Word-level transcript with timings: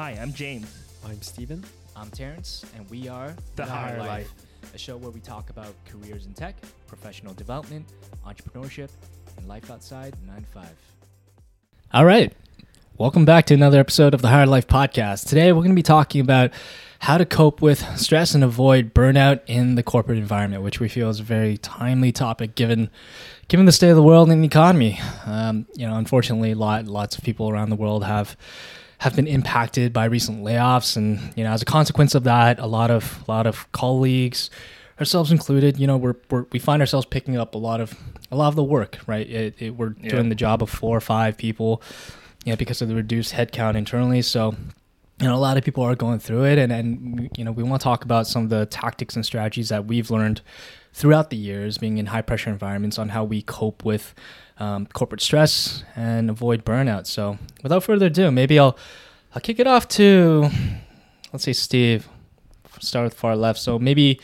Hi, 0.00 0.16
I'm 0.18 0.32
James. 0.32 0.66
I'm 1.04 1.20
Steven. 1.20 1.62
I'm 1.94 2.08
Terrence, 2.08 2.64
and 2.74 2.88
we 2.88 3.06
are 3.06 3.36
The 3.56 3.66
Hire 3.66 3.98
Life. 3.98 4.32
a 4.74 4.78
show 4.78 4.96
where 4.96 5.10
we 5.10 5.20
talk 5.20 5.50
about 5.50 5.74
careers 5.84 6.24
in 6.24 6.32
tech, 6.32 6.56
professional 6.86 7.34
development, 7.34 7.84
entrepreneurship, 8.26 8.88
and 9.36 9.46
life 9.46 9.70
outside 9.70 10.16
9 10.26 10.40
to 10.40 10.46
5. 10.46 10.68
All 11.92 12.06
right. 12.06 12.32
Welcome 12.96 13.26
back 13.26 13.44
to 13.48 13.54
another 13.54 13.78
episode 13.78 14.14
of 14.14 14.22
the 14.22 14.28
Hire 14.28 14.46
Life 14.46 14.66
podcast. 14.66 15.28
Today, 15.28 15.52
we're 15.52 15.60
going 15.60 15.72
to 15.72 15.74
be 15.74 15.82
talking 15.82 16.22
about 16.22 16.50
how 17.00 17.18
to 17.18 17.26
cope 17.26 17.60
with 17.60 17.84
stress 17.98 18.34
and 18.34 18.42
avoid 18.42 18.94
burnout 18.94 19.42
in 19.48 19.74
the 19.74 19.82
corporate 19.82 20.16
environment, 20.16 20.62
which 20.62 20.80
we 20.80 20.88
feel 20.88 21.10
is 21.10 21.20
a 21.20 21.24
very 21.24 21.58
timely 21.58 22.10
topic 22.10 22.54
given 22.54 22.88
given 23.48 23.66
the 23.66 23.72
state 23.72 23.90
of 23.90 23.96
the 23.96 24.02
world 24.02 24.30
and 24.30 24.42
the 24.42 24.46
economy. 24.46 24.98
Um, 25.26 25.66
you 25.74 25.86
know, 25.86 25.96
unfortunately, 25.96 26.54
lot, 26.54 26.86
lots 26.86 27.18
of 27.18 27.22
people 27.22 27.50
around 27.50 27.68
the 27.68 27.76
world 27.76 28.04
have 28.04 28.34
have 29.00 29.16
been 29.16 29.26
impacted 29.26 29.92
by 29.92 30.04
recent 30.04 30.44
layoffs, 30.44 30.96
and 30.96 31.32
you 31.36 31.44
know, 31.44 31.50
as 31.50 31.62
a 31.62 31.64
consequence 31.66 32.14
of 32.14 32.24
that, 32.24 32.58
a 32.58 32.66
lot 32.66 32.90
of 32.90 33.22
a 33.26 33.30
lot 33.30 33.46
of 33.46 33.70
colleagues, 33.72 34.50
ourselves 34.98 35.32
included, 35.32 35.78
you 35.78 35.86
know, 35.86 35.96
we're, 35.96 36.16
we're 36.30 36.44
we 36.52 36.58
find 36.58 36.80
ourselves 36.82 37.06
picking 37.06 37.36
up 37.36 37.54
a 37.54 37.58
lot 37.58 37.80
of 37.80 37.94
a 38.30 38.36
lot 38.36 38.48
of 38.48 38.56
the 38.56 38.64
work. 38.64 38.98
Right, 39.06 39.28
it, 39.28 39.54
it, 39.58 39.70
we're 39.76 39.94
Yeah. 40.00 40.10
doing 40.10 40.28
the 40.28 40.34
job 40.34 40.62
of 40.62 40.70
four 40.70 40.96
or 40.96 41.00
five 41.00 41.36
people, 41.36 41.82
you 42.44 42.52
know, 42.52 42.56
because 42.56 42.82
of 42.82 42.88
the 42.88 42.94
reduced 42.94 43.32
headcount 43.34 43.74
internally. 43.76 44.22
So, 44.22 44.54
you 45.20 45.26
know, 45.26 45.36
a 45.36 45.38
lot 45.38 45.58
of 45.58 45.64
people 45.64 45.84
are 45.84 45.94
going 45.94 46.18
through 46.18 46.46
it, 46.46 46.58
and 46.58 46.72
and 46.72 47.30
you 47.36 47.44
know, 47.44 47.52
we 47.52 47.62
want 47.62 47.80
to 47.80 47.84
talk 47.84 48.04
about 48.04 48.26
some 48.26 48.44
of 48.44 48.50
the 48.50 48.66
tactics 48.66 49.16
and 49.16 49.24
strategies 49.24 49.68
that 49.68 49.86
we've 49.86 50.10
learned 50.10 50.40
throughout 50.92 51.30
the 51.30 51.36
years 51.36 51.78
being 51.78 51.98
in 51.98 52.06
high 52.06 52.22
pressure 52.22 52.50
environments 52.50 52.98
on 52.98 53.10
how 53.10 53.22
we 53.22 53.42
cope 53.42 53.84
with 53.84 54.14
um, 54.58 54.86
corporate 54.86 55.20
stress 55.20 55.84
and 55.94 56.30
avoid 56.30 56.64
burnout. 56.64 57.06
So, 57.06 57.38
without 57.62 57.84
further 57.84 58.06
ado, 58.06 58.30
maybe 58.30 58.58
I'll 58.58 58.76
I'll 59.34 59.40
kick 59.40 59.60
it 59.60 59.66
off 59.66 59.88
to 59.88 60.48
let's 61.32 61.44
say 61.44 61.52
Steve. 61.52 62.08
Start 62.80 63.04
with 63.04 63.14
far 63.14 63.36
left. 63.36 63.58
So 63.58 63.78
maybe 63.78 64.20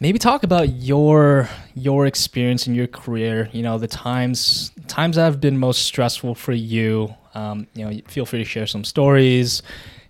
maybe 0.00 0.18
talk 0.18 0.42
about 0.42 0.68
your 0.70 1.48
your 1.74 2.06
experience 2.06 2.66
in 2.66 2.74
your 2.74 2.86
career. 2.86 3.48
You 3.52 3.62
know, 3.62 3.78
the 3.78 3.88
times 3.88 4.72
times 4.88 5.16
that 5.16 5.24
have 5.24 5.40
been 5.40 5.58
most 5.58 5.82
stressful 5.82 6.34
for 6.34 6.52
you. 6.52 7.14
Um, 7.36 7.66
you 7.74 7.84
know, 7.84 8.00
feel 8.08 8.24
free 8.24 8.38
to 8.38 8.44
share 8.44 8.66
some 8.66 8.82
stories 8.82 9.62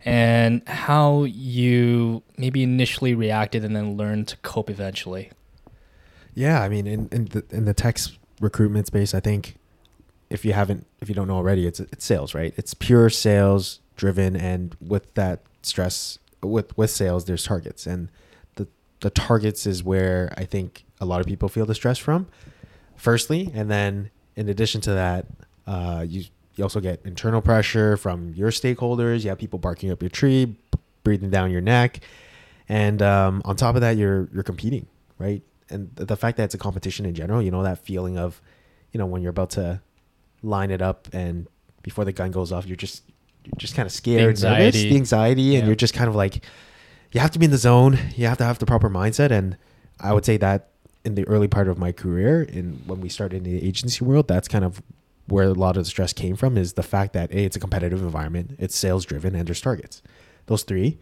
and 0.04 0.66
how 0.68 1.24
you 1.24 2.22
maybe 2.38 2.62
initially 2.62 3.16
reacted 3.16 3.64
and 3.64 3.74
then 3.74 3.96
learned 3.96 4.28
to 4.28 4.36
cope 4.38 4.70
eventually. 4.70 5.32
Yeah, 6.34 6.62
I 6.62 6.68
mean, 6.68 6.86
in 6.86 7.08
in 7.10 7.24
the 7.26 7.44
in 7.50 7.64
the 7.64 7.74
tech 7.74 7.98
recruitment 8.40 8.86
space, 8.86 9.12
I 9.12 9.20
think 9.20 9.56
if 10.30 10.44
you 10.44 10.52
haven't, 10.52 10.86
if 11.00 11.08
you 11.08 11.14
don't 11.14 11.26
know 11.26 11.36
already, 11.36 11.66
it's 11.66 11.80
it's 11.80 12.04
sales, 12.04 12.34
right? 12.34 12.54
It's 12.56 12.74
pure 12.74 13.10
sales 13.10 13.80
driven, 13.96 14.36
and 14.36 14.76
with 14.80 15.14
that 15.14 15.42
stress, 15.62 16.18
with 16.42 16.76
with 16.78 16.90
sales, 16.90 17.24
there's 17.24 17.42
targets, 17.42 17.86
and 17.86 18.08
the 18.54 18.68
the 19.00 19.10
targets 19.10 19.66
is 19.66 19.82
where 19.82 20.32
I 20.36 20.44
think 20.44 20.84
a 21.00 21.04
lot 21.04 21.20
of 21.20 21.26
people 21.26 21.48
feel 21.48 21.66
the 21.66 21.74
stress 21.74 21.98
from. 21.98 22.28
Firstly, 22.94 23.50
and 23.52 23.68
then 23.68 24.10
in 24.36 24.48
addition 24.48 24.80
to 24.82 24.92
that, 24.92 25.26
uh, 25.66 26.04
you 26.06 26.26
you 26.56 26.64
also 26.64 26.80
get 26.80 27.00
internal 27.04 27.40
pressure 27.42 27.96
from 27.96 28.32
your 28.34 28.50
stakeholders. 28.50 29.22
You 29.22 29.28
have 29.30 29.38
people 29.38 29.58
barking 29.58 29.90
up 29.90 30.02
your 30.02 30.10
tree, 30.10 30.56
breathing 31.04 31.30
down 31.30 31.50
your 31.50 31.60
neck, 31.60 32.00
and 32.68 33.00
um, 33.02 33.42
on 33.44 33.56
top 33.56 33.74
of 33.74 33.82
that, 33.82 33.96
you're 33.96 34.28
you're 34.32 34.42
competing, 34.42 34.86
right? 35.18 35.42
And 35.68 35.94
the 35.94 36.16
fact 36.16 36.36
that 36.36 36.44
it's 36.44 36.54
a 36.54 36.58
competition 36.58 37.06
in 37.06 37.14
general, 37.14 37.42
you 37.42 37.50
know 37.50 37.62
that 37.62 37.78
feeling 37.78 38.18
of, 38.18 38.40
you 38.92 38.98
know, 38.98 39.06
when 39.06 39.20
you're 39.22 39.30
about 39.30 39.50
to 39.50 39.80
line 40.42 40.70
it 40.70 40.80
up 40.80 41.08
and 41.12 41.48
before 41.82 42.04
the 42.04 42.12
gun 42.12 42.30
goes 42.30 42.52
off, 42.52 42.66
you're 42.66 42.76
just 42.76 43.02
you're 43.44 43.58
just 43.58 43.74
kind 43.74 43.86
of 43.86 43.92
scared, 43.92 44.40
nervous, 44.40 44.44
anxiety. 44.44 44.88
the 44.88 44.96
anxiety, 44.96 45.56
and 45.56 45.66
you're 45.66 45.76
just 45.76 45.94
kind 45.94 46.08
of 46.08 46.16
like, 46.16 46.44
you 47.12 47.20
have 47.20 47.30
to 47.32 47.38
be 47.38 47.44
in 47.44 47.50
the 47.50 47.58
zone. 47.58 47.98
You 48.16 48.26
have 48.26 48.38
to 48.38 48.44
have 48.44 48.58
the 48.58 48.66
proper 48.66 48.90
mindset, 48.90 49.30
and 49.30 49.56
I 50.00 50.12
would 50.12 50.24
say 50.24 50.36
that 50.38 50.70
in 51.04 51.14
the 51.14 51.26
early 51.28 51.46
part 51.46 51.68
of 51.68 51.78
my 51.78 51.92
career, 51.92 52.42
in 52.42 52.82
when 52.86 53.00
we 53.00 53.08
started 53.08 53.36
in 53.36 53.42
the 53.44 53.64
agency 53.64 54.04
world, 54.04 54.26
that's 54.26 54.48
kind 54.48 54.64
of 54.64 54.82
where 55.28 55.44
a 55.46 55.52
lot 55.52 55.76
of 55.76 55.84
the 55.84 55.90
stress 55.90 56.12
came 56.12 56.36
from. 56.36 56.56
Is 56.56 56.74
the 56.74 56.82
fact 56.82 57.12
that 57.14 57.30
a 57.30 57.44
it's 57.44 57.56
a 57.56 57.60
competitive 57.60 58.02
environment, 58.02 58.56
it's 58.58 58.76
sales 58.76 59.04
driven, 59.04 59.34
and 59.34 59.46
there's 59.46 59.60
targets. 59.60 60.02
Those 60.46 60.62
three, 60.62 60.98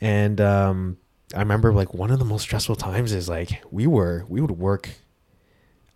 and 0.00 0.40
um, 0.40 0.98
I 1.34 1.38
remember 1.40 1.72
like 1.72 1.94
one 1.94 2.10
of 2.10 2.18
the 2.18 2.24
most 2.24 2.42
stressful 2.42 2.76
times 2.76 3.12
is 3.12 3.28
like 3.28 3.62
we 3.70 3.86
were 3.86 4.24
we 4.28 4.40
would 4.40 4.52
work. 4.52 4.90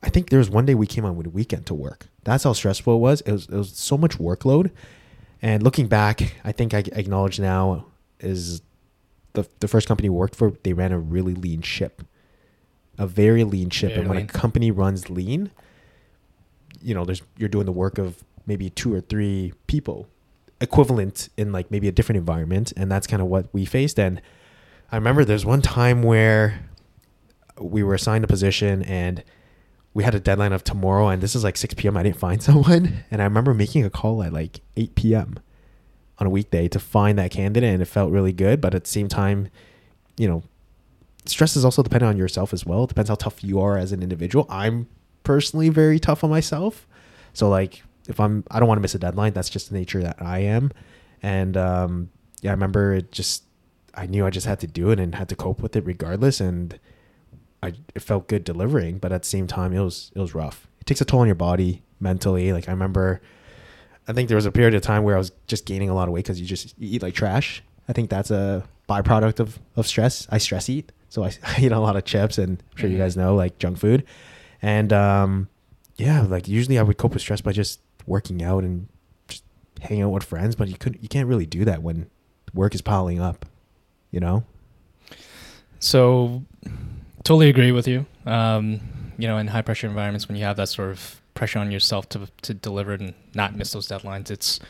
I 0.03 0.11
think 0.11 0.29
there 0.31 0.39
was 0.39 0.51
one 0.51 0.67
day 0.67 0.75
we 0.75 0.87
came 0.87 1.05
on 1.05 1.17
with 1.17 1.27
a 1.27 1.31
weekend 1.31 1.67
to 1.67 1.75
work. 1.75 2.09
That's 2.25 2.45
how 2.45 2.53
stressful 2.53 2.95
it 2.95 2.99
was. 2.99 3.21
It 3.23 3.33
was 3.33 3.47
it 3.47 3.57
was 3.57 3.71
so 3.77 3.97
much 3.99 4.19
workload, 4.19 4.71
and 5.43 5.63
looking 5.63 5.89
back, 5.89 6.35
I 6.45 6.53
think 6.53 6.75
I 6.75 6.79
acknowledge 6.93 7.41
now 7.41 7.87
is 8.21 8.63
the 9.33 9.49
the 9.61 9.67
first 9.69 9.89
company 9.89 10.09
we 10.09 10.17
worked 10.17 10.37
for. 10.37 10.53
They 10.63 10.73
ran 10.73 10.93
a 10.93 10.99
really 10.99 11.35
lean 11.35 11.63
ship, 11.63 12.03
a 12.99 13.07
very 13.07 13.43
lean 13.45 13.71
ship, 13.71 13.91
Very 13.91 14.01
and 14.03 14.09
when 14.09 14.19
lean. 14.19 14.27
a 14.27 14.33
company 14.33 14.71
runs 14.71 15.11
lean, 15.11 15.51
you 16.83 16.95
know, 16.95 17.05
there's 17.05 17.23
you're 17.37 17.49
doing 17.49 17.67
the 17.67 17.73
work 17.73 17.99
of 17.99 18.23
maybe 18.47 18.71
two 18.71 18.95
or 18.95 19.01
three 19.01 19.53
people, 19.67 20.07
equivalent 20.61 21.29
in 21.37 21.53
like 21.53 21.71
maybe 21.71 21.89
a 21.89 21.93
different 21.93 22.19
environment, 22.19 22.73
and 22.77 22.91
that's 22.91 23.07
kind 23.07 23.23
of 23.23 23.29
what 23.29 23.47
we 23.53 23.65
faced. 23.65 23.99
And 23.99 24.21
I 24.93 24.97
remember 24.97 25.25
there's 25.25 25.45
one 25.47 25.63
time 25.63 26.03
where 26.03 26.69
we 27.59 27.83
were 27.83 27.95
assigned 27.95 28.25
a 28.25 28.27
position 28.27 28.83
and 28.83 29.23
we 29.93 30.03
had 30.03 30.15
a 30.15 30.21
deadline 30.21 30.53
of 30.53 30.65
tomorrow, 30.65 31.09
and 31.09 31.23
this 31.23 31.37
is 31.37 31.45
like 31.45 31.57
6 31.57 31.75
p.m. 31.75 31.97
I 31.97 32.03
didn't 32.03 32.19
find 32.19 32.43
someone, 32.43 33.05
and 33.11 33.23
I 33.23 33.25
remember 33.25 33.55
making 33.55 33.85
a 33.85 33.91
call 33.91 34.23
at 34.23 34.33
like 34.33 34.61
8 34.77 34.95
p.m. 34.95 35.39
on 36.19 36.27
a 36.27 36.31
weekday 36.31 36.69
to 36.69 36.81
find 36.81 37.19
that 37.19 37.31
candidate, 37.31 37.73
and 37.73 37.81
it 37.81 37.87
felt 37.87 38.11
really 38.11 38.33
good. 38.33 38.61
But 38.61 38.75
at 38.75 38.85
the 38.85 38.91
same 38.91 39.09
time, 39.09 39.49
you 40.17 40.29
know, 40.29 40.43
stress 41.27 41.57
is 41.57 41.65
also 41.65 41.83
dependent 41.83 42.11
on 42.11 42.17
yourself 42.17 42.53
as 42.53 42.67
well. 42.67 42.85
It 42.85 42.89
depends 42.89 43.09
how 43.09 43.15
tough 43.15 43.43
you 43.45 43.61
are 43.61 43.79
as 43.79 43.93
an 43.93 44.03
individual. 44.03 44.47
I'm 44.51 44.89
personally 45.25 45.69
very 45.69 45.99
tough 45.99 46.23
on 46.23 46.31
myself, 46.31 46.87
so 47.33 47.49
like 47.49 47.83
if 48.09 48.21
I'm, 48.21 48.45
I 48.51 48.59
don't 48.61 48.69
want 48.69 48.79
to 48.79 48.83
miss 48.83 48.95
a 48.95 48.99
deadline. 48.99 49.33
That's 49.33 49.49
just 49.49 49.71
the 49.71 49.77
nature 49.79 50.03
that 50.03 50.21
I 50.23 50.39
am, 50.41 50.71
and 51.23 51.57
um, 51.57 52.11
yeah, 52.43 52.51
I 52.51 52.55
remember 52.55 52.95
it 52.95 53.11
just. 53.13 53.45
I 53.97 54.07
knew 54.07 54.27
I 54.27 54.31
just 54.31 54.47
had 54.47 54.59
to 54.61 54.67
do 54.67 54.91
it 54.91 54.99
and 54.99 55.15
had 55.15 55.29
to 55.29 55.37
cope 55.37 55.61
with 55.63 55.77
it 55.77 55.87
regardless, 55.87 56.41
and 56.41 56.79
I 57.63 57.75
it 57.95 58.03
felt 58.03 58.27
good 58.29 58.43
delivering, 58.45 58.99
but 58.99 59.13
at 59.13 59.23
the 59.23 59.29
same 59.29 59.47
time, 59.47 59.73
it 59.73 59.81
was 59.81 60.11
it 60.15 60.19
was 60.21 60.35
rough. 60.35 60.67
It 60.81 60.87
takes 60.87 61.01
a 61.01 61.05
toll 61.05 61.21
on 61.21 61.27
your 61.27 61.35
body 61.37 61.83
mentally. 62.01 62.53
Like 62.53 62.69
I 62.69 62.73
remember, 62.73 63.23
I 64.09 64.13
think 64.13 64.29
there 64.29 64.37
was 64.37 64.47
a 64.47 64.53
period 64.53 64.75
of 64.75 64.83
time 64.83 65.05
where 65.05 65.15
I 65.15 65.19
was 65.19 65.31
just 65.47 65.65
gaining 65.65 65.89
a 65.91 65.95
lot 65.95 66.09
of 66.09 66.13
weight 66.15 66.25
because 66.25 66.41
you 66.41 66.47
just 66.47 66.75
you 66.79 66.97
eat 66.97 67.03
like 67.03 67.15
trash. 67.15 67.63
I 67.89 67.93
think 67.93 68.11
that's 68.11 68.31
a 68.33 68.65
byproduct 68.89 69.39
of 69.41 69.59
of 69.77 69.87
stress. 69.87 70.27
I 70.31 70.39
stress 70.39 70.69
eat, 70.69 70.91
so 71.09 71.23
I, 71.25 71.31
I 71.45 71.61
eat 71.61 71.73
a 71.73 71.79
lot 71.79 71.95
of 71.97 72.05
chips, 72.05 72.37
and 72.37 72.61
I'm 72.73 72.77
sure 72.77 72.91
you 72.91 72.97
Mhm. 72.97 73.01
guys 73.01 73.17
know 73.17 73.35
like 73.37 73.59
junk 73.59 73.79
food, 73.79 74.05
and 74.65 74.95
um, 74.95 75.49
yeah, 75.97 76.23
like 76.23 76.49
usually 76.49 76.79
I 76.79 76.83
would 76.83 76.97
cope 76.97 77.13
with 77.13 77.21
stress 77.21 77.43
by 77.43 77.53
just 77.53 77.81
working 78.07 78.43
out 78.43 78.65
and 78.65 78.89
just 79.29 79.45
hanging 79.83 80.05
out 80.05 80.09
with 80.09 80.25
friends, 80.25 80.57
but 80.57 80.69
you 80.69 80.77
could 80.79 80.99
you 81.03 81.09
can't 81.09 81.29
really 81.29 81.45
do 81.45 81.67
that 81.67 81.83
when 81.83 82.09
work 82.55 82.75
is 82.75 82.81
piling 82.81 83.21
up, 83.21 83.45
you 84.11 84.21
know. 84.21 84.43
So, 85.81 86.45
totally 87.25 87.51
agree 87.51 87.73
with 87.73 87.87
you. 87.87 88.07
Um, 88.25 88.81
you 89.19 89.29
know, 89.29 89.37
in 89.37 89.49
high 89.49 89.61
pressure 89.61 89.87
environments, 89.87 90.29
when 90.29 90.39
you 90.39 90.45
have 90.45 90.57
that 90.57 90.71
sort 90.71 90.93
of 90.93 91.21
pressure 91.35 91.59
on 91.59 91.71
yourself 91.71 92.09
to 92.09 92.27
to 92.41 92.55
deliver 92.55 92.95
and 92.95 93.13
not 93.35 93.55
miss 93.55 93.73
those 93.73 93.87
deadlines, 93.87 94.31
it's 94.31 94.61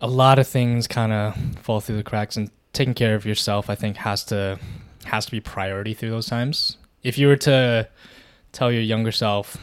a 0.00 0.08
lot 0.08 0.38
of 0.38 0.48
things 0.48 0.86
kind 0.86 1.12
of 1.12 1.36
fall 1.60 1.80
through 1.80 1.96
the 1.98 2.02
cracks. 2.02 2.34
And 2.34 2.50
taking 2.72 2.94
care 2.94 3.14
of 3.14 3.26
yourself, 3.26 3.68
I 3.68 3.74
think, 3.74 3.98
has 3.98 4.24
to 4.24 4.58
has 5.04 5.26
to 5.26 5.32
be 5.32 5.40
priority 5.40 5.92
through 5.92 6.10
those 6.10 6.28
times. 6.28 6.78
If 7.02 7.18
you 7.18 7.26
were 7.26 7.36
to 7.36 7.86
tell 8.52 8.70
your 8.72 8.82
younger 8.82 9.12
self, 9.12 9.56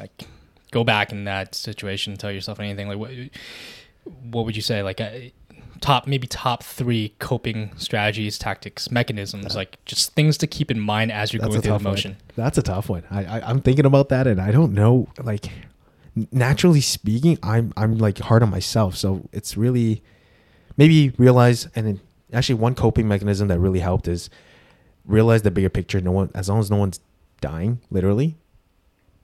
like, 0.00 0.26
go 0.70 0.84
back 0.84 1.12
in 1.12 1.24
that 1.24 1.54
situation, 1.54 2.16
tell 2.16 2.32
yourself 2.32 2.60
anything, 2.60 2.88
like, 2.88 2.98
what 2.98 3.10
what 4.22 4.44
would 4.44 4.56
you 4.56 4.62
say? 4.62 4.82
Like, 4.82 5.00
uh, 5.00 5.10
top 5.80 6.06
maybe 6.06 6.26
top 6.26 6.62
three 6.62 7.14
coping 7.18 7.70
strategies, 7.76 8.38
tactics, 8.38 8.90
mechanisms, 8.90 9.54
like 9.54 9.82
just 9.84 10.14
things 10.14 10.38
to 10.38 10.46
keep 10.46 10.70
in 10.70 10.80
mind 10.80 11.12
as 11.12 11.32
you're 11.32 11.40
going 11.40 11.60
through 11.60 11.78
the 11.78 11.78
motion. 11.78 12.12
One. 12.12 12.20
That's 12.36 12.58
a 12.58 12.62
tough 12.62 12.88
one. 12.88 13.04
I, 13.10 13.24
I 13.24 13.50
I'm 13.50 13.60
thinking 13.60 13.86
about 13.86 14.08
that, 14.08 14.26
and 14.26 14.40
I 14.40 14.50
don't 14.50 14.72
know. 14.72 15.08
Like, 15.22 15.50
naturally 16.32 16.80
speaking, 16.80 17.38
I'm 17.42 17.72
I'm 17.76 17.98
like 17.98 18.18
hard 18.18 18.42
on 18.42 18.50
myself, 18.50 18.96
so 18.96 19.28
it's 19.32 19.56
really 19.56 20.02
maybe 20.76 21.12
realize 21.18 21.68
and 21.74 21.86
then 21.86 22.00
actually 22.32 22.56
one 22.56 22.74
coping 22.74 23.06
mechanism 23.06 23.48
that 23.48 23.58
really 23.58 23.80
helped 23.80 24.08
is 24.08 24.30
realize 25.04 25.42
the 25.42 25.50
bigger 25.50 25.68
picture. 25.68 26.00
No 26.00 26.12
one, 26.12 26.30
as 26.34 26.48
long 26.48 26.60
as 26.60 26.70
no 26.70 26.76
one's 26.76 27.00
dying, 27.44 27.80
literally. 27.90 28.36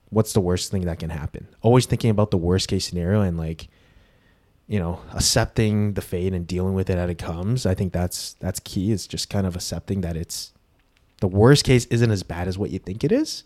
What's 0.09 0.33
the 0.33 0.41
worst 0.41 0.71
thing 0.71 0.83
that 0.85 0.99
can 0.99 1.09
happen? 1.09 1.47
Always 1.61 1.85
thinking 1.85 2.09
about 2.09 2.31
the 2.31 2.37
worst 2.37 2.67
case 2.67 2.85
scenario 2.85 3.21
and 3.21 3.37
like 3.37 3.67
you 4.67 4.79
know 4.79 4.99
accepting 5.13 5.93
the 5.93 6.01
fate 6.01 6.33
and 6.33 6.45
dealing 6.45 6.73
with 6.73 6.89
it 6.89 6.97
as 6.97 7.09
it 7.09 7.17
comes 7.17 7.65
i 7.65 7.73
think 7.73 7.91
that's 7.91 8.33
that's 8.35 8.59
key 8.59 8.91
is 8.91 9.05
just 9.07 9.29
kind 9.29 9.45
of 9.47 9.55
accepting 9.55 10.01
that 10.01 10.15
it's 10.15 10.53
the 11.19 11.27
worst 11.27 11.65
case 11.65 11.85
isn't 11.87 12.11
as 12.11 12.23
bad 12.23 12.47
as 12.47 12.57
what 12.59 12.69
you 12.69 12.79
think 12.79 13.03
it 13.03 13.11
is 13.11 13.43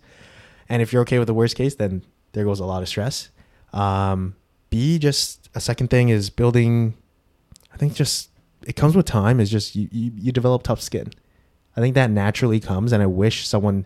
and 0.67 0.81
if 0.83 0.91
you're 0.91 1.01
okay 1.01 1.17
with 1.17 1.27
the 1.27 1.33
worst 1.33 1.55
case 1.55 1.75
then 1.75 2.03
there 2.33 2.43
goes 2.43 2.59
a 2.59 2.65
lot 2.65 2.83
of 2.83 2.89
stress 2.89 3.29
um 3.73 4.35
b 4.69 4.99
just 4.99 5.49
a 5.55 5.61
second 5.61 5.87
thing 5.87 6.09
is 6.09 6.29
building 6.29 6.93
i 7.73 7.77
think 7.77 7.95
just 7.95 8.29
it 8.65 8.75
comes 8.75 8.95
with 8.95 9.05
time. 9.05 9.39
Is 9.39 9.49
just 9.49 9.75
you, 9.75 9.87
you 9.91 10.11
you 10.15 10.31
develop 10.31 10.63
tough 10.63 10.81
skin. 10.81 11.11
I 11.77 11.81
think 11.81 11.95
that 11.95 12.09
naturally 12.09 12.59
comes, 12.59 12.91
and 12.91 13.01
I 13.01 13.05
wish 13.05 13.47
someone 13.47 13.85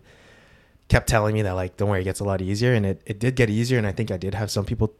kept 0.90 1.08
telling 1.08 1.32
me 1.32 1.42
that 1.42 1.52
like, 1.52 1.78
don't 1.78 1.88
worry, 1.88 2.02
it 2.02 2.04
gets 2.04 2.20
a 2.20 2.24
lot 2.24 2.42
easier, 2.42 2.74
and 2.74 2.84
it 2.84 3.00
it 3.06 3.18
did 3.18 3.36
get 3.36 3.48
easier, 3.48 3.78
and 3.78 3.86
I 3.86 3.92
think 3.92 4.10
I 4.10 4.18
did 4.18 4.34
have 4.34 4.50
some 4.50 4.66
people 4.66 4.92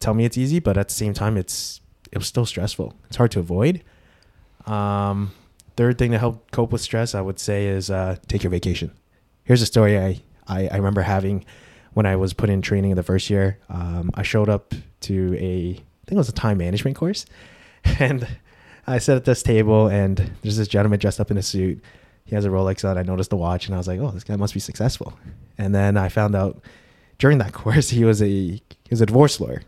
tell 0.00 0.14
me 0.14 0.24
it's 0.24 0.36
easy, 0.36 0.58
but 0.58 0.76
at 0.76 0.88
the 0.88 0.94
same 0.94 1.14
time, 1.14 1.36
it's 1.36 1.80
it 2.10 2.18
was 2.18 2.26
still 2.26 2.46
stressful. 2.46 2.94
It's 3.06 3.16
hard 3.16 3.30
to 3.32 3.40
avoid. 3.40 3.84
Um, 4.66 5.32
third 5.76 5.98
thing 5.98 6.10
to 6.12 6.18
help 6.18 6.50
cope 6.50 6.72
with 6.72 6.80
stress, 6.80 7.14
I 7.14 7.20
would 7.20 7.38
say, 7.38 7.66
is 7.66 7.90
uh, 7.90 8.16
take 8.26 8.42
your 8.42 8.50
vacation. 8.50 8.90
Here's 9.44 9.62
a 9.62 9.66
story 9.66 9.98
I, 9.98 10.22
I, 10.48 10.68
I 10.68 10.76
remember 10.76 11.02
having 11.02 11.44
when 11.92 12.06
I 12.06 12.16
was 12.16 12.32
put 12.32 12.50
in 12.50 12.62
training 12.62 12.90
in 12.90 12.96
the 12.96 13.02
first 13.02 13.30
year. 13.30 13.58
Um, 13.68 14.10
I 14.14 14.22
showed 14.22 14.48
up 14.48 14.74
to 15.02 15.34
a, 15.38 15.70
I 15.72 16.04
think 16.06 16.12
it 16.12 16.16
was 16.16 16.28
a 16.28 16.32
time 16.32 16.58
management 16.58 16.96
course, 16.96 17.26
and 17.98 18.26
I 18.86 18.98
sat 18.98 19.16
at 19.16 19.24
this 19.24 19.42
table, 19.42 19.88
and 19.88 20.32
there's 20.42 20.56
this 20.56 20.68
gentleman 20.68 20.98
dressed 20.98 21.20
up 21.20 21.30
in 21.30 21.36
a 21.36 21.42
suit. 21.42 21.82
He 22.26 22.34
has 22.34 22.44
a 22.44 22.48
Rolex 22.48 22.88
on. 22.88 22.98
I 22.98 23.02
noticed 23.02 23.30
the 23.30 23.36
watch, 23.36 23.66
and 23.66 23.74
I 23.74 23.78
was 23.78 23.88
like, 23.88 24.00
"Oh, 24.00 24.10
this 24.10 24.24
guy 24.24 24.36
must 24.36 24.52
be 24.52 24.60
successful." 24.60 25.18
And 25.56 25.74
then 25.74 25.96
I 25.96 26.08
found 26.08 26.34
out 26.34 26.60
during 27.18 27.38
that 27.38 27.52
course 27.62 27.90
he 27.90 28.04
was 28.04 28.20
a 28.20 28.26
he 28.26 28.62
was 28.90 29.00
a 29.00 29.06
divorce 29.06 29.40
lawyer. 29.40 29.62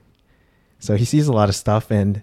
So 0.80 0.96
he 0.96 1.04
sees 1.04 1.26
a 1.26 1.32
lot 1.32 1.48
of 1.48 1.56
stuff, 1.56 1.90
and 1.90 2.22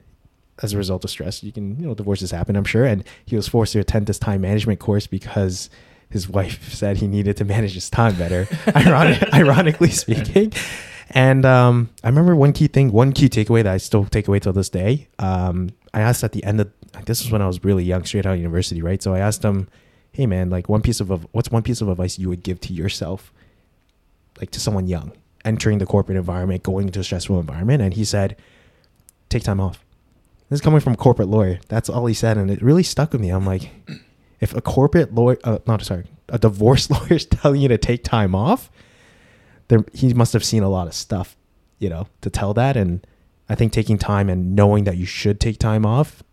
as 0.61 0.73
a 0.73 0.77
result 0.77 1.03
of 1.03 1.09
stress, 1.09 1.43
you 1.43 1.51
can, 1.51 1.79
you 1.79 1.87
know, 1.87 1.93
divorces 1.93 2.31
happen, 2.31 2.55
I'm 2.55 2.63
sure. 2.63 2.85
And 2.85 3.03
he 3.25 3.35
was 3.35 3.47
forced 3.47 3.73
to 3.73 3.79
attend 3.79 4.07
this 4.07 4.19
time 4.19 4.41
management 4.41 4.79
course 4.79 5.07
because 5.07 5.69
his 6.09 6.29
wife 6.37 6.73
said 6.73 6.97
he 6.97 7.07
needed 7.07 7.37
to 7.37 7.45
manage 7.45 7.73
his 7.73 7.89
time 7.89 8.15
better, 8.15 8.47
ironic, 8.75 9.33
ironically 9.33 9.89
speaking. 9.89 10.53
And 11.11 11.45
um, 11.45 11.89
I 12.03 12.07
remember 12.07 12.35
one 12.35 12.53
key 12.53 12.67
thing, 12.67 12.91
one 12.91 13.11
key 13.11 13.29
takeaway 13.29 13.63
that 13.63 13.73
I 13.73 13.77
still 13.77 14.05
take 14.05 14.27
away 14.27 14.39
till 14.39 14.53
this 14.53 14.69
day. 14.69 15.07
Um, 15.19 15.69
I 15.93 16.01
asked 16.01 16.23
at 16.23 16.31
the 16.31 16.43
end 16.43 16.61
of 16.61 16.71
this 17.05 17.21
was 17.23 17.31
when 17.31 17.41
I 17.41 17.47
was 17.47 17.63
really 17.63 17.83
young, 17.83 18.05
straight 18.05 18.25
out 18.25 18.33
of 18.33 18.39
university, 18.39 18.81
right? 18.81 19.03
So 19.03 19.13
I 19.13 19.19
asked 19.19 19.43
him, 19.43 19.67
"Hey, 20.15 20.25
man, 20.25 20.49
like 20.49 20.69
one 20.69 20.81
piece 20.81 20.99
of 20.99 21.27
what's 21.31 21.51
one 21.51 21.63
piece 21.63 21.81
of 21.81 21.89
advice 21.89 22.17
you 22.17 22.29
would 22.29 22.43
give 22.43 22.59
to 22.61 22.73
yourself, 22.73 23.33
like 24.39 24.51
to 24.51 24.59
someone 24.59 24.87
young 24.87 25.11
entering 25.43 25.77
the 25.77 25.85
corporate 25.85 26.17
environment, 26.17 26.63
going 26.63 26.87
into 26.87 26.99
a 26.99 27.03
stressful 27.03 27.39
environment?" 27.39 27.81
And 27.81 27.93
he 27.93 28.05
said, 28.05 28.35
"Take 29.29 29.43
time 29.43 29.59
off." 29.59 29.85
This 30.49 30.57
is 30.57 30.61
coming 30.61 30.79
from 30.79 30.93
a 30.93 30.97
corporate 30.97 31.27
lawyer. 31.27 31.59
That's 31.69 31.89
all 31.89 32.05
he 32.05 32.13
said, 32.13 32.37
and 32.37 32.51
it 32.51 32.61
really 32.61 32.83
stuck 32.83 33.11
with 33.11 33.21
me. 33.21 33.29
I'm 33.29 33.45
like, 33.45 33.71
if 34.39 34.55
a 34.55 34.61
corporate 34.61 35.13
lawyer, 35.13 35.37
uh, 35.43 35.59
not 35.65 35.81
sorry, 35.83 36.05
a 36.29 36.37
divorce 36.37 36.89
lawyer 36.91 37.13
is 37.13 37.25
telling 37.25 37.61
you 37.61 37.67
to 37.67 37.77
take 37.77 38.03
time 38.03 38.35
off, 38.35 38.69
there 39.67 39.83
he 39.93 40.13
must 40.13 40.33
have 40.33 40.43
seen 40.43 40.63
a 40.63 40.69
lot 40.69 40.87
of 40.87 40.93
stuff, 40.93 41.35
you 41.79 41.89
know, 41.89 42.07
to 42.21 42.29
tell 42.29 42.53
that. 42.53 42.77
And 42.77 43.05
I 43.49 43.55
think 43.55 43.73
taking 43.73 43.97
time 43.97 44.29
and 44.29 44.55
knowing 44.55 44.83
that 44.83 44.97
you 44.97 45.05
should 45.05 45.39
take 45.39 45.57
time 45.57 45.85
off, 45.85 46.23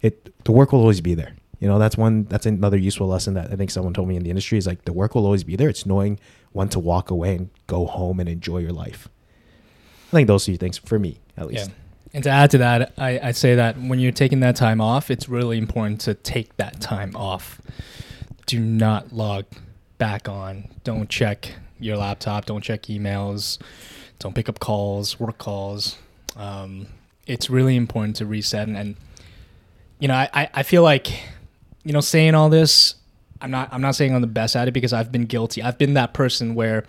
it 0.00 0.32
the 0.44 0.52
work 0.52 0.72
will 0.72 0.80
always 0.80 1.00
be 1.00 1.14
there. 1.14 1.36
You 1.62 1.68
know, 1.68 1.78
that's 1.78 1.96
one 1.96 2.24
that's 2.24 2.44
another 2.44 2.76
useful 2.76 3.06
lesson 3.06 3.34
that 3.34 3.52
I 3.52 3.54
think 3.54 3.70
someone 3.70 3.94
told 3.94 4.08
me 4.08 4.16
in 4.16 4.24
the 4.24 4.30
industry 4.30 4.58
is 4.58 4.66
like 4.66 4.84
the 4.84 4.92
work 4.92 5.14
will 5.14 5.24
always 5.24 5.44
be 5.44 5.54
there. 5.54 5.68
It's 5.68 5.86
knowing 5.86 6.18
when 6.50 6.68
to 6.70 6.80
walk 6.80 7.08
away 7.08 7.36
and 7.36 7.50
go 7.68 7.86
home 7.86 8.18
and 8.18 8.28
enjoy 8.28 8.58
your 8.58 8.72
life. 8.72 9.08
I 10.08 10.10
think 10.10 10.26
those 10.26 10.44
two 10.44 10.56
things 10.56 10.78
for 10.78 10.98
me 10.98 11.20
at 11.36 11.46
least. 11.46 11.68
Yeah. 11.68 11.74
And 12.14 12.24
to 12.24 12.30
add 12.30 12.50
to 12.50 12.58
that, 12.58 12.92
I, 12.98 13.28
I 13.28 13.30
say 13.30 13.54
that 13.54 13.78
when 13.78 14.00
you're 14.00 14.10
taking 14.10 14.40
that 14.40 14.56
time 14.56 14.80
off, 14.80 15.08
it's 15.08 15.28
really 15.28 15.56
important 15.56 16.00
to 16.00 16.14
take 16.14 16.56
that 16.56 16.80
time 16.80 17.14
off. 17.14 17.60
Do 18.46 18.58
not 18.58 19.12
log 19.12 19.44
back 19.98 20.28
on. 20.28 20.68
Don't 20.82 21.08
check 21.08 21.54
your 21.78 21.96
laptop. 21.96 22.46
Don't 22.46 22.62
check 22.62 22.82
emails. 22.86 23.58
Don't 24.18 24.34
pick 24.34 24.48
up 24.48 24.58
calls, 24.58 25.20
work 25.20 25.38
calls. 25.38 25.96
Um, 26.34 26.88
it's 27.28 27.48
really 27.48 27.76
important 27.76 28.16
to 28.16 28.26
reset. 28.26 28.66
And, 28.66 28.76
and 28.76 28.96
you 30.00 30.08
know, 30.08 30.14
I, 30.14 30.50
I 30.52 30.64
feel 30.64 30.82
like, 30.82 31.06
you 31.84 31.92
know, 31.92 32.00
saying 32.00 32.34
all 32.34 32.48
this, 32.48 32.94
I'm 33.40 33.50
not 33.50 33.68
I'm 33.72 33.80
not 33.80 33.94
saying 33.94 34.14
I'm 34.14 34.20
the 34.20 34.26
best 34.26 34.54
at 34.56 34.68
it 34.68 34.72
because 34.72 34.92
I've 34.92 35.10
been 35.10 35.26
guilty. 35.26 35.62
I've 35.62 35.78
been 35.78 35.94
that 35.94 36.14
person 36.14 36.54
where, 36.54 36.84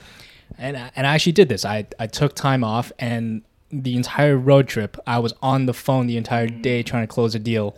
and 0.57 0.77
and 0.95 1.07
I 1.07 1.15
actually 1.15 1.31
did 1.33 1.49
this. 1.49 1.65
I 1.65 1.87
I 1.99 2.07
took 2.07 2.35
time 2.35 2.63
off 2.63 2.91
and 2.99 3.41
the 3.73 3.95
entire 3.95 4.37
road 4.37 4.67
trip, 4.67 4.97
I 5.07 5.17
was 5.17 5.33
on 5.41 5.65
the 5.65 5.73
phone 5.73 6.05
the 6.05 6.15
entire 6.15 6.47
day 6.47 6.83
trying 6.83 7.03
to 7.03 7.11
close 7.11 7.33
a 7.33 7.39
deal. 7.39 7.75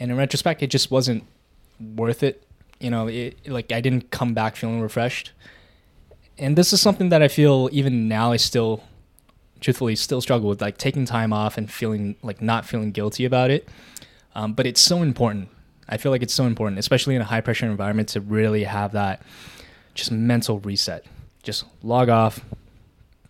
And 0.00 0.10
in 0.10 0.16
retrospect, 0.16 0.62
it 0.62 0.66
just 0.66 0.90
wasn't 0.90 1.24
worth 1.80 2.24
it. 2.24 2.42
You 2.80 2.90
know, 2.90 3.06
it, 3.06 3.48
like 3.48 3.70
I 3.70 3.80
didn't 3.80 4.10
come 4.10 4.34
back 4.34 4.56
feeling 4.56 4.80
refreshed. 4.80 5.30
And 6.38 6.56
this 6.58 6.72
is 6.72 6.80
something 6.80 7.08
that 7.10 7.22
I 7.22 7.28
feel 7.28 7.68
even 7.72 8.08
now 8.08 8.32
I 8.32 8.36
still, 8.36 8.82
truthfully, 9.60 9.94
still 9.94 10.20
struggle 10.20 10.48
with, 10.48 10.60
like 10.60 10.76
taking 10.76 11.06
time 11.06 11.32
off 11.32 11.56
and 11.56 11.70
feeling 11.70 12.16
like 12.22 12.42
not 12.42 12.66
feeling 12.66 12.90
guilty 12.90 13.24
about 13.24 13.50
it. 13.50 13.68
Um, 14.34 14.52
but 14.52 14.66
it's 14.66 14.80
so 14.80 15.02
important. 15.02 15.48
I 15.88 15.96
feel 15.96 16.12
like 16.12 16.22
it's 16.22 16.34
so 16.34 16.44
important, 16.44 16.78
especially 16.78 17.14
in 17.14 17.20
a 17.20 17.24
high 17.24 17.40
pressure 17.40 17.66
environment, 17.66 18.08
to 18.10 18.20
really 18.20 18.64
have 18.64 18.92
that 18.92 19.22
just 19.94 20.10
mental 20.10 20.58
reset. 20.60 21.04
Just 21.42 21.64
log 21.82 22.08
off, 22.08 22.40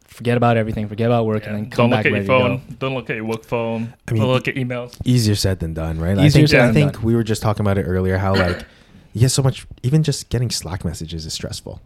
forget 0.07 0.37
about 0.37 0.57
everything, 0.57 0.89
forget 0.89 1.07
about 1.07 1.27
work, 1.27 1.43
yeah. 1.43 1.51
and 1.51 1.57
then 1.57 1.71
come 1.71 1.85
Don't 1.85 1.91
back 1.91 2.05
look 2.07 2.15
at 2.15 2.17
your 2.17 2.27
phone. 2.27 2.77
Don't 2.79 2.95
look 2.95 3.11
at 3.11 3.17
your 3.17 3.25
work 3.27 3.45
phone. 3.45 3.95
I 4.09 4.13
mean, 4.13 4.23
Don't 4.23 4.33
look 4.33 4.49
at 4.49 4.55
emails. 4.55 4.99
Easier 5.05 5.35
said 5.35 5.61
than 5.61 5.75
done, 5.75 5.99
right? 6.01 6.19
Easier 6.19 6.45
I 6.45 6.47
think, 6.47 6.61
I 6.61 6.73
think 6.73 7.03
we 7.03 7.15
were 7.15 7.25
just 7.25 7.43
talking 7.43 7.61
about 7.61 7.77
it 7.77 7.83
earlier. 7.83 8.17
How 8.17 8.35
like 8.35 8.65
you 9.13 9.21
get 9.21 9.31
so 9.31 9.43
much, 9.43 9.67
even 9.83 10.03
just 10.03 10.31
getting 10.31 10.51
Slack 10.51 10.85
messages 10.85 11.27
is 11.27 11.35
stressful. 11.35 11.81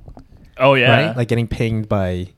Oh 0.59 0.75
yeah, 0.75 1.07
right? 1.07 1.17
like 1.17 1.29
getting 1.29 1.49
pinged 1.49 1.89
by, 1.89 2.29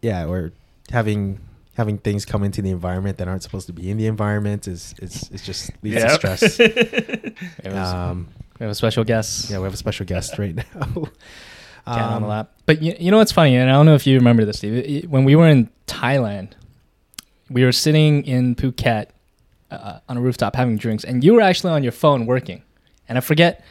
yeah, 0.00 0.26
or 0.26 0.52
having 0.90 1.38
having 1.74 1.98
things 1.98 2.24
come 2.24 2.44
into 2.44 2.60
the 2.62 2.70
environment 2.70 3.18
that 3.18 3.28
aren't 3.28 3.42
supposed 3.42 3.66
to 3.66 3.72
be 3.72 3.90
in 3.90 3.96
the 3.96 4.06
environment 4.06 4.68
is 4.68 4.94
is, 5.00 5.30
is 5.30 5.42
just 5.42 5.70
leads 5.82 5.96
yep. 5.96 6.20
to 6.20 6.38
stress. 6.38 6.60
um, 7.66 8.28
we 8.58 8.64
have 8.64 8.70
a 8.70 8.74
special 8.74 9.04
guest. 9.04 9.50
Yeah, 9.50 9.58
we 9.58 9.64
have 9.64 9.74
a 9.74 9.78
special 9.78 10.06
guest 10.06 10.38
right 10.38 10.54
now. 10.74 11.10
um, 11.86 11.98
on 11.98 12.22
the 12.22 12.28
lap. 12.28 12.52
But 12.66 12.82
you, 12.82 12.94
you 12.98 13.10
know 13.10 13.18
what's 13.18 13.32
funny, 13.32 13.56
and 13.56 13.70
I 13.70 13.74
don't 13.74 13.86
know 13.86 13.94
if 13.94 14.06
you 14.06 14.16
remember 14.16 14.44
this, 14.44 14.58
Steve. 14.58 15.10
When 15.10 15.24
we 15.24 15.34
were 15.34 15.48
in 15.48 15.70
Thailand, 15.86 16.52
we 17.50 17.64
were 17.64 17.72
sitting 17.72 18.24
in 18.24 18.54
Phuket 18.54 19.06
uh, 19.70 20.00
on 20.08 20.16
a 20.16 20.20
rooftop 20.20 20.56
having 20.56 20.76
drinks, 20.76 21.04
and 21.04 21.24
you 21.24 21.34
were 21.34 21.40
actually 21.40 21.72
on 21.72 21.82
your 21.82 21.92
phone 21.92 22.26
working. 22.26 22.62
And 23.08 23.18
I 23.18 23.20
forget 23.20 23.64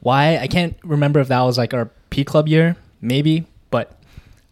why. 0.00 0.38
I 0.38 0.46
can't 0.46 0.76
remember 0.82 1.20
if 1.20 1.28
that 1.28 1.40
was 1.42 1.56
like 1.56 1.72
our 1.74 1.90
P 2.10 2.24
Club 2.24 2.48
year, 2.48 2.76
maybe. 3.00 3.46
But 3.70 3.98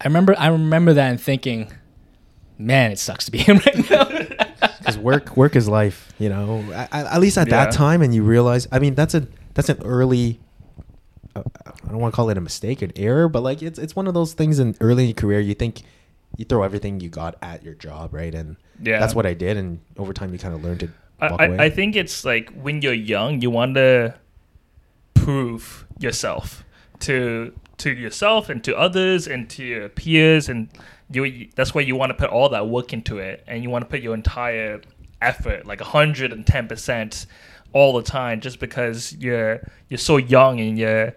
I 0.00 0.04
remember, 0.04 0.34
I 0.38 0.48
remember 0.48 0.94
that 0.94 1.10
and 1.10 1.20
thinking, 1.20 1.72
man, 2.58 2.93
it 2.93 2.99
sucks 2.99 3.26
to 3.26 3.31
be 3.31 3.38
him 3.49 3.58
right 3.58 3.90
now. 3.90 4.08
Because 4.82 4.99
work, 4.99 5.37
work 5.37 5.54
is 5.54 5.69
life. 5.69 6.12
You 6.19 6.28
know, 6.28 6.60
at, 6.72 6.93
at 6.93 7.20
least 7.20 7.38
at 7.38 7.46
yeah. 7.49 7.66
that 7.66 7.73
time, 7.73 8.02
and 8.02 8.12
you 8.12 8.25
realize. 8.25 8.66
I 8.73 8.80
mean, 8.80 8.97
that's 8.97 9.14
a 9.14 9.28
that's 9.54 9.68
an 9.68 9.80
early 9.85 10.40
uh, 11.35 11.42
I 11.66 11.88
don't 11.88 11.99
want 11.99 12.12
to 12.12 12.16
call 12.16 12.30
it 12.30 12.37
a 12.37 12.40
mistake, 12.40 12.82
an 12.82 12.92
error, 12.97 13.28
but 13.28 13.42
like 13.42 13.62
it's 13.62 13.78
it's 13.78 13.97
one 13.97 14.06
of 14.06 14.14
those 14.14 14.35
things 14.35 14.59
in 14.59 14.76
early 14.80 15.04
in 15.04 15.09
your 15.11 15.14
career 15.14 15.40
you 15.40 15.54
think 15.54 15.82
you 16.37 16.44
throw 16.44 16.62
everything 16.62 17.00
you 17.00 17.09
got 17.09 17.37
at 17.42 17.62
your 17.62 17.75
job, 17.75 18.12
right? 18.12 18.35
And 18.35 18.56
yeah, 18.80 18.99
that's 18.99 19.14
what 19.14 19.26
I 19.26 19.35
did, 19.35 19.56
and 19.56 19.80
over 19.97 20.12
time 20.12 20.32
you 20.32 20.38
kind 20.38 20.54
of 20.54 20.62
learn 20.62 20.78
to. 20.78 20.88
I, 21.21 21.66
I 21.66 21.71
think 21.71 21.94
it's 21.94 22.25
like 22.25 22.50
when 22.50 22.82
you're 22.82 22.92
young, 22.92 23.40
you 23.40 23.50
want 23.50 23.76
to 23.76 24.14
prove 25.14 25.87
yourself 25.99 26.64
to 27.00 27.54
to 27.78 27.92
yourself 27.92 28.49
and 28.49 28.62
to 28.64 28.76
others 28.76 29.28
and 29.28 29.49
to 29.50 29.64
your 29.64 29.88
peers, 29.88 30.49
and 30.49 30.68
you 31.12 31.49
that's 31.54 31.75
why 31.75 31.83
you 31.83 31.97
want 31.97 32.11
to 32.11 32.14
put 32.14 32.31
all 32.31 32.49
that 32.50 32.69
work 32.69 32.92
into 32.92 33.19
it, 33.19 33.45
and 33.47 33.62
you 33.62 33.71
want 33.71 33.85
to 33.85 33.88
put 33.88 34.00
your 34.00 34.14
entire 34.14 34.81
effort, 35.21 35.66
like 35.66 35.81
hundred 35.81 36.33
and 36.33 36.47
ten 36.47 36.69
percent 36.69 37.26
all 37.73 37.95
the 37.95 38.02
time 38.02 38.40
just 38.40 38.59
because 38.61 39.14
you're 39.14 39.61
you're 39.88 39.99
so 39.99 40.16
young 40.16 40.61
and 40.61 40.78
you're 40.78 41.14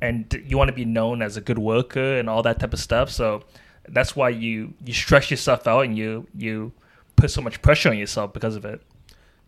and 0.00 0.42
you 0.46 0.56
want 0.56 0.68
to 0.68 0.74
be 0.74 0.84
known 0.84 1.22
as 1.22 1.36
a 1.36 1.40
good 1.40 1.58
worker 1.58 2.18
and 2.18 2.30
all 2.30 2.42
that 2.42 2.60
type 2.60 2.72
of 2.72 2.80
stuff. 2.80 3.10
So 3.10 3.44
that's 3.88 4.14
why 4.14 4.30
you 4.30 4.74
you 4.84 4.92
stress 4.92 5.30
yourself 5.30 5.66
out 5.66 5.84
and 5.84 5.96
you 5.96 6.26
you 6.34 6.72
put 7.16 7.30
so 7.30 7.40
much 7.40 7.60
pressure 7.62 7.90
on 7.90 7.98
yourself 7.98 8.32
because 8.32 8.56
of 8.56 8.64
it. 8.64 8.80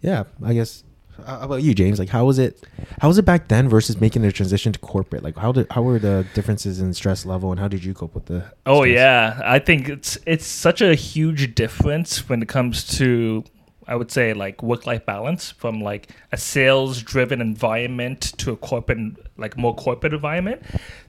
Yeah, 0.01 0.25
I 0.43 0.55
guess. 0.55 0.85
How 1.27 1.41
about 1.41 1.63
you, 1.63 1.75
James? 1.75 1.99
Like, 1.99 2.09
how 2.09 2.25
was 2.25 2.39
it? 2.39 2.67
How 3.01 3.09
was 3.09 3.19
it 3.19 3.25
back 3.25 3.49
then 3.49 3.69
versus 3.69 4.01
making 4.01 4.23
the 4.23 4.33
transition 4.33 4.73
to 4.73 4.79
corporate? 4.79 5.23
Like, 5.23 5.37
how 5.37 5.53
did 5.53 5.67
how 5.71 5.83
were 5.83 5.99
the 5.99 6.27
differences 6.35 6.81
in 6.81 6.93
stress 6.95 7.25
level, 7.27 7.51
and 7.51 7.61
how 7.61 7.69
did 7.69 7.85
you 7.85 7.95
cope 7.95 8.15
with 8.15 8.27
the? 8.27 8.45
Oh 8.67 8.85
yeah, 8.85 9.41
I 9.45 9.59
think 9.59 9.89
it's 9.89 10.19
it's 10.27 10.47
such 10.47 10.81
a 10.81 10.95
huge 10.95 11.55
difference 11.55 12.29
when 12.29 12.43
it 12.43 12.49
comes 12.49 12.85
to 12.99 13.45
I 13.91 13.97
would 13.97 14.13
say 14.13 14.35
like 14.35 14.63
work 14.63 14.87
life 14.87 15.05
balance 15.05 15.51
from 15.51 15.81
like 15.81 16.11
a 16.31 16.37
sales 16.37 17.03
driven 17.03 17.41
environment 17.41 18.33
to 18.39 18.53
a 18.53 18.57
corporate 18.57 18.99
like 19.37 19.57
more 19.57 19.75
corporate 19.75 20.15
environment. 20.15 20.63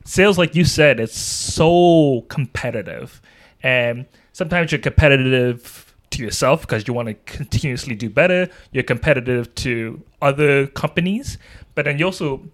Sales, 0.04 0.40
like 0.40 0.56
you 0.56 0.66
said, 0.66 1.00
it's 1.00 1.18
so 1.18 2.26
competitive, 2.28 3.22
and 3.62 4.08
sometimes 4.34 4.72
you're 4.72 4.80
competitive 4.80 5.91
to 6.12 6.24
yourself 6.24 6.62
because 6.62 6.88
you 6.88 6.94
want 6.94 7.08
to 7.08 7.14
continuously 7.26 7.96
do 7.96 8.10
better. 8.10 8.50
You're 8.72 8.84
competitive 8.84 9.54
to 9.56 10.02
other 10.22 10.68
companies, 10.68 11.38
but 11.76 11.86
then 11.86 11.98
you're 11.98 12.08
also 12.08 12.48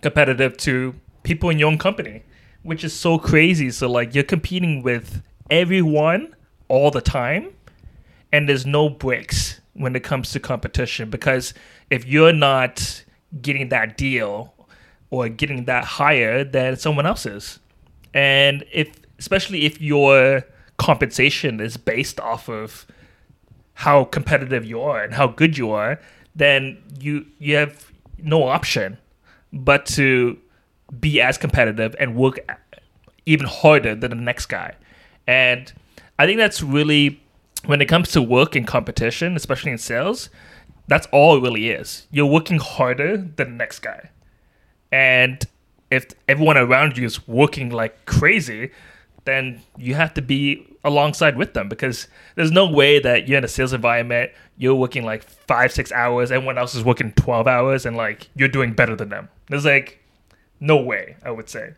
competitive 0.00 0.56
to 0.58 0.94
people 1.22 1.50
in 1.50 1.58
your 1.58 1.68
own 1.68 1.78
company, 1.78 2.22
which 2.62 2.84
is 2.84 2.92
so 2.92 3.18
crazy. 3.18 3.70
So 3.70 3.90
like 3.90 4.14
you're 4.14 4.24
competing 4.24 4.82
with 4.82 5.22
everyone 5.50 6.34
all 6.68 6.90
the 6.90 7.00
time 7.00 7.52
and 8.32 8.48
there's 8.48 8.66
no 8.66 8.88
breaks 8.88 9.60
when 9.74 9.94
it 9.94 10.02
comes 10.04 10.30
to 10.32 10.40
competition 10.40 11.10
because 11.10 11.54
if 11.90 12.06
you're 12.06 12.32
not 12.32 13.04
getting 13.42 13.68
that 13.70 13.96
deal 13.96 14.54
or 15.10 15.28
getting 15.28 15.64
that 15.64 15.84
higher 15.84 16.44
than 16.44 16.76
someone 16.76 17.06
else 17.06 17.26
is, 17.26 17.58
and 18.12 18.64
if 18.72 18.88
especially 19.18 19.64
if 19.64 19.80
your 19.80 20.44
compensation 20.76 21.60
is 21.60 21.76
based 21.76 22.20
off 22.20 22.48
of 22.48 22.86
how 23.74 24.04
competitive 24.04 24.64
you 24.64 24.80
are 24.80 25.02
and 25.02 25.14
how 25.14 25.26
good 25.26 25.58
you 25.58 25.70
are, 25.70 26.00
then 26.34 26.82
you 26.98 27.26
you 27.38 27.56
have 27.56 27.92
no 28.18 28.44
option 28.44 28.98
but 29.52 29.86
to 29.86 30.38
be 31.00 31.20
as 31.20 31.38
competitive 31.38 31.94
and 31.98 32.16
work 32.16 32.38
even 33.26 33.46
harder 33.46 33.94
than 33.94 34.10
the 34.10 34.16
next 34.16 34.46
guy. 34.46 34.74
And 35.26 35.72
I 36.18 36.26
think 36.26 36.38
that's 36.38 36.62
really 36.62 37.20
when 37.66 37.80
it 37.80 37.86
comes 37.86 38.10
to 38.12 38.22
work 38.22 38.54
and 38.54 38.66
competition, 38.66 39.36
especially 39.36 39.72
in 39.72 39.78
sales, 39.78 40.28
that's 40.86 41.06
all 41.12 41.36
it 41.36 41.40
really 41.40 41.70
is. 41.70 42.06
You're 42.10 42.26
working 42.26 42.58
harder 42.58 43.16
than 43.16 43.34
the 43.36 43.56
next 43.56 43.78
guy. 43.80 44.10
And 44.92 45.42
if 45.90 46.06
everyone 46.28 46.58
around 46.58 46.98
you 46.98 47.06
is 47.06 47.26
working 47.26 47.70
like 47.70 48.04
crazy, 48.06 48.70
then 49.24 49.62
you 49.76 49.94
have 49.94 50.14
to 50.14 50.22
be 50.22 50.66
alongside 50.84 51.36
with 51.36 51.54
them 51.54 51.68
because 51.68 52.08
there's 52.34 52.52
no 52.52 52.68
way 52.70 52.98
that 52.98 53.26
you're 53.26 53.38
in 53.38 53.44
a 53.44 53.48
sales 53.48 53.72
environment, 53.72 54.30
you're 54.56 54.74
working 54.74 55.04
like 55.04 55.22
five, 55.24 55.72
six 55.72 55.90
hours, 55.92 56.30
everyone 56.30 56.58
else 56.58 56.74
is 56.74 56.84
working 56.84 57.12
12 57.12 57.46
hours, 57.46 57.86
and 57.86 57.96
like 57.96 58.28
you're 58.34 58.48
doing 58.48 58.72
better 58.72 58.94
than 58.94 59.08
them. 59.08 59.28
There's 59.48 59.64
like 59.64 60.04
no 60.60 60.76
way, 60.76 61.16
I 61.24 61.30
would 61.30 61.48
say. 61.48 61.74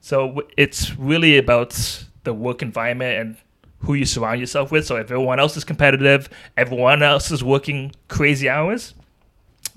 So 0.00 0.42
it's 0.56 0.96
really 0.96 1.36
about 1.38 2.04
the 2.24 2.32
work 2.32 2.62
environment 2.62 3.18
and 3.20 3.36
who 3.80 3.94
you 3.94 4.04
surround 4.04 4.40
yourself 4.40 4.72
with. 4.72 4.86
So 4.86 4.96
if 4.96 5.10
everyone 5.10 5.38
else 5.38 5.56
is 5.56 5.64
competitive, 5.64 6.28
everyone 6.56 7.02
else 7.02 7.30
is 7.30 7.44
working 7.44 7.92
crazy 8.08 8.48
hours, 8.48 8.94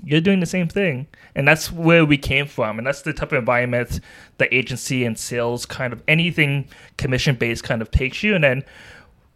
you're 0.04 0.22
doing 0.22 0.40
the 0.40 0.46
same 0.46 0.68
thing. 0.68 1.08
And 1.36 1.48
that's 1.48 1.72
where 1.72 2.06
we 2.06 2.18
came 2.18 2.48
from. 2.48 2.78
And 2.78 2.88
that's 2.88 3.02
the 3.02 3.14
type 3.14 3.32
of 3.32 3.40
environment 3.40 4.00
the 4.38 4.54
agency 4.54 5.04
and 5.06 5.18
sales 5.18 5.66
kind 5.66 5.94
of 5.94 6.02
anything 6.08 6.68
commission 6.98 7.36
based 7.36 7.64
kind 7.64 7.82
of 7.82 7.92
takes 7.92 8.24
you. 8.24 8.36
And 8.36 8.44
then 8.44 8.64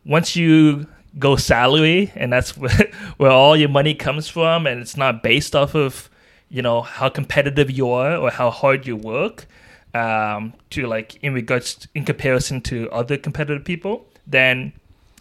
once 0.05 0.35
you 0.35 0.87
go 1.19 1.35
salary 1.35 2.11
and 2.15 2.31
that's 2.31 2.57
where, 2.57 2.91
where 3.17 3.31
all 3.31 3.55
your 3.55 3.69
money 3.69 3.93
comes 3.93 4.27
from 4.27 4.67
and 4.67 4.81
it's 4.81 4.97
not 4.97 5.23
based 5.23 5.55
off 5.55 5.75
of, 5.75 6.09
you 6.49 6.61
know, 6.61 6.81
how 6.81 7.09
competitive 7.09 7.71
you 7.71 7.89
are 7.89 8.15
or 8.15 8.29
how 8.29 8.49
hard 8.49 8.85
you 8.85 8.95
work, 8.95 9.47
um, 9.93 10.53
to 10.71 10.87
like 10.87 11.15
in 11.23 11.33
regards 11.33 11.75
to, 11.75 11.87
in 11.93 12.03
comparison 12.03 12.61
to 12.61 12.89
other 12.91 13.17
competitive 13.17 13.63
people, 13.63 14.05
then 14.25 14.73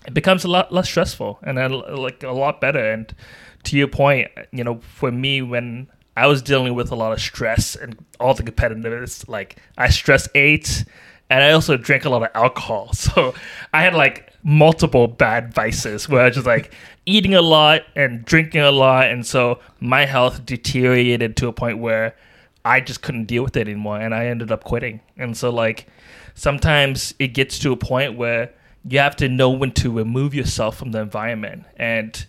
it 0.07 0.15
becomes 0.15 0.45
a 0.45 0.49
lot 0.49 0.73
less 0.73 0.89
stressful 0.89 1.39
and 1.43 1.59
then 1.59 1.73
like 1.73 2.23
a 2.23 2.33
lot 2.33 2.61
better. 2.61 2.93
And 2.93 3.15
to 3.65 3.77
your 3.77 3.89
point, 3.89 4.31
you 4.51 4.65
know, 4.65 4.81
for 4.81 5.11
me, 5.11 5.43
when 5.43 5.89
I 6.17 6.27
was 6.27 6.43
dealing 6.43 6.75
with 6.75 6.91
a 6.91 6.95
lot 6.95 7.13
of 7.13 7.21
stress 7.21 7.75
and 7.75 7.97
all 8.21 8.35
the 8.35 8.43
competitiveness, 8.43 9.29
like 9.29 9.57
I 9.79 9.89
stress 9.89 10.29
ate 10.35 10.85
and 11.31 11.43
I 11.43 11.53
also 11.53 11.77
drank 11.79 12.05
a 12.05 12.11
lot 12.11 12.23
of 12.23 12.29
alcohol. 12.35 12.91
So 13.03 13.35
I 13.73 13.83
had 13.83 13.95
like 13.95 14.33
multiple 14.45 15.07
bad 15.07 15.55
vices 15.55 16.09
where 16.09 16.23
I 16.23 16.27
was 16.27 16.35
just 16.35 16.47
like 16.47 16.75
eating 17.07 17.35
a 17.35 17.43
lot 17.43 17.83
and 17.97 18.25
drinking 18.25 18.61
a 18.61 18.71
lot. 18.71 19.09
And 19.09 19.25
so 19.25 19.61
my 19.81 20.05
health 20.05 20.45
deteriorated 20.45 21.37
to 21.39 21.49
a 21.49 21.53
point 21.53 21.79
where 21.79 22.15
I 22.65 22.81
just 22.81 23.03
couldn't 23.03 23.25
deal 23.25 23.43
with 23.43 23.57
it 23.57 23.67
anymore 23.69 23.99
and 24.01 24.15
I 24.15 24.27
ended 24.27 24.53
up 24.53 24.65
quitting. 24.65 25.01
And 25.17 25.37
so 25.37 25.51
like 25.51 25.87
sometimes 26.35 27.15
it 27.19 27.29
gets 27.29 27.59
to 27.61 27.73
a 27.73 27.77
point 27.77 28.17
where 28.17 28.53
you 28.89 28.99
have 28.99 29.17
to 29.17 29.29
know 29.29 29.51
when 29.51 29.73
to 29.73 29.91
remove 29.91 30.35
yourself 30.35 30.77
from 30.77 30.93
the 30.93 31.01
environment 31.01 31.65
and 31.77 32.27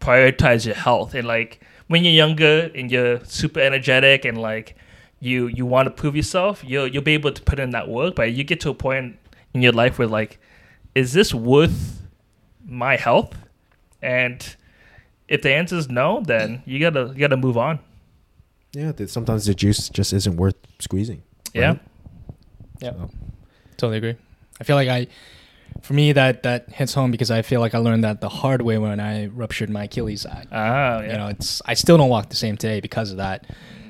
prioritize 0.00 0.64
your 0.66 0.74
health 0.74 1.14
and 1.14 1.26
like 1.26 1.60
when 1.88 2.04
you're 2.04 2.12
younger 2.12 2.70
and 2.74 2.90
you're 2.90 3.24
super 3.24 3.60
energetic 3.60 4.24
and 4.24 4.38
like 4.40 4.76
you 5.20 5.46
you 5.48 5.66
want 5.66 5.86
to 5.86 5.90
prove 5.90 6.14
yourself 6.14 6.62
you'll 6.64 6.86
you'll 6.86 7.02
be 7.02 7.14
able 7.14 7.32
to 7.32 7.42
put 7.42 7.58
in 7.58 7.70
that 7.70 7.88
work 7.88 8.14
but 8.14 8.32
you 8.32 8.44
get 8.44 8.60
to 8.60 8.70
a 8.70 8.74
point 8.74 9.16
in 9.54 9.62
your 9.62 9.72
life 9.72 9.98
where 9.98 10.06
like 10.08 10.38
is 10.94 11.12
this 11.12 11.34
worth 11.34 12.02
my 12.64 12.96
health 12.96 13.34
and 14.00 14.54
if 15.26 15.42
the 15.42 15.50
answer 15.50 15.76
is 15.76 15.88
no 15.88 16.20
then 16.24 16.62
you 16.66 16.78
gotta 16.78 17.08
you 17.14 17.18
gotta 17.20 17.36
move 17.36 17.56
on 17.56 17.80
Yeah, 18.74 18.92
sometimes 19.06 19.46
the 19.46 19.54
juice 19.54 19.88
just 19.88 20.12
isn't 20.12 20.36
worth 20.36 20.56
squeezing. 20.78 21.22
yeah? 21.54 21.76
Yeah, 22.80 22.92
So, 22.92 23.10
totally 23.76 23.96
agree. 23.98 24.14
I 24.60 24.64
feel 24.64 24.76
like 24.76 24.88
I, 24.88 25.06
for 25.82 25.94
me, 25.94 26.12
that 26.12 26.42
that 26.42 26.68
hits 26.70 26.94
home 26.94 27.10
because 27.10 27.30
I 27.30 27.42
feel 27.42 27.60
like 27.60 27.74
I 27.74 27.78
learned 27.78 28.04
that 28.04 28.20
the 28.20 28.28
hard 28.28 28.62
way 28.62 28.78
when 28.78 29.00
I 29.00 29.26
ruptured 29.26 29.70
my 29.70 29.84
Achilles 29.84 30.22
side. 30.22 30.48
ah 30.52 31.00
yeah 31.00 31.12
You 31.12 31.18
know, 31.18 31.26
it's 31.28 31.62
I 31.66 31.74
still 31.74 31.96
don't 31.96 32.08
walk 32.10 32.28
the 32.30 32.36
same 32.36 32.56
today 32.56 32.80
because 32.80 33.10
of 33.10 33.16
that. 33.18 33.46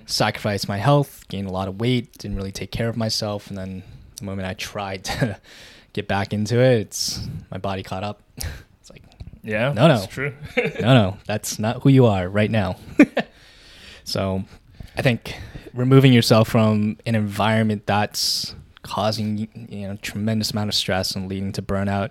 Sacrificed 0.06 0.68
my 0.68 0.78
health, 0.78 1.24
gained 1.28 1.48
a 1.48 1.52
lot 1.52 1.68
of 1.68 1.80
weight, 1.80 2.16
didn't 2.18 2.36
really 2.36 2.52
take 2.52 2.70
care 2.70 2.88
of 2.88 2.96
myself, 2.96 3.48
and 3.48 3.58
then 3.58 3.82
the 4.16 4.24
moment 4.24 4.48
I 4.48 4.54
tried 4.54 5.04
to 5.10 5.38
get 5.92 6.08
back 6.08 6.32
into 6.32 6.58
it, 6.60 6.80
it's 6.80 7.28
my 7.50 7.58
body 7.58 7.82
caught 7.82 8.04
up. 8.04 8.22
It's 8.80 8.90
like, 8.90 9.02
yeah 9.42 9.72
No, 9.74 9.86
no. 9.88 10.06
true 10.08 10.32
no, 10.80 10.94
no, 10.94 11.16
that's 11.26 11.58
not 11.58 11.82
who 11.82 11.90
you 11.90 12.06
are 12.06 12.26
right 12.28 12.50
now. 12.50 12.76
so, 14.04 14.44
I 14.96 15.02
think 15.02 15.36
removing 15.74 16.12
yourself 16.12 16.48
from 16.48 16.96
an 17.06 17.14
environment 17.14 17.84
that's 17.86 18.54
causing 18.88 19.48
you 19.70 19.86
know 19.86 19.96
tremendous 20.00 20.50
amount 20.50 20.68
of 20.68 20.74
stress 20.74 21.14
and 21.14 21.28
leading 21.28 21.52
to 21.52 21.62
burnout, 21.62 22.10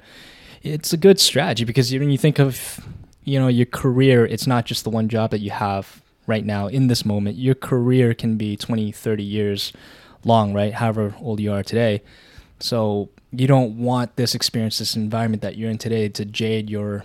it's 0.62 0.94
a 0.94 0.98
good 0.98 1.20
strategy 1.20 1.66
because 1.66 1.92
when 1.92 2.12
you 2.12 2.18
think 2.18 2.40
of 2.40 2.80
you 3.24 3.40
know 3.40 3.48
your 3.48 3.66
career, 3.66 4.26
it's 4.26 4.48
not 4.48 4.66
just 4.66 4.84
the 4.84 4.90
one 4.90 5.10
job 5.10 5.32
that 5.32 5.40
you 5.40 5.52
have 5.52 6.02
right 6.28 6.46
now 6.46 6.68
in 6.68 6.88
this 6.88 7.04
moment. 7.06 7.38
Your 7.38 7.56
career 7.56 8.14
can 8.14 8.38
be 8.38 8.56
20, 8.56 8.92
30 8.92 9.24
years 9.24 9.74
long, 10.24 10.54
right? 10.54 10.74
However 10.74 11.16
old 11.22 11.40
you 11.40 11.52
are 11.54 11.64
today. 11.64 12.04
So 12.60 13.10
you 13.32 13.48
don't 13.48 13.78
want 13.78 14.16
this 14.16 14.36
experience, 14.36 14.78
this 14.78 14.96
environment 14.96 15.42
that 15.42 15.58
you're 15.58 15.72
in 15.72 15.78
today, 15.78 16.10
to 16.10 16.26
jade 16.26 16.70
your, 16.70 17.04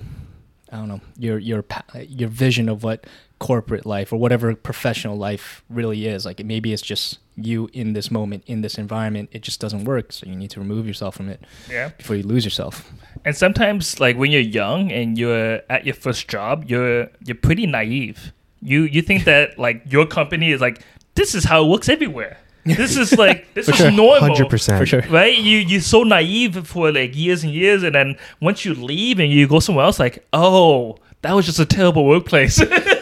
I 0.71 0.77
don't 0.77 0.89
know, 0.89 1.01
your 1.19 1.39
your 1.39 1.65
your 2.09 2.29
vision 2.29 2.69
of 2.69 2.83
what 2.83 3.07
corporate 3.39 3.85
life 3.85 4.13
or 4.13 4.17
whatever 4.19 4.55
professional 4.55 5.17
life 5.17 5.65
really 5.69 6.07
is. 6.07 6.25
Like 6.25 6.45
maybe 6.45 6.73
it's 6.73 6.83
just 6.83 7.19
you 7.37 7.71
in 7.73 7.95
this 7.95 8.11
moment 8.11 8.45
in 8.47 8.61
this 8.61 8.77
environment. 8.79 9.31
It 9.33 9.43
just 9.43 9.61
doesn't 9.61 9.85
work. 9.85 10.13
So 10.13 10.27
you 10.27 10.37
need 10.37 10.51
to 10.51 10.61
remove 10.61 10.87
yourself 10.87 11.17
from 11.17 11.29
it 11.29 11.41
yeah 11.71 11.89
before 11.89 12.17
you 12.17 12.23
lose 12.23 12.45
yourself. 12.45 12.91
And 13.25 13.37
sometimes, 13.37 14.01
like 14.01 14.17
when 14.17 14.31
you're 14.31 14.41
young 14.41 14.91
and 14.93 15.17
you're 15.17 15.61
at 15.71 15.85
your 15.87 15.95
first 15.95 16.29
job, 16.29 16.65
you're 16.67 17.09
you're 17.25 17.37
pretty 17.37 17.67
naive. 17.67 18.33
You 18.61 18.83
you 18.83 19.03
think 19.03 19.25
that 19.33 19.59
like 19.59 19.83
your 19.91 20.07
company 20.07 20.53
is 20.53 20.61
like 20.61 20.83
this 21.15 21.35
is 21.35 21.45
how 21.45 21.65
it 21.65 21.69
works 21.69 21.89
everywhere. 21.89 22.39
This 22.65 22.97
is 22.97 23.19
like 23.19 23.53
this 23.55 23.67
For 23.67 23.73
is 23.73 23.79
sure. 23.79 23.91
normal. 23.91 24.21
Hundred 24.21 24.49
percent. 24.49 24.79
For 24.79 24.87
sure. 24.87 25.03
Right? 25.11 25.37
You 25.37 25.59
you're 25.59 25.81
so 25.81 26.03
naive 26.05 26.67
for 26.67 26.93
like 26.93 27.17
years 27.17 27.43
and 27.43 27.53
years, 27.53 27.83
and 27.83 27.95
then 27.95 28.17
once 28.41 28.65
you 28.65 28.75
leave 28.75 29.19
and 29.19 29.33
you 29.33 29.49
go 29.49 29.59
somewhere 29.59 29.85
else, 29.85 29.99
like 29.99 30.25
oh 30.33 30.97
that 31.23 31.33
was 31.33 31.47
just 31.47 31.59
a 31.61 31.67
terrible 31.67 32.05
workplace. 32.05 32.61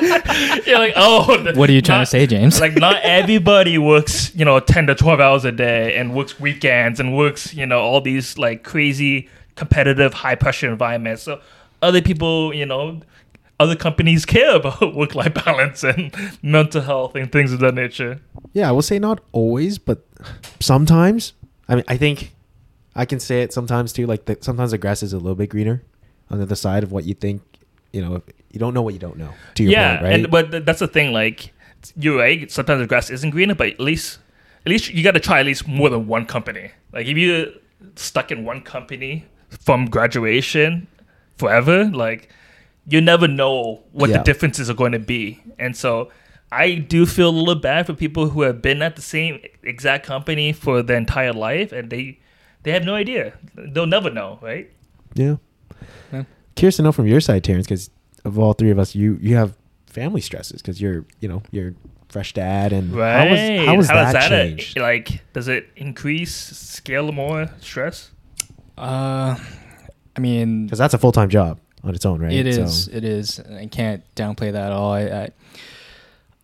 you're 0.66 0.78
like 0.78 0.92
oh 0.96 1.52
What 1.54 1.68
are 1.68 1.72
you 1.72 1.82
trying 1.82 2.00
not- 2.00 2.04
to 2.04 2.10
say, 2.10 2.26
James? 2.26 2.60
like 2.60 2.74
not 2.76 2.96
everybody 3.02 3.78
works 3.78 4.34
you 4.34 4.44
know 4.44 4.58
10 4.60 4.86
to 4.88 4.94
12 4.94 5.20
hours 5.20 5.44
a 5.44 5.52
day 5.52 5.96
and 5.96 6.14
works 6.14 6.38
weekends 6.40 7.00
and 7.00 7.16
works 7.16 7.52
you 7.54 7.66
know 7.66 7.80
all 7.80 8.00
these 8.00 8.38
like 8.38 8.62
crazy 8.64 9.28
competitive 9.56 10.14
high 10.14 10.34
pressure 10.34 10.70
environments 10.70 11.22
so 11.22 11.40
other 11.82 12.00
people 12.00 12.54
you 12.54 12.64
know 12.66 13.00
other 13.60 13.76
companies 13.76 14.24
care 14.24 14.56
about 14.60 14.94
work 14.94 15.14
life 15.14 15.34
balance 15.44 15.84
and 15.84 16.14
mental 16.42 16.80
health 16.82 17.14
and 17.14 17.30
things 17.30 17.52
of 17.52 17.60
that 17.60 17.74
nature 17.74 18.20
Yeah, 18.54 18.68
I 18.68 18.72
will 18.72 18.82
say 18.82 18.98
not 18.98 19.20
always, 19.32 19.78
but 19.78 20.04
sometimes. 20.60 21.32
I 21.68 21.76
mean, 21.76 21.84
I 21.88 21.96
think 21.96 22.32
I 22.94 23.04
can 23.04 23.20
say 23.20 23.42
it 23.42 23.52
sometimes 23.52 23.92
too. 23.92 24.06
Like 24.06 24.24
the, 24.26 24.36
sometimes 24.40 24.72
the 24.72 24.78
grass 24.78 25.02
is 25.02 25.12
a 25.12 25.16
little 25.18 25.34
bit 25.34 25.48
greener 25.50 25.82
on 26.30 26.38
the 26.38 26.44
other 26.44 26.54
side 26.56 26.82
of 26.82 26.92
what 26.92 27.04
you 27.04 27.14
think. 27.14 27.42
You 27.92 28.00
know, 28.02 28.22
you 28.50 28.58
don't 28.58 28.74
know 28.74 28.82
what 28.82 28.94
you 28.94 29.00
don't 29.00 29.16
know. 29.18 29.32
To 29.56 29.62
your 29.62 29.72
yeah 29.72 29.90
point, 29.98 30.02
right? 30.04 30.12
and 30.14 30.30
but 30.30 30.64
that's 30.66 30.78
the 30.80 30.88
thing 30.88 31.12
like 31.12 31.52
you're 31.96 32.16
right 32.16 32.50
sometimes 32.50 32.80
the 32.80 32.86
grass 32.86 33.10
isn't 33.10 33.30
greener 33.30 33.54
but 33.56 33.66
at 33.68 33.80
least 33.80 34.18
at 34.64 34.70
least 34.70 34.88
you 34.94 35.02
got 35.02 35.12
to 35.14 35.20
try 35.20 35.40
at 35.40 35.46
least 35.46 35.66
more 35.66 35.90
than 35.90 36.06
one 36.06 36.24
company 36.24 36.70
like 36.92 37.06
if 37.08 37.16
you're 37.18 37.46
stuck 37.96 38.30
in 38.30 38.44
one 38.44 38.60
company 38.62 39.24
from 39.50 39.86
graduation 39.86 40.86
forever 41.36 41.84
like 41.86 42.28
you 42.86 43.00
never 43.00 43.26
know 43.26 43.82
what 43.90 44.10
Yeah. 44.10 44.18
the 44.18 44.22
differences 44.22 44.70
are 44.70 44.74
going 44.74 44.92
to 44.92 45.00
be 45.00 45.40
and 45.58 45.76
so 45.76 46.08
i 46.52 46.74
do 46.76 47.04
feel 47.04 47.30
a 47.30 47.36
little 47.36 47.60
bad 47.60 47.86
for 47.86 47.94
people 47.94 48.28
who 48.28 48.42
have 48.42 48.62
been 48.62 48.80
at 48.80 48.94
the 48.94 49.02
same 49.02 49.40
exact 49.64 50.06
company 50.06 50.52
for 50.52 50.82
their 50.82 50.96
entire 50.96 51.32
life 51.32 51.72
and 51.72 51.90
they 51.90 52.20
they 52.62 52.70
have 52.70 52.84
no 52.84 52.94
idea 52.94 53.32
they'll 53.56 53.86
never 53.86 54.08
know 54.10 54.38
right 54.40 54.70
yeah. 55.14 55.34
Yeah. 56.54 56.60
Curious 56.60 56.76
to 56.76 56.82
know 56.82 56.92
from 56.92 57.06
your 57.06 57.20
side, 57.20 57.44
Terrence, 57.44 57.66
because 57.66 57.90
of 58.24 58.38
all 58.38 58.52
three 58.52 58.70
of 58.70 58.78
us, 58.78 58.94
you 58.94 59.18
you 59.20 59.36
have 59.36 59.56
family 59.86 60.20
stresses 60.20 60.62
because 60.62 60.80
you're 60.80 61.04
you 61.20 61.28
know 61.28 61.42
you're 61.50 61.74
fresh 62.08 62.32
dad 62.34 62.72
and 62.72 62.92
right 62.94 63.24
how 63.26 63.30
was 63.30 63.66
how 63.66 63.76
was 63.76 63.88
does 63.88 64.12
that, 64.12 64.24
uh, 64.24 64.28
changed? 64.28 64.78
like 64.78 65.22
does 65.32 65.48
it 65.48 65.68
increase 65.76 66.34
scale 66.34 67.10
more 67.12 67.48
stress 67.60 68.10
uh, 68.78 69.36
I 70.16 70.20
mean, 70.20 70.66
Because 70.66 70.78
that's 70.78 70.94
a 70.94 70.98
full 70.98 71.12
time 71.12 71.28
job. 71.28 71.58
on 71.84 71.94
its 71.94 72.04
own, 72.06 72.20
right? 72.20 72.32
It 72.32 72.46
is. 72.46 72.84
So. 72.84 72.92
It 72.92 73.04
is. 73.04 73.40
I 73.40 73.66
can't 73.66 74.02
downplay 74.14 74.52
that 74.52 74.66
at 74.66 74.72
all. 74.72 74.92
I, 74.92 75.02
I, 75.02 75.28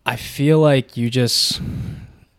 I 0.05 0.15
feel 0.15 0.59
like 0.59 0.95
you 0.97 1.09
just 1.09 1.61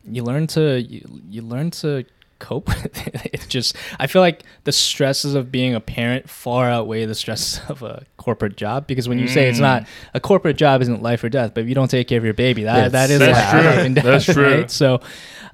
you 0.04 0.22
learn 0.22 0.46
to 0.48 0.80
you, 0.80 1.22
you 1.28 1.42
learn 1.42 1.70
to 1.82 2.04
cope 2.40 2.66
with 2.82 3.06
it. 3.06 3.30
It's 3.32 3.46
just 3.46 3.76
I 4.00 4.08
feel 4.08 4.22
like 4.22 4.42
the 4.64 4.72
stresses 4.72 5.34
of 5.36 5.52
being 5.52 5.74
a 5.74 5.80
parent 5.80 6.28
far 6.28 6.68
outweigh 6.68 7.04
the 7.06 7.14
stresses 7.14 7.60
of 7.68 7.82
a 7.84 8.04
corporate 8.16 8.56
job 8.56 8.86
because 8.88 9.08
when 9.08 9.18
you 9.20 9.28
say 9.28 9.48
it's 9.48 9.58
Mm. 9.58 9.62
not 9.62 9.86
a 10.14 10.18
corporate 10.20 10.56
job 10.56 10.82
isn't 10.82 11.02
life 11.02 11.22
or 11.22 11.28
death, 11.28 11.52
but 11.54 11.62
if 11.62 11.68
you 11.68 11.74
don't 11.76 11.90
take 11.90 12.08
care 12.08 12.18
of 12.18 12.24
your 12.24 12.34
baby, 12.34 12.64
that 12.64 12.76
Yes. 12.76 12.92
that 12.92 13.10
is 13.10 13.18
That's 13.20 13.54
life 13.54 13.74
true. 13.84 13.94
death, 13.94 14.04
That's 14.04 14.24
true. 14.24 14.54
right? 14.58 14.70
So, 14.70 15.00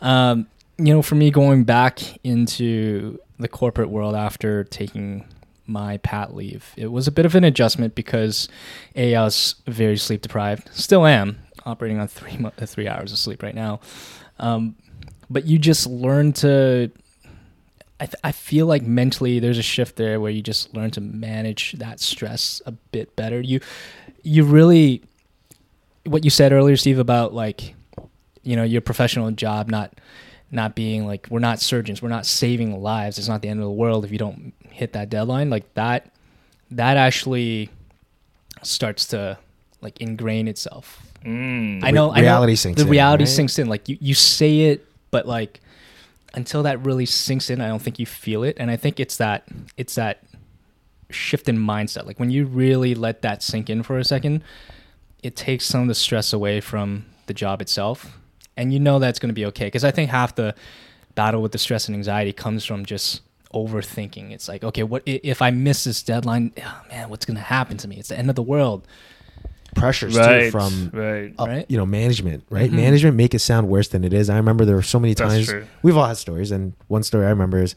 um, 0.01 0.47
you 0.79 0.95
know, 0.95 1.03
for 1.03 1.15
me 1.15 1.31
going 1.31 1.65
back 1.65 2.01
into 2.25 3.19
the 3.39 3.49
corporate 3.49 3.91
world 3.91 4.15
after 4.15 4.65
taking 4.65 5.25
my 5.67 5.97
pat 5.99 6.35
leave, 6.35 6.73
it 6.77 6.89
was 6.93 7.09
a 7.09 7.13
bit 7.13 7.27
of 7.27 7.35
an 7.35 7.45
adjustment 7.45 7.95
because 7.95 8.49
a 8.95 9.15
I 9.15 9.23
was 9.25 9.57
very 9.67 9.97
sleep 9.97 10.23
deprived, 10.23 10.69
still 10.73 11.07
am 11.07 11.39
operating 11.65 11.99
on 11.99 12.07
three 12.09 12.37
mo- 12.37 12.53
uh, 12.61 12.67
three 12.67 12.87
hours 12.89 13.11
of 13.13 13.19
sleep 13.19 13.43
right 13.43 13.55
now. 13.55 13.81
Um, 14.39 14.77
but 15.31 15.45
you 15.47 15.59
just 15.59 15.87
learn 15.87 16.33
to. 16.35 16.91
I, 17.99 18.05
th- 18.05 18.21
I 18.23 18.33
feel 18.33 18.67
like 18.67 18.83
mentally 18.83 19.39
there's 19.39 19.57
a 19.57 19.63
shift 19.63 19.97
there 19.97 20.21
where 20.21 20.31
you 20.31 20.43
just 20.43 20.75
learn 20.75 20.91
to 20.93 21.01
manage 21.01 21.73
that 21.79 21.99
stress 21.99 22.61
a 22.67 22.73
bit 22.73 23.17
better. 23.17 23.41
You 23.41 23.61
you 24.23 24.45
really 24.45 25.03
what 26.05 26.25
you 26.25 26.31
said 26.31 26.53
earlier, 26.53 26.77
Steve, 26.77 26.99
about 26.99 27.33
like 27.33 27.75
you 28.43 28.57
know 28.57 28.65
your 28.65 28.81
professional 28.81 29.31
job 29.31 29.69
not 29.69 29.95
not 30.51 30.75
being 30.75 31.07
like 31.07 31.27
we're 31.31 31.39
not 31.39 31.61
surgeons, 31.61 32.03
we're 32.03 32.09
not 32.09 32.27
saving 32.27 32.81
lives. 32.81 33.19
It's 33.19 33.29
not 33.29 33.43
the 33.43 33.49
end 33.49 33.61
of 33.61 33.65
the 33.65 33.71
world 33.71 34.05
if 34.05 34.13
you 34.13 34.19
don't 34.19 34.53
hit 34.71 34.93
that 34.93 35.09
deadline. 35.09 35.51
Like 35.51 35.73
that 35.75 36.11
that 36.71 36.97
actually 36.97 37.71
starts 38.63 39.07
to 39.09 39.39
like 39.81 40.01
ingrain 40.01 40.49
itself. 40.49 41.03
Mm. 41.25 41.83
I 41.83 41.91
know 41.91 42.11
I 42.11 42.17
know 42.17 42.23
reality 42.23 42.55
sinks 42.55 42.81
in 42.81 42.87
the 42.87 42.89
in, 42.89 42.93
reality 42.93 43.25
right? 43.25 43.29
sinks 43.29 43.59
in. 43.59 43.69
Like 43.69 43.89
you, 43.89 43.99
you 44.01 44.15
say 44.15 44.61
it, 44.61 44.87
but 45.11 45.27
like 45.27 45.61
until 46.35 46.63
that 46.65 46.85
really 46.85 47.07
sinks 47.07 47.51
in, 47.51 47.61
I 47.61 47.69
don't 47.69 47.83
think 47.83 47.99
you 47.99 48.07
feel 48.07 48.43
it. 48.43 48.57
And 48.59 48.71
I 48.71 48.77
think 48.77 49.01
it's 49.01 49.17
that 49.17 49.45
it's 49.77 49.95
that 49.95 50.23
shift 51.11 51.49
in 51.49 51.57
mindset. 51.57 52.07
Like 52.07 52.21
when 52.21 52.31
you 52.31 52.45
really 52.47 52.95
let 52.95 53.23
that 53.23 53.43
sink 53.43 53.71
in 53.71 53.83
for 53.83 53.99
a 53.99 54.05
second, 54.05 54.43
it 55.23 55.37
takes 55.37 55.67
some 55.67 55.83
of 55.83 55.89
the 55.89 55.95
stress 55.95 56.33
away 56.33 56.61
from 56.61 57.07
the 57.27 57.35
job 57.35 57.63
itself. 57.63 58.19
And 58.57 58.73
you 58.73 58.81
know 58.81 58.99
that's 58.99 59.19
going 59.19 59.29
to 59.29 59.35
be 59.35 59.47
okay. 59.47 59.67
Because 59.67 59.85
I 59.85 59.91
think 59.91 60.11
half 60.11 60.35
the 60.35 60.55
battle 61.15 61.43
with 61.43 61.53
the 61.53 61.59
stress 61.59 61.89
and 61.89 61.97
anxiety 61.97 62.33
comes 62.33 62.65
from 62.65 62.85
just 62.85 63.23
overthinking. 63.55 64.33
It's 64.33 64.49
like, 64.49 64.65
okay, 64.65 64.83
what 64.83 65.03
if 65.07 65.41
I 65.43 65.51
miss 65.51 65.85
this 65.85 66.03
deadline? 66.03 66.53
Oh, 66.63 66.83
man, 66.89 67.09
what's 67.09 67.25
going 67.25 67.37
to 67.37 67.43
happen 67.43 67.77
to 67.79 67.89
me? 67.89 67.97
It's 67.97 68.09
the 68.09 68.19
end 68.19 68.31
of 68.31 68.37
the 68.37 68.43
world. 68.43 68.87
Pressures 69.77 70.17
right. 70.17 70.45
too 70.45 70.51
from 70.51 70.91
right. 70.93 71.33
up, 71.39 71.49
Right. 71.49 71.67
you 71.69 71.77
know 71.77 71.87
management 71.87 72.45
right 72.51 72.71
Mhm. 72.71 72.75
management 72.77 73.17
make 73.17 73.35
it 73.35 73.39
sound 73.41 73.69
worse 73.69 73.89
than 73.89 74.03
it 74.05 74.13
is 74.13 74.29
i 74.31 74.37
remember 74.37 74.65
there 74.65 74.77
were 74.77 74.83
so 74.83 74.99
many 74.99 75.15
times 75.15 75.53
we've 75.83 75.97
all 75.97 76.07
had 76.07 76.17
stories 76.17 76.51
and 76.51 76.73
one 76.89 77.03
story 77.03 77.27
i 77.27 77.29
remember 77.31 77.63
is 77.63 77.75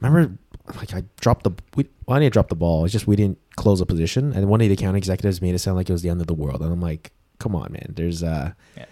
remember 0.00 0.36
like 0.76 0.92
i 0.94 1.02
dropped 1.20 1.44
the 1.44 1.52
we, 1.76 1.86
well, 2.06 2.16
i 2.16 2.20
didn't 2.20 2.32
drop 2.32 2.48
the 2.48 2.54
ball 2.56 2.84
it's 2.84 2.92
just 2.92 3.06
we 3.06 3.16
didn't 3.16 3.38
close 3.56 3.80
a 3.80 3.86
position 3.86 4.32
and 4.32 4.48
one 4.48 4.60
of 4.60 4.66
the 4.68 4.74
account 4.74 4.96
executives 4.96 5.40
made 5.40 5.54
it 5.54 5.58
sound 5.60 5.76
like 5.76 5.88
it 5.88 5.92
was 5.92 6.02
the 6.02 6.08
end 6.10 6.20
of 6.20 6.26
the 6.26 6.34
world 6.34 6.60
and 6.60 6.72
i'm 6.72 6.80
like 6.80 7.12
come 7.38 7.54
on 7.56 7.72
man 7.72 7.92
there's 7.96 8.22
uh 8.22 8.50
Yeah. 8.76 8.84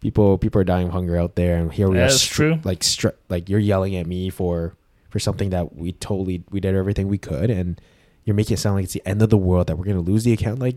people 0.00 0.38
people 0.38 0.60
are 0.60 0.64
dying 0.64 0.88
of 0.88 0.92
hunger 0.92 1.16
out 1.16 1.36
there 1.36 1.56
and 1.56 1.72
here 1.72 1.88
we 1.88 1.96
Yeah, 1.96 2.04
are 2.04 2.08
that's 2.08 2.20
str- 2.22 2.34
true. 2.34 2.58
like 2.64 2.82
str- 2.84 3.16
like 3.28 3.48
you're 3.48 3.60
yelling 3.60 3.96
at 3.96 4.06
me 4.06 4.28
for 4.30 4.74
for 5.10 5.18
something 5.18 5.50
that 5.50 5.76
we 5.76 5.92
totally 5.92 6.42
we 6.50 6.60
did 6.60 6.74
everything 6.74 7.08
we 7.08 7.18
could 7.18 7.50
and 7.50 7.80
you're 8.24 8.34
making 8.34 8.54
it 8.54 8.58
sound 8.58 8.74
like 8.76 8.84
it's 8.84 8.92
the 8.92 9.02
end 9.06 9.22
of 9.22 9.30
the 9.30 9.38
world 9.38 9.68
that 9.68 9.78
we're 9.78 9.84
going 9.84 9.96
to 9.96 10.02
lose 10.02 10.24
the 10.24 10.32
account 10.32 10.58
like 10.58 10.76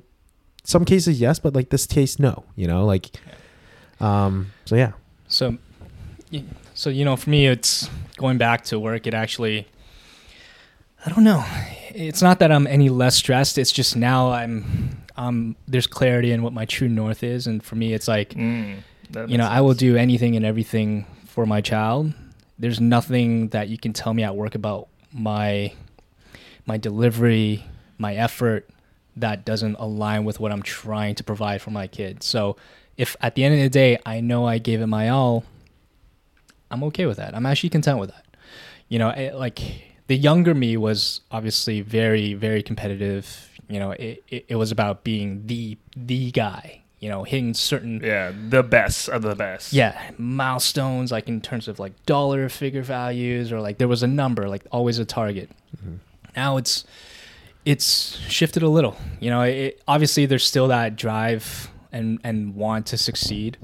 some 0.69 0.85
cases 0.85 1.19
yes 1.19 1.39
but 1.39 1.53
like 1.55 1.69
this 1.69 1.85
case 1.87 2.19
no 2.19 2.43
you 2.55 2.67
know 2.67 2.85
like 2.85 3.05
um 3.99 4.51
so 4.65 4.75
yeah 4.75 4.91
So, 5.27 5.57
so 6.73 6.89
you 6.89 7.05
know, 7.05 7.15
for 7.15 7.29
me, 7.29 7.45
it's 7.47 7.87
going 8.17 8.37
back 8.37 8.63
to 8.65 8.79
work. 8.79 9.05
It 9.05 9.13
actually, 9.13 9.67
I 11.05 11.09
don't 11.09 11.23
know. 11.23 11.43
It's 11.93 12.21
not 12.21 12.39
that 12.39 12.51
I'm 12.51 12.65
any 12.65 12.89
less 12.89 13.15
stressed. 13.15 13.57
It's 13.57 13.71
just 13.71 13.95
now 13.95 14.31
I'm, 14.31 15.03
um, 15.17 15.55
there's 15.67 15.87
clarity 15.87 16.31
in 16.31 16.41
what 16.41 16.51
my 16.53 16.65
true 16.65 16.87
north 16.89 17.21
is, 17.23 17.45
and 17.47 17.63
for 17.63 17.75
me, 17.75 17.93
it's 17.93 18.07
like, 18.07 18.33
Mm. 18.33 18.81
You 19.27 19.37
know, 19.37 19.45
makes 19.45 19.57
I 19.57 19.61
will 19.61 19.73
do 19.73 19.97
anything 19.97 20.35
and 20.35 20.45
everything 20.45 21.05
for 21.25 21.45
my 21.45 21.61
child. 21.61 22.13
There's 22.59 22.79
nothing 22.79 23.49
that 23.49 23.67
you 23.67 23.77
can 23.77 23.91
tell 23.93 24.13
me 24.13 24.23
at 24.23 24.35
work 24.35 24.53
about 24.55 24.87
my, 25.11 25.73
my 26.65 26.77
delivery, 26.77 27.63
my 27.97 28.13
effort 28.15 28.69
that 29.21 29.45
doesn't 29.45 29.75
align 29.79 30.25
with 30.25 30.39
what 30.39 30.51
I'm 30.51 30.61
trying 30.63 31.15
to 31.15 31.23
provide 31.23 31.61
for 31.61 31.71
my 31.71 31.87
kids. 31.87 32.25
So, 32.25 32.55
if 32.97 33.15
at 33.21 33.35
the 33.35 33.43
end 33.43 33.55
of 33.55 33.61
the 33.61 33.69
day 33.69 33.97
I 34.05 34.19
know 34.21 34.45
I 34.45 34.57
gave 34.57 34.81
it 34.81 34.87
my 34.87 35.09
all, 35.09 35.45
I'm 36.71 36.83
okay 36.85 37.05
with 37.05 37.17
that. 37.17 37.35
I'm 37.35 37.45
actually 37.45 37.69
content 37.69 37.99
with 37.99 38.11
that. 38.11 38.25
You 38.87 38.99
know, 38.99 39.09
it, 39.09 39.35
like 39.35 39.59
the 40.07 40.15
younger 40.17 40.53
me 40.53 40.77
was 40.77 41.21
obviously 41.31 41.81
very, 41.81 42.33
very 42.33 42.61
competitive. 42.63 43.49
You 43.69 43.79
know, 43.79 43.91
it, 43.91 44.23
it, 44.29 44.45
it 44.49 44.55
was 44.55 44.71
about 44.71 45.03
being 45.03 45.45
the 45.47 45.77
the 45.95 46.31
guy. 46.31 46.81
You 46.99 47.07
know, 47.07 47.23
hitting 47.23 47.53
certain 47.53 48.01
Yeah, 48.03 48.33
the 48.49 48.61
best 48.61 49.07
of 49.07 49.21
the 49.21 49.33
best. 49.33 49.71
yeah 49.71 50.11
milestones, 50.17 51.13
like 51.13 51.29
in 51.29 51.39
terms 51.39 51.69
of 51.69 51.79
like 51.79 51.93
dollar 52.05 52.49
figure 52.49 52.81
values, 52.81 53.53
or 53.53 53.61
like 53.61 53.77
there 53.77 53.87
was 53.87 54.03
a 54.03 54.07
number, 54.07 54.49
like 54.49 54.65
always 54.71 54.99
a 54.99 55.05
target. 55.05 55.49
Mm-hmm. 55.77 55.95
Now 56.35 56.57
it's 56.57 56.83
it's 57.65 58.17
shifted 58.17 58.63
a 58.63 58.69
little. 58.69 58.97
You 59.19 59.29
know, 59.29 59.41
it, 59.41 59.81
obviously 59.87 60.25
there's 60.25 60.45
still 60.45 60.69
that 60.69 60.95
drive 60.95 61.69
and 61.91 62.19
and 62.23 62.55
want 62.55 62.87
to 62.87 62.97
succeed 62.97 63.57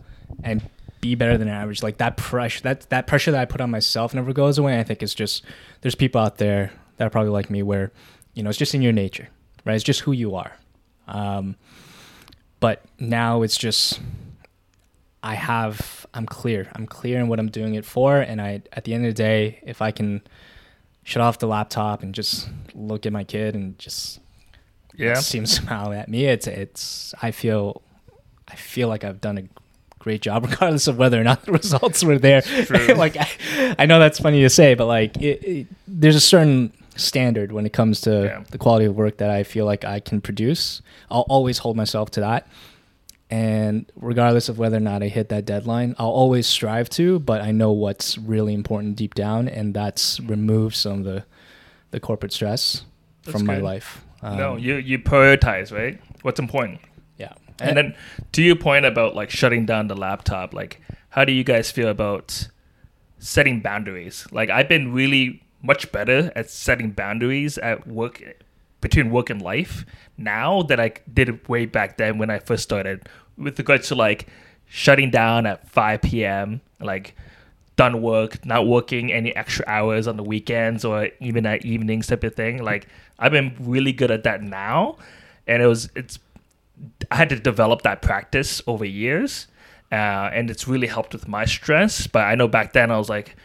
and 0.44 0.68
be 1.02 1.16
better 1.16 1.38
than 1.38 1.48
average. 1.48 1.84
Like 1.84 1.98
that 1.98 2.18
pressure, 2.18 2.62
that 2.64 2.90
that 2.90 3.08
pressure 3.08 3.32
that 3.32 3.42
I 3.42 3.46
put 3.46 3.62
on 3.62 3.72
myself 3.72 4.14
never 4.14 4.34
goes 4.34 4.58
away. 4.58 4.80
I 4.80 4.84
think 4.84 5.04
it's 5.04 5.14
just 5.14 5.44
there's 5.82 5.96
people 5.96 6.22
out 6.22 6.38
there 6.38 6.72
that 6.98 7.06
are 7.06 7.10
probably 7.10 7.32
like 7.32 7.50
me 7.50 7.64
where 7.64 7.92
you 8.34 8.44
know 8.44 8.50
it's 8.50 8.60
just 8.60 8.76
in 8.76 8.82
your 8.82 8.94
nature, 8.94 9.30
right? 9.66 9.76
It's 9.76 9.84
just 9.84 10.02
who 10.02 10.12
you 10.12 10.36
are. 10.36 10.54
Um, 11.08 11.56
but 12.60 12.84
now 13.00 13.44
it's 13.44 13.58
just 13.58 14.00
I 15.22 15.36
have 15.36 16.06
I'm 16.14 16.26
clear. 16.26 16.72
I'm 16.74 16.86
clear 16.86 17.20
in 17.20 17.28
what 17.28 17.40
I'm 17.40 17.50
doing 17.50 17.76
it 17.76 17.86
for, 17.86 18.18
and 18.18 18.42
I 18.42 18.62
at 18.74 18.84
the 18.84 18.94
end 18.94 19.06
of 19.06 19.10
the 19.10 19.24
day, 19.24 19.60
if 19.64 19.82
I 19.82 19.92
can 19.92 20.22
shut 21.06 21.22
off 21.22 21.40
the 21.40 21.48
laptop 21.48 22.04
and 22.04 22.14
just 22.14 22.50
look 22.74 23.06
at 23.06 23.14
my 23.14 23.24
kid 23.24 23.56
and 23.56 23.80
just 23.80 24.20
Yeah. 24.96 25.14
see 25.22 25.38
him 25.38 25.46
smile 25.46 25.94
at 25.94 26.10
me, 26.10 26.26
it's 26.26 26.48
it's 26.48 27.14
I 27.22 27.32
feel 27.32 27.82
I 28.48 28.56
feel 28.56 28.90
like 28.90 29.04
I've 29.06 29.22
done 29.22 29.38
a 29.38 29.44
great 30.00 30.22
job, 30.22 30.44
regardless 30.50 30.88
of 30.88 30.98
whether 30.98 31.20
or 31.20 31.24
not 31.24 31.46
the 31.46 31.52
results 31.62 32.04
were 32.04 32.18
there. 32.20 32.42
Like 32.96 33.16
I, 33.18 33.76
I 33.80 33.86
know 33.86 34.00
that's 34.00 34.20
funny 34.20 34.42
to 34.42 34.50
say, 34.50 34.74
but 34.76 34.88
like 34.88 35.16
it, 35.22 35.44
it, 35.44 35.68
there's 35.88 36.16
a 36.16 36.20
certain 36.20 36.74
standard 36.98 37.52
when 37.52 37.66
it 37.66 37.74
comes 37.74 38.02
to 38.02 38.24
Yeah. 38.26 38.44
the 38.52 38.58
quality 38.58 38.86
of 38.86 38.96
work 38.96 39.18
that 39.18 39.30
I 39.30 39.44
feel 39.44 39.66
like 39.66 39.84
I 39.84 40.00
can 40.00 40.22
produce. 40.22 40.82
I'll 41.12 41.26
always 41.30 41.58
hold 41.60 41.76
myself 41.76 42.10
to 42.12 42.20
that. 42.22 42.48
And 43.30 43.92
regardless 43.96 44.50
of 44.50 44.60
whether 44.60 44.78
or 44.78 44.82
not 44.82 45.02
I 45.02 45.08
hit 45.08 45.30
that 45.30 45.46
deadline, 45.46 45.96
I'll 45.98 46.10
always 46.10 46.46
strive 46.46 46.90
to, 46.92 47.20
but 47.20 47.42
I 47.42 47.52
know 47.52 47.72
what's 47.72 48.18
really 48.20 48.54
important 48.54 48.96
deep 48.98 49.16
down, 49.16 49.48
and 49.48 49.74
that's 49.74 50.20
remove 50.20 50.76
some 50.76 51.00
of 51.00 51.06
the, 51.06 51.26
the 51.92 52.00
corporate 52.00 52.32
stress 52.34 52.84
That's 53.24 53.38
from 53.38 53.48
my 53.48 53.56
good. 53.56 53.64
life. 53.64 54.06
no, 54.22 54.54
Um, 54.54 54.60
you 54.60 54.76
you 54.76 55.00
prioritize 55.00 55.72
right. 55.76 56.00
What's 56.22 56.40
important, 56.40 56.80
yeah. 57.18 57.34
and 57.60 57.76
then 57.76 57.96
to 58.34 58.44
your 58.44 58.56
point 58.56 58.86
about 58.86 59.16
like 59.16 59.32
shutting 59.32 59.66
down 59.66 59.88
the 59.88 59.96
laptop, 59.96 60.54
like 60.54 60.80
how 61.10 61.26
do 61.26 61.32
you 61.34 61.44
guys 61.44 61.72
feel 61.72 61.88
about 61.90 62.48
setting 63.18 63.60
boundaries? 63.60 64.28
Like 64.32 64.50
I've 64.52 64.70
been 64.70 64.94
really 64.94 65.42
much 65.64 65.92
better 65.92 66.32
at 66.36 66.50
setting 66.52 66.92
boundaries 66.92 67.58
at 67.58 67.88
work 67.88 68.22
between 68.86 69.10
work 69.10 69.32
and 69.32 69.42
life 69.42 69.84
now 70.16 70.62
that 70.62 70.80
I 70.80 70.92
did 71.12 71.48
way 71.50 71.66
back 71.66 71.98
then 71.98 72.20
when 72.20 72.30
I 72.30 72.38
first 72.38 72.62
started 72.62 73.10
with 73.36 73.58
regards 73.58 73.88
to 73.88 73.96
like 73.96 74.28
shutting 74.68 75.10
down 75.10 75.48
at 75.48 75.68
5 75.68 76.04
p.m. 76.04 76.62
like 76.80 77.16
done 77.78 78.04
work, 78.04 78.46
not 78.46 78.68
working 78.68 79.12
any 79.12 79.36
extra 79.36 79.66
hours 79.68 80.08
on 80.08 80.18
the 80.18 80.24
weekends 80.24 80.86
or 80.86 81.10
even 81.20 81.48
at 81.48 81.66
evenings 81.66 82.06
type 82.06 82.24
of 82.24 82.36
thing. 82.36 82.64
Like 82.64 82.88
I've 83.18 83.32
been 83.32 83.56
really 83.60 83.92
good 83.92 84.12
at 84.12 84.22
that 84.26 84.44
now, 84.44 84.98
and 85.48 85.64
it 85.64 85.66
was 85.66 85.90
it's 85.96 86.20
I 87.10 87.16
had 87.16 87.30
to 87.30 87.40
develop 87.40 87.82
that 87.82 88.04
practice 88.04 88.62
over 88.68 88.86
years, 88.86 89.48
uh, 89.92 90.30
and 90.32 90.52
it's 90.52 90.68
really 90.68 90.88
helped 90.88 91.14
with 91.14 91.28
my 91.28 91.46
stress. 91.46 92.06
But 92.06 92.26
I 92.26 92.36
know 92.36 92.48
back 92.48 92.74
then 92.74 92.92
I 92.92 93.00
was 93.00 93.10
like. 93.10 93.36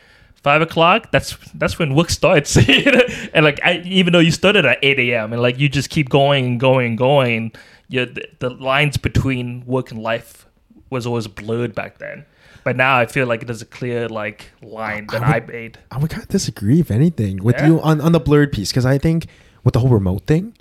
Five 0.43 0.63
o'clock. 0.63 1.11
That's 1.13 1.37
that's 1.55 1.79
when 1.79 1.95
work 1.95 2.09
starts, 2.11 2.57
and 3.35 3.45
like 3.45 3.61
I, 3.63 3.83
even 3.85 4.13
though 4.15 4.21
you 4.21 4.31
started 4.31 4.65
at 4.65 4.79
eight 4.83 4.99
a.m. 4.99 5.33
and 5.35 5.43
like 5.43 5.59
you 5.59 5.69
just 5.69 5.91
keep 5.91 6.09
going 6.09 6.47
and 6.47 6.61
going 6.61 6.87
and 6.89 6.99
going, 6.99 7.53
you 7.89 8.07
the, 8.07 8.27
the 8.39 8.49
lines 8.51 8.97
between 8.97 9.65
work 9.67 9.91
and 9.91 10.03
life 10.03 10.47
was 10.89 11.07
always 11.07 11.27
blurred 11.27 11.75
back 11.75 11.99
then. 11.99 12.25
But 12.65 12.77
now 12.77 12.99
I 12.99 13.05
feel 13.07 13.27
like 13.27 13.47
there's 13.47 13.61
a 13.63 13.67
clear 13.67 14.09
like 14.09 14.51
line 14.63 15.09
that 15.13 15.23
I 15.23 15.37
I, 15.37 15.41
made. 15.41 15.79
I 15.91 15.99
would 15.99 16.11
kind 16.11 16.23
of 16.23 16.29
disagree, 16.31 16.81
if 16.81 16.91
anything, 16.91 17.43
with 17.45 17.57
Yeah? 17.57 17.67
you 17.67 17.81
on, 17.83 18.01
on 18.01 18.13
the 18.13 18.21
blurred 18.21 18.53
piece 18.53 18.71
because 18.71 18.87
I 18.87 18.97
think 18.99 19.27
with 19.65 19.75
the 19.75 19.81
whole 19.81 19.89
remote 19.91 20.27
thing, 20.27 20.55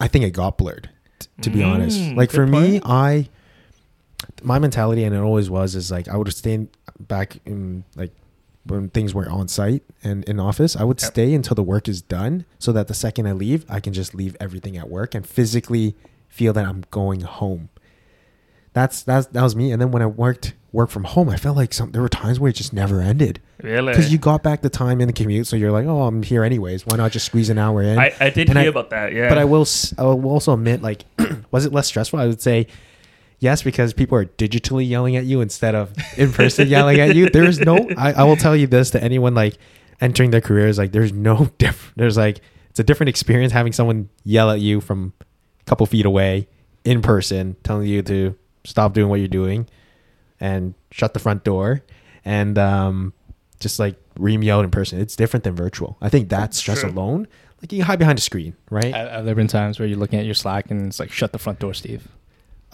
I 0.00 0.06
think 0.08 0.24
it 0.24 0.30
got 0.30 0.58
blurred. 0.58 0.90
t- 1.18 1.26
To 1.42 1.50
be 1.50 1.62
honest, 1.62 1.98
Mm, 1.98 2.16
like 2.16 2.30
good 2.30 2.36
for 2.36 2.46
me. 2.46 2.80
I 2.84 3.28
my 4.42 4.58
mentality 4.58 5.04
and 5.04 5.14
it 5.14 5.18
always 5.18 5.50
was 5.50 5.74
is 5.74 5.90
like 5.90 6.08
I 6.08 6.16
would 6.16 6.32
stay 6.32 6.66
back 7.00 7.38
in 7.44 7.84
like 7.96 8.12
when 8.66 8.88
things 8.88 9.14
were 9.14 9.28
on 9.28 9.48
site 9.48 9.82
and 10.02 10.24
in 10.24 10.40
office. 10.40 10.74
I 10.76 10.84
would 10.84 11.00
Yep. 11.02 11.12
stay 11.12 11.34
until 11.34 11.54
the 11.54 11.62
work 11.62 11.88
is 11.88 12.00
done, 12.02 12.44
so 12.58 12.72
that 12.72 12.88
the 12.88 12.94
second 12.94 13.26
I 13.26 13.32
leave, 13.32 13.64
I 13.68 13.80
can 13.80 13.92
just 13.92 14.14
leave 14.14 14.36
everything 14.40 14.76
at 14.76 14.88
work 14.90 15.14
and 15.14 15.26
physically 15.26 15.94
feel 16.28 16.52
that 16.54 16.64
I'm 16.64 16.84
going 16.90 17.20
home. 17.22 17.68
That's 18.72 19.02
that's 19.02 19.26
that 19.28 19.42
was 19.42 19.54
me. 19.54 19.70
And 19.70 19.80
then 19.80 19.90
when 19.92 20.02
I 20.02 20.06
worked 20.06 20.54
work 20.72 20.90
from 20.90 21.04
home, 21.04 21.28
I 21.28 21.36
felt 21.36 21.56
like 21.56 21.72
some 21.72 21.92
there 21.92 22.02
were 22.02 22.08
times 22.08 22.40
where 22.40 22.48
it 22.50 22.54
just 22.56 22.72
never 22.72 23.00
ended 23.00 23.40
Really? 23.62 23.92
because 23.92 24.10
you 24.10 24.18
got 24.18 24.42
back 24.42 24.62
the 24.62 24.68
time 24.68 25.00
in 25.00 25.06
the 25.06 25.12
commute, 25.12 25.46
so 25.46 25.54
you're 25.54 25.70
like, 25.70 25.86
oh, 25.86 26.02
I'm 26.02 26.24
here 26.24 26.42
anyways. 26.42 26.84
Why 26.84 26.96
not 26.96 27.12
just 27.12 27.26
squeeze 27.26 27.50
an 27.50 27.58
hour 27.58 27.82
in? 27.82 27.96
I, 27.98 28.12
I 28.18 28.30
did 28.30 28.48
and 28.48 28.58
hear 28.58 28.66
I- 28.66 28.70
about 28.70 28.90
that. 28.90 29.12
Yeah. 29.12 29.28
But 29.28 29.38
I 29.38 29.44
will 29.44 29.64
I 29.96 30.02
will 30.02 30.30
also 30.30 30.52
admit, 30.54 30.82
like, 30.82 31.04
was 31.52 31.64
it 31.64 31.72
less 31.72 31.86
stressful? 31.86 32.18
I 32.18 32.26
would 32.26 32.42
say 32.42 32.66
yes, 33.44 33.62
because 33.62 33.92
people 33.92 34.18
are 34.18 34.24
digitally 34.24 34.88
yelling 34.88 35.16
at 35.16 35.24
you 35.24 35.40
instead 35.40 35.74
of 35.74 35.92
in 36.16 36.32
person 36.32 36.66
yelling 36.66 36.98
at 36.98 37.14
you. 37.14 37.28
There 37.30 37.44
is 37.44 37.60
no. 37.60 37.76
I, 37.96 38.14
I 38.14 38.24
will 38.24 38.36
tell 38.36 38.56
you 38.56 38.66
this 38.66 38.90
to 38.90 39.02
anyone 39.02 39.34
like 39.34 39.58
entering 40.00 40.30
their 40.30 40.40
careers. 40.40 40.78
Like, 40.78 40.92
there's 40.92 41.12
no 41.12 41.50
diff. 41.58 41.92
There's 41.94 42.16
like 42.16 42.40
it's 42.70 42.80
a 42.80 42.84
different 42.84 43.10
experience 43.10 43.52
having 43.52 43.72
someone 43.72 44.08
yell 44.24 44.50
at 44.50 44.60
you 44.60 44.80
from 44.80 45.12
a 45.20 45.64
couple 45.64 45.86
feet 45.86 46.06
away 46.06 46.48
in 46.84 47.02
person, 47.02 47.54
telling 47.62 47.86
you 47.86 48.02
to 48.02 48.34
stop 48.64 48.94
doing 48.94 49.08
what 49.08 49.20
you're 49.20 49.28
doing 49.28 49.68
and 50.40 50.74
shut 50.90 51.14
the 51.14 51.20
front 51.20 51.44
door 51.44 51.82
and 52.24 52.58
um, 52.58 53.12
just 53.60 53.78
like 53.78 53.96
ream 54.18 54.42
you 54.42 54.52
out 54.52 54.64
in 54.64 54.70
person. 54.70 55.00
It's 55.00 55.14
different 55.14 55.44
than 55.44 55.54
virtual. 55.54 55.96
I 56.00 56.08
think 56.08 56.30
that 56.30 56.54
stress 56.54 56.80
True. 56.80 56.90
alone, 56.90 57.28
like 57.62 57.72
you 57.72 57.78
can 57.78 57.86
hide 57.86 57.98
behind 57.98 58.18
a 58.18 58.22
screen, 58.22 58.56
right? 58.70 58.92
Have 58.92 59.10
have 59.10 59.24
there 59.24 59.34
been 59.34 59.48
times 59.48 59.78
where 59.78 59.86
you're 59.86 59.98
looking 59.98 60.18
at 60.18 60.24
your 60.24 60.34
Slack 60.34 60.70
and 60.70 60.86
it's 60.86 60.98
like, 60.98 61.12
shut 61.12 61.32
the 61.32 61.38
front 61.38 61.58
door, 61.60 61.74
Steve? 61.74 62.08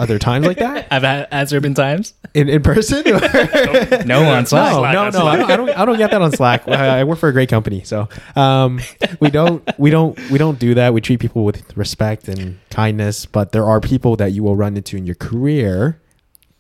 Other 0.01 0.19
times 0.19 0.47
like 0.47 0.57
that 0.57 0.89
I've 0.91 1.03
had, 1.03 1.29
has 1.31 1.51
there 1.51 1.61
been 1.61 1.75
times? 1.75 2.15
in, 2.33 2.49
in 2.49 2.63
person? 2.63 3.05
No 4.07 4.25
on 4.25 4.43
no, 4.43 4.45
Slack. 4.45 4.95
No, 4.95 5.05
on 5.05 5.13
no. 5.13 5.27
I 5.27 5.37
don't, 5.37 5.51
I 5.51 5.57
don't. 5.57 5.71
I 5.71 5.85
don't 5.85 5.99
get 5.99 6.11
that 6.11 6.23
on 6.23 6.33
Slack. 6.33 6.67
I, 6.67 7.01
I 7.01 7.05
work 7.05 7.19
for 7.19 7.29
a 7.29 7.33
great 7.33 7.51
company, 7.51 7.83
so 7.85 8.09
um, 8.35 8.81
we 9.21 9.31
don't. 9.31 9.63
We 9.79 9.91
don't. 9.91 10.19
We 10.31 10.39
don't 10.39 10.59
do 10.59 10.75
that. 10.75 10.95
We 10.95 11.03
treat 11.03 11.21
people 11.21 11.45
with 11.45 11.77
respect 11.77 12.29
and 12.29 12.59
kindness. 12.71 13.27
But 13.27 13.53
there 13.53 13.67
are 13.67 13.81
people 13.81 14.17
that 14.17 14.33
you 14.33 14.43
will 14.43 14.57
run 14.57 14.77
into 14.77 14.97
in 14.97 15.05
your 15.05 15.17
career 15.17 16.01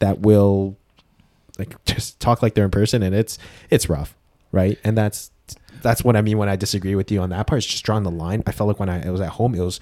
that 0.00 0.20
will 0.20 0.76
like 1.59 1.83
just 1.87 2.20
talk 2.20 2.42
like 2.42 2.55
they're 2.55 2.66
in 2.66 2.70
person, 2.70 3.03
and 3.03 3.14
it's 3.14 3.38
it's 3.70 3.88
rough, 3.88 4.14
right? 4.53 4.79
And 4.85 4.98
that's 4.98 5.31
that's 5.81 6.05
what 6.05 6.14
I 6.14 6.20
mean 6.20 6.37
when 6.37 6.48
I 6.50 6.57
disagree 6.57 6.94
with 6.94 7.11
you 7.11 7.20
on 7.20 7.31
that 7.31 7.46
part. 7.46 7.59
It's 7.59 7.66
just 7.66 7.85
drawing 7.85 8.03
the 8.03 8.11
line. 8.11 8.42
I 8.46 8.53
felt 8.53 8.68
like 8.68 8.79
when 8.79 8.90
I 8.90 9.11
was 9.11 9.20
at 9.22 9.31
home, 9.31 9.55
it 9.55 9.61
was 9.61 9.81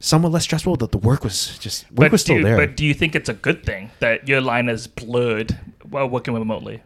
somewhat 0.00 0.32
less 0.32 0.42
stressful. 0.44 0.76
That 0.76 0.92
the 0.92 0.98
work 0.98 1.24
was 1.24 1.58
just 1.58 1.84
work 1.90 1.96
but 1.96 2.12
was 2.12 2.20
still 2.22 2.36
do, 2.36 2.40
you- 2.40 2.44
there. 2.46 2.56
But 2.56 2.76
do 2.76 2.84
you 2.84 2.94
think 2.94 3.14
it's 3.14 3.28
a 3.28 3.34
good 3.34 3.64
thing 3.64 3.90
that 4.00 4.28
your 4.28 4.40
line 4.40 4.68
is 4.68 4.86
blurred 4.86 5.58
while 5.88 6.08
working 6.08 6.34
remotely? 6.34 6.82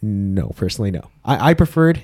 No, 0.00 0.48
personally, 0.56 0.90
no. 0.92 1.02
I, 1.24 1.50
I 1.50 1.54
preferred 1.54 2.02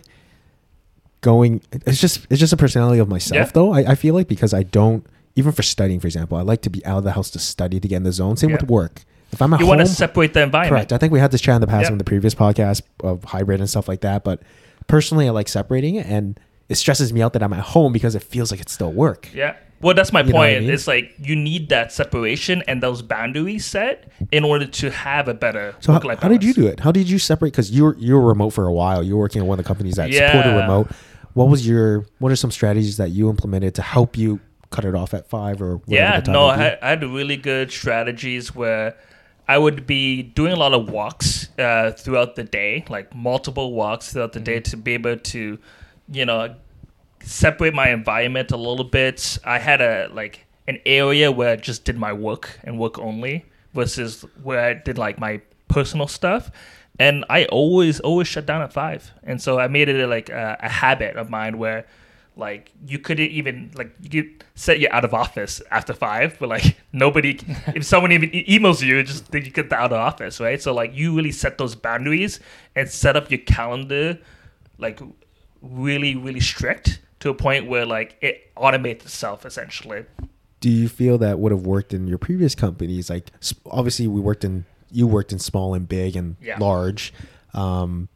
going. 1.20 1.62
It's 1.72 2.00
just 2.00 2.26
it's 2.30 2.40
just 2.40 2.52
a 2.52 2.56
personality 2.56 2.98
of 2.98 3.08
myself, 3.08 3.36
Yeah. 3.48 3.50
though. 3.52 3.72
I, 3.72 3.92
I 3.92 3.94
feel 3.94 4.14
like 4.14 4.28
because 4.28 4.52
I 4.52 4.62
don't 4.64 5.06
even 5.36 5.52
for 5.52 5.62
studying, 5.62 6.00
for 6.00 6.06
example, 6.06 6.36
I 6.36 6.42
like 6.42 6.62
to 6.62 6.70
be 6.70 6.84
out 6.86 6.98
of 6.98 7.04
the 7.04 7.12
house 7.12 7.30
to 7.30 7.38
study 7.38 7.78
to 7.80 7.88
get 7.88 7.96
in 7.96 8.02
the 8.02 8.12
zone. 8.12 8.36
Same 8.36 8.52
with 8.52 8.64
work. 8.64 9.02
If 9.32 9.40
I'm 9.42 9.52
at 9.52 9.58
You 9.60 9.66
home, 9.66 9.78
want 9.78 9.88
to 9.88 9.92
separate 9.92 10.32
the 10.32 10.42
environment. 10.42 10.70
correct. 10.70 10.92
I 10.92 10.98
think 10.98 11.12
we 11.12 11.18
had 11.18 11.32
this 11.32 11.40
chat 11.40 11.56
in 11.56 11.60
the 11.60 11.66
past 11.66 11.84
Yeah. 11.86 11.92
in 11.92 11.98
the 11.98 12.04
previous 12.04 12.34
podcast 12.34 12.82
of 13.02 13.24
hybrid 13.24 13.58
and 13.60 13.68
stuff 13.68 13.88
like 13.88 14.00
that. 14.02 14.22
But 14.22 14.42
personally, 14.86 15.26
I 15.26 15.30
like 15.30 15.48
separating 15.48 15.96
it, 15.96 16.06
and 16.06 16.38
it 16.68 16.76
stresses 16.76 17.12
me 17.12 17.22
out 17.22 17.32
that 17.34 17.42
I'm 17.42 17.52
at 17.52 17.60
home 17.60 17.92
because 17.92 18.14
it 18.14 18.22
feels 18.22 18.50
like 18.50 18.60
it's 18.60 18.72
still 18.72 18.92
work. 18.92 19.28
Yeah. 19.34 19.56
Well, 19.80 19.94
that's 19.94 20.12
my 20.14 20.20
You 20.22 20.32
what 20.32 20.46
I 20.48 20.52
point. 20.54 20.64
mean? 20.64 20.72
It's 20.74 20.86
like 20.86 21.14
you 21.22 21.36
need 21.36 21.68
that 21.68 21.92
separation 21.92 22.62
and 22.66 22.82
those 22.82 23.02
boundaries 23.02 23.66
set 23.66 24.10
in 24.32 24.42
order 24.42 24.64
to 24.66 24.90
have 24.90 25.28
a 25.28 25.34
better 25.34 25.74
So 25.80 25.92
how, 25.92 26.00
how 26.16 26.28
did 26.28 26.42
you 26.42 26.54
do 26.54 26.66
it? 26.66 26.80
How 26.80 26.90
did 26.90 27.10
you 27.10 27.18
separate? 27.18 27.50
Because 27.52 27.70
you 27.70 27.84
were 27.84 27.96
you 27.98 28.14
were 28.14 28.26
remote 28.26 28.50
for 28.50 28.66
a 28.66 28.72
while. 28.72 29.02
You 29.02 29.14
were 29.14 29.20
working 29.20 29.42
at 29.42 29.46
one 29.46 29.58
of 29.58 29.64
the 29.64 29.68
companies 29.68 29.96
that 29.96 30.10
Yeah. 30.10 30.28
supported 30.32 30.58
remote. 30.58 30.90
What 31.34 31.48
was 31.48 31.66
your 31.68 32.06
What 32.18 32.32
are 32.32 32.36
some 32.36 32.50
strategies 32.50 32.96
that 32.96 33.10
you 33.10 33.28
implemented 33.28 33.74
to 33.74 33.82
help 33.82 34.16
you 34.16 34.40
cut 34.70 34.86
it 34.86 34.94
off 34.94 35.12
at 35.12 35.28
five 35.28 35.60
or 35.60 35.76
whatever 35.76 35.94
Yeah, 35.94 36.20
the 36.20 36.26
time 36.26 36.32
no, 36.32 36.46
I 36.46 36.56
had, 36.56 36.78
I 36.80 36.88
had 36.90 37.04
really 37.04 37.36
good 37.36 37.70
strategies 37.70 38.54
where 38.54 38.96
I 39.46 39.58
would 39.58 39.86
be 39.86 40.22
doing 40.22 40.52
a 40.52 40.56
lot 40.56 40.72
of 40.72 40.88
walks 40.90 41.50
uh, 41.58 41.90
throughout 41.90 42.36
the 42.36 42.44
day, 42.44 42.84
like 42.88 43.14
multiple 43.14 43.74
walks 43.74 44.12
throughout 44.14 44.32
the 44.32 44.38
Mm-hmm. 44.40 44.44
day 44.44 44.60
to 44.60 44.76
be 44.78 44.92
able 44.94 45.16
to, 45.18 45.58
you 46.10 46.24
know, 46.24 46.54
separate 47.22 47.74
my 47.74 47.90
environment 47.90 48.50
a 48.50 48.56
little 48.56 48.84
bit. 48.84 49.38
I 49.44 49.58
had 49.58 49.80
a 49.80 50.08
like 50.12 50.46
an 50.66 50.78
area 50.86 51.30
where 51.30 51.50
I 51.50 51.56
just 51.56 51.84
did 51.84 51.98
my 51.98 52.12
work 52.12 52.58
and 52.64 52.78
work 52.78 52.98
only 52.98 53.44
versus 53.72 54.24
where 54.42 54.60
I 54.60 54.74
did 54.74 54.98
like 54.98 55.18
my 55.18 55.40
personal 55.68 56.06
stuff. 56.06 56.50
And 56.98 57.24
I 57.28 57.46
always 57.46 57.98
always 58.00 58.28
shut 58.28 58.46
down 58.46 58.62
at 58.62 58.72
five, 58.72 59.10
and 59.24 59.42
so 59.42 59.58
I 59.58 59.66
made 59.66 59.88
it 59.88 60.06
like 60.06 60.28
a, 60.28 60.56
a 60.60 60.68
habit 60.68 61.16
of 61.16 61.28
mine 61.28 61.58
where 61.58 61.86
like 62.36 62.72
you 62.86 62.98
couldn't 62.98 63.30
even 63.30 63.70
like 63.74 63.94
you 64.00 64.32
set 64.54 64.80
you 64.80 64.88
out 64.90 65.04
of 65.04 65.14
office 65.14 65.62
after 65.70 65.92
five 65.92 66.36
but 66.40 66.48
like 66.48 66.76
nobody 66.92 67.38
if 67.68 67.84
someone 67.84 68.10
even 68.10 68.28
emails 68.30 68.82
you 68.82 69.00
just 69.04 69.26
think 69.26 69.44
you 69.44 69.52
get 69.52 69.72
out 69.72 69.92
of 69.92 69.98
office 69.98 70.40
right 70.40 70.60
so 70.60 70.74
like 70.74 70.92
you 70.94 71.14
really 71.14 71.30
set 71.30 71.58
those 71.58 71.76
boundaries 71.76 72.40
and 72.74 72.90
set 72.90 73.16
up 73.16 73.30
your 73.30 73.38
calendar 73.38 74.18
like 74.78 75.00
really 75.72 76.14
really 76.16 76.40
strict 76.40 77.00
to 77.20 77.30
a 77.30 77.34
point 77.34 77.66
where 77.66 77.86
like 77.86 78.16
it 78.20 78.54
automates 78.54 79.02
itself 79.02 79.46
essentially 79.46 80.04
Do 80.60 80.70
you 80.70 80.88
feel 80.88 81.18
that 81.18 81.38
would 81.38 81.52
have 81.52 81.66
worked 81.66 81.92
in 81.94 82.06
your 82.06 82.18
previous 82.18 82.54
companies? 82.54 83.10
Like 83.10 83.30
obviously, 83.70 84.06
we 84.08 84.20
worked 84.20 84.44
in 84.44 84.64
you 84.90 85.06
worked 85.06 85.32
in 85.32 85.38
small 85.38 85.74
and 85.74 85.88
big 85.88 86.16
and 86.16 86.36
Yeah. 86.40 86.58
large. 86.58 87.12
Um, 87.52 88.08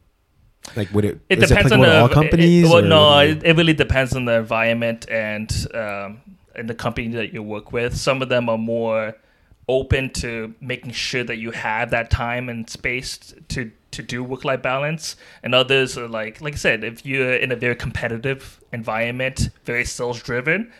like 0.76 0.92
would 0.92 1.04
it? 1.04 1.20
it 1.28 1.36
depends 1.40 1.72
on 1.72 1.80
applicable 1.80 1.84
the 1.86 2.00
all 2.00 2.08
companies. 2.08 2.64
it, 2.64 2.68
well, 2.68 2.78
or 2.84 2.88
no 2.88 3.18
it, 3.20 3.42
it 3.44 3.56
really 3.56 3.72
depends 3.74 4.14
on 4.14 4.24
the 4.26 4.34
environment 4.38 5.08
and 5.10 5.50
um, 5.74 6.20
and 6.54 6.68
the 6.68 6.74
company 6.74 7.08
that 7.08 7.32
you 7.32 7.42
work 7.42 7.72
with 7.72 7.96
some 7.96 8.20
of 8.22 8.28
them 8.28 8.48
are 8.48 8.58
more 8.58 9.14
open 9.68 10.10
to 10.10 10.54
making 10.60 10.92
sure 10.92 11.22
that 11.24 11.36
you 11.38 11.50
have 11.52 11.90
that 11.90 12.10
time 12.10 12.48
and 12.48 12.68
space 12.68 13.34
to 13.48 13.70
to 13.90 14.02
do 14.02 14.22
work 14.22 14.44
life 14.44 14.62
balance 14.62 15.16
and 15.42 15.54
others 15.54 15.96
are 15.96 16.08
like 16.08 16.40
like 16.40 16.54
i 16.54 16.56
said 16.56 16.84
if 16.84 17.04
you're 17.06 17.32
in 17.34 17.50
a 17.52 17.56
very 17.56 17.74
competitive 17.74 18.60
environment 18.72 19.48
very 19.64 19.84
sales 19.84 20.22
driven 20.22 20.70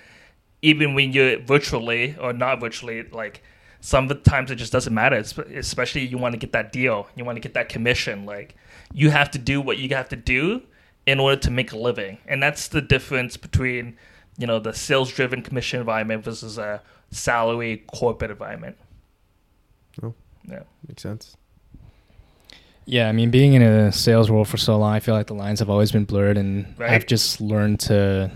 even 0.62 0.94
when 0.94 1.12
you're 1.12 1.38
virtually 1.40 2.16
or 2.21 2.33
not 2.33 2.61
virtually 2.61 3.03
like 3.11 3.42
sometimes 3.81 4.51
it 4.51 4.57
just 4.57 4.73
doesn't 4.73 4.92
matter 4.94 5.16
especially 5.55 6.05
you 6.05 6.18
want 6.18 6.33
to 6.33 6.38
get 6.38 6.53
that 6.53 6.73
deal 6.73 7.07
you 7.16 7.25
want 7.25 7.37
to 7.37 7.40
get 7.40 7.55
that 7.55 7.68
commission 7.68 8.27
like 8.27 8.57
you 8.92 9.11
have 9.11 9.31
to 9.31 9.38
do 9.38 9.61
what 9.61 9.79
you 9.79 9.88
have 9.94 10.09
to 10.09 10.16
do 10.16 10.62
in 11.07 11.21
order 11.21 11.37
to 11.40 11.51
make 11.51 11.73
a 11.73 11.79
living 11.79 12.18
and 12.27 12.42
that's 12.42 12.68
the 12.68 12.83
difference 12.83 13.37
between 13.37 13.97
you 14.37 14.47
know 14.47 14.59
the 14.59 14.73
sales 14.73 15.11
driven 15.12 15.42
commission 15.42 15.81
environment 15.81 16.23
versus 16.25 16.59
a 16.59 16.83
salary 17.11 17.85
corporate 17.92 18.31
environment 18.31 18.77
Oh. 20.03 20.14
yeah 20.49 20.62
Makes 20.87 21.03
sense. 21.03 21.37
Yeah, 22.90 23.07
I 23.07 23.12
mean, 23.12 23.31
being 23.31 23.53
in 23.53 23.61
a 23.61 23.92
sales 23.92 24.31
role 24.31 24.46
for 24.46 24.57
so 24.57 24.79
long, 24.79 24.94
I 24.94 25.01
feel 25.01 25.14
like 25.14 25.27
the 25.27 25.35
lines 25.35 25.59
have 25.59 25.68
always 25.68 25.92
been 25.92 26.07
blurred, 26.07 26.38
and 26.38 26.74
Right. 26.79 26.92
I've 26.92 27.05
just 27.05 27.38
learned 27.38 27.81
to, 27.81 28.31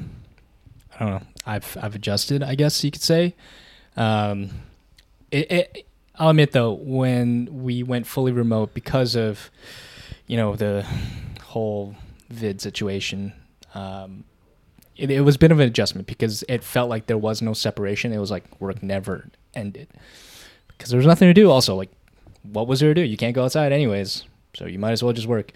I 0.94 0.98
don't 0.98 1.08
know, 1.08 1.22
I've 1.46 1.74
I've 1.80 1.94
adjusted, 1.94 2.42
I 2.42 2.54
guess 2.54 2.84
you 2.84 2.90
could 2.90 3.00
say. 3.00 3.34
Um, 3.96 4.50
it, 5.30 5.50
it, 5.50 5.86
I'll 6.16 6.28
admit 6.28 6.52
though, 6.52 6.72
when 6.72 7.48
we 7.62 7.82
went 7.82 8.06
fully 8.06 8.30
remote 8.30 8.74
because 8.74 9.16
of, 9.16 9.50
you 10.26 10.36
know, 10.36 10.54
the 10.54 10.86
whole 11.42 11.96
vid 12.28 12.60
situation, 12.60 13.32
um, 13.74 14.24
it, 14.98 15.10
it 15.10 15.22
was 15.22 15.36
a 15.36 15.38
bit 15.38 15.50
of 15.50 15.60
an 15.60 15.66
adjustment 15.66 16.06
because 16.06 16.44
it 16.46 16.62
felt 16.62 16.90
like 16.90 17.06
there 17.06 17.16
was 17.16 17.40
no 17.40 17.54
separation. 17.54 18.12
It 18.12 18.18
was 18.18 18.30
like 18.30 18.44
work 18.60 18.82
never 18.82 19.28
ended 19.54 19.88
because 20.68 20.90
there 20.90 20.98
was 20.98 21.06
nothing 21.06 21.28
to 21.28 21.34
do. 21.34 21.50
Also, 21.50 21.74
like, 21.74 21.90
what 22.42 22.66
was 22.68 22.80
there 22.80 22.92
to 22.92 23.00
do? 23.00 23.06
You 23.06 23.16
can't 23.16 23.34
go 23.34 23.44
outside 23.44 23.72
anyways, 23.72 24.24
so 24.62 24.68
you 24.68 24.78
might 24.78 24.92
as 24.92 25.02
well 25.02 25.12
just 25.12 25.26
work. 25.26 25.50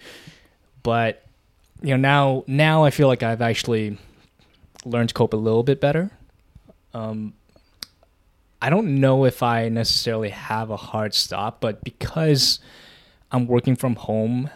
But 0.83 1.23
you 1.81 1.95
know, 1.95 1.97
now 1.97 2.43
now 2.45 2.83
I 2.83 2.89
feel 2.89 3.07
like 3.07 3.23
I've 3.23 3.41
actually 3.41 3.97
learned 4.83 5.09
to 5.09 5.15
cope 5.15 5.31
a 5.31 5.37
little 5.37 5.63
bit 5.63 5.79
better. 5.79 6.11
Um, 6.93 7.33
I 8.61 8.69
don't 8.69 8.99
know 8.99 9.23
if 9.23 9.41
I 9.41 9.69
necessarily 9.69 10.29
have 10.29 10.71
a 10.71 10.77
hard 10.77 11.13
stop, 11.13 11.61
but 11.61 11.81
because 11.85 12.59
I'm 13.31 13.47
working 13.47 13.77
from 13.77 13.95
home, 13.95 14.49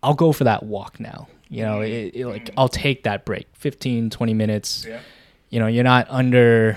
I'll 0.00 0.14
go 0.14 0.30
for 0.30 0.44
that 0.44 0.62
walk 0.62 1.00
now. 1.00 1.26
You 1.48 1.62
know, 1.62 1.80
it, 1.80 2.12
it, 2.14 2.26
like 2.26 2.50
I'll 2.56 2.68
take 2.68 3.02
that 3.02 3.24
break, 3.24 3.48
15, 3.54 4.10
20 4.10 4.34
minutes 4.34 4.86
yeah 4.86 5.00
you 5.54 5.60
know 5.60 5.68
you're 5.68 5.84
not 5.84 6.04
under 6.10 6.76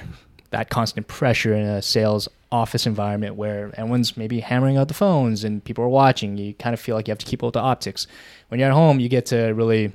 that 0.52 0.70
constant 0.70 1.08
pressure 1.08 1.52
in 1.56 1.66
a 1.66 1.82
sales 1.82 2.30
office 2.52 2.86
environment 2.88 3.36
where 3.36 3.72
everyone's 3.78 4.16
maybe 4.16 4.40
hammering 4.40 4.78
out 4.78 4.88
the 4.88 4.94
phones 4.94 5.44
and 5.44 5.64
people 5.64 5.84
are 5.84 5.90
watching 5.90 6.38
you 6.38 6.54
kind 6.54 6.74
of 6.74 6.80
feel 6.80 6.96
like 6.96 7.08
you 7.08 7.12
have 7.12 7.18
to 7.18 7.26
keep 7.26 7.44
up 7.44 7.48
with 7.48 7.54
the 7.54 7.60
optics 7.60 8.08
when 8.48 8.60
you're 8.60 8.70
at 8.70 8.74
home 8.74 9.00
you 9.02 9.10
get 9.10 9.26
to 9.26 9.48
really 9.54 9.92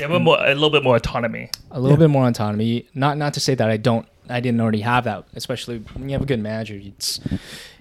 Yeah, 0.00 0.08
but 0.08 0.20
more, 0.22 0.38
a 0.40 0.54
little 0.54 0.70
bit 0.70 0.82
more 0.82 0.96
autonomy. 0.96 1.50
a 1.70 1.78
little 1.78 1.98
Yeah. 1.98 2.04
bit 2.06 2.10
more 2.10 2.26
autonomy. 2.26 2.86
Not 2.94 3.18
not 3.18 3.34
to 3.34 3.40
say 3.40 3.54
that 3.54 3.68
I 3.68 3.76
don't, 3.76 4.06
I 4.30 4.40
didn't 4.40 4.60
already 4.62 4.80
have 4.80 5.04
that. 5.04 5.24
Especially 5.34 5.78
when 5.94 6.08
you 6.08 6.14
have 6.14 6.22
a 6.22 6.26
good 6.26 6.40
manager, 6.40 6.80
it's 6.82 7.20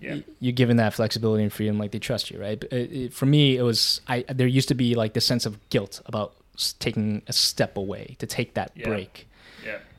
Yeah. 0.01 0.17
you're 0.41 0.51
given 0.51 0.75
that 0.77 0.93
flexibility 0.93 1.43
and 1.43 1.53
freedom, 1.53 1.77
like 1.79 1.91
they 1.91 1.99
trust 1.99 2.29
you, 2.29 2.41
right? 2.41 2.59
But 2.59 2.73
it, 2.73 2.91
it, 2.91 3.13
for 3.13 3.25
me, 3.25 3.55
it 3.55 3.61
was 3.63 4.01
I. 4.09 4.25
There 4.27 4.47
used 4.47 4.67
to 4.67 4.75
be 4.75 4.95
like 4.95 5.13
this 5.13 5.23
sense 5.25 5.45
of 5.45 5.53
guilt 5.69 6.01
about 6.07 6.33
taking 6.79 7.21
a 7.27 7.31
step 7.33 7.77
away 7.77 8.17
to 8.19 8.25
take 8.27 8.53
that 8.55 8.71
Yeah. 8.75 8.89
break. 8.89 9.28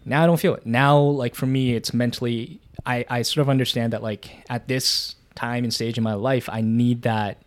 Now 0.05 0.23
I 0.23 0.27
don't 0.27 0.41
feel 0.41 0.55
it. 0.55 0.67
Now, 0.67 0.99
like 0.99 1.35
for 1.35 1.47
me, 1.47 1.75
it's 1.75 1.93
mentally. 1.93 2.61
I 2.87 3.05
I 3.09 3.23
sort 3.23 3.43
of 3.43 3.49
understand 3.49 3.93
that 3.93 4.03
like 4.03 4.45
at 4.49 4.69
this 4.69 5.17
time 5.35 5.65
and 5.65 5.73
stage 5.73 5.99
in 5.99 6.05
my 6.05 6.15
life, 6.15 6.49
I 6.51 6.61
need 6.61 7.03
that. 7.03 7.43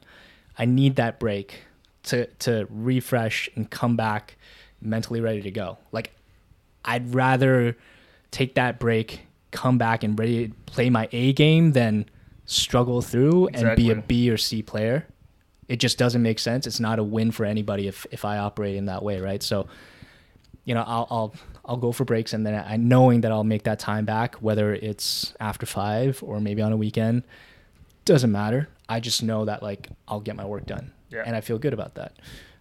I 0.58 0.66
need 0.66 0.98
that 0.98 1.20
break 1.20 1.64
to 2.04 2.28
to 2.28 2.68
refresh 2.70 3.50
and 3.56 3.70
come 3.70 3.96
back 3.96 4.38
mentally 4.82 5.22
ready 5.22 5.42
to 5.42 5.52
go. 5.52 5.78
Like 5.92 6.12
I'd 6.86 7.14
rather 7.14 7.78
take 8.32 8.56
that 8.56 8.80
break, 8.80 9.22
come 9.52 9.78
back 9.78 10.04
and 10.04 10.18
ready 10.18 10.48
to 10.50 10.54
play 10.66 10.90
my 10.90 11.08
A 11.12 11.34
game 11.34 11.72
than 11.72 12.06
struggle 12.46 13.02
through 13.02 13.48
and 13.48 13.76
be 13.76 13.90
a 13.90 13.96
B 13.96 14.30
or 14.30 14.38
C 14.38 14.62
player. 14.62 15.08
It 15.70 15.78
just 15.78 15.98
doesn't 15.98 16.22
make 16.22 16.40
sense. 16.40 16.68
It's 16.68 16.80
not 16.80 17.00
a 17.00 17.04
win 17.04 17.32
for 17.32 17.46
anybody 17.46 17.88
if 17.88 18.06
if 18.12 18.26
I 18.26 18.38
operate 18.38 18.76
in 18.76 18.86
that 18.86 19.02
way, 19.02 19.20
right? 19.20 19.42
So, 19.42 19.68
you 20.66 20.76
know, 20.76 20.84
I'll 20.86 21.08
I'll 21.10 21.34
I'll 21.66 21.78
go 21.78 21.92
for 21.92 22.04
breaks 22.06 22.34
and 22.34 22.46
then 22.46 22.56
I 22.68 22.76
knowing 22.78 23.22
that 23.22 23.32
I'll 23.32 23.44
make 23.46 23.64
that 23.64 23.80
time 23.80 24.04
back, 24.06 24.36
whether 24.36 24.74
it's 24.74 25.34
after 25.40 25.66
five 25.66 26.22
or 26.22 26.40
maybe 26.42 26.62
on 26.62 26.74
a 26.74 26.78
weekend, 26.78 27.24
doesn't 28.06 28.32
matter. 28.32 28.68
I 28.90 29.00
just 29.00 29.24
know 29.24 29.46
that 29.46 29.64
like 29.64 29.88
I'll 30.08 30.20
get 30.20 30.36
my 30.36 30.46
work 30.46 30.66
done, 30.66 30.92
Yeah. 31.10 31.24
and 31.26 31.36
I 31.36 31.42
feel 31.42 31.58
good 31.58 31.74
about 31.74 31.96
that. 31.96 32.14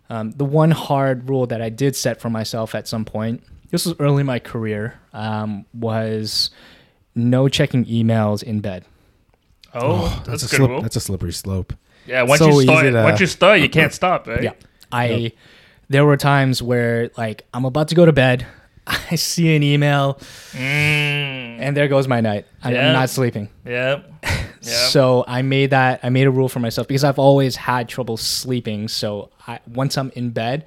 Um, 0.09 0.31
the 0.33 0.45
one 0.45 0.71
hard 0.71 1.29
rule 1.29 1.47
that 1.47 1.61
I 1.61 1.69
did 1.69 1.97
set 1.97 2.21
for 2.21 2.31
myself 2.31 2.75
at 2.75 2.87
some 2.87 3.05
point, 3.05 3.43
this 3.71 3.87
was 3.87 3.95
early 3.99 4.21
in 4.21 4.27
my 4.27 4.39
career, 4.39 5.01
um, 5.13 5.65
was 5.75 6.51
no 7.15 7.49
checking 7.49 7.85
emails 7.87 8.43
in 8.43 8.61
bed. 8.61 8.85
Oh, 9.75 10.23
that's, 10.27 10.43
a, 10.43 10.47
a 10.47 10.49
good 10.49 10.57
slip, 10.57 10.71
rule. 10.71 10.83
That's 10.83 10.97
a 10.97 11.01
slippery 11.01 11.33
slope. 11.33 11.73
yeah, 12.07 12.23
once 12.23 12.39
so 12.41 12.47
you 12.49 12.55
easy 12.57 12.65
start, 12.67 12.85
to- 12.93 13.03
once 13.03 13.21
you 13.21 13.27
start, 13.27 13.61
you 13.61 13.69
can't 13.69 13.93
stop, 13.93 14.27
right? 14.29 14.43
Yeah. 14.43 14.53
I 14.93 15.07
Yep. 15.09 15.33
there 15.89 16.05
were 16.05 16.17
times 16.19 16.63
where 16.63 17.11
like 17.17 17.47
I'm 17.55 17.65
about 17.65 17.89
to 17.89 17.95
go 17.95 18.05
to 18.05 18.13
bed, 18.13 18.47
I 19.13 19.15
see 19.17 19.55
an 19.57 19.63
email, 19.63 20.19
Mm, 20.53 21.59
and 21.61 21.77
there 21.77 21.89
goes 21.89 22.09
my 22.09 22.21
night. 22.21 22.47
I, 22.63 22.73
Yeah. 22.73 22.87
I'm 22.89 22.93
not 22.95 23.11
sleeping. 23.11 23.49
yeah. 23.67 24.01
Yeah. 24.65 24.87
So 24.95 25.25
I 25.27 25.43
made 25.43 25.71
that 25.71 25.99
I 26.05 26.09
made 26.09 26.29
a 26.29 26.31
rule 26.31 26.49
for 26.49 26.61
myself 26.61 26.87
because 26.87 27.03
I've 27.03 27.19
always 27.19 27.57
had 27.57 27.89
trouble 27.89 28.17
sleeping. 28.17 28.87
So 28.87 29.31
I, 29.49 29.59
once 29.67 29.99
I'm 29.99 30.13
in 30.15 30.31
bed, 30.31 30.67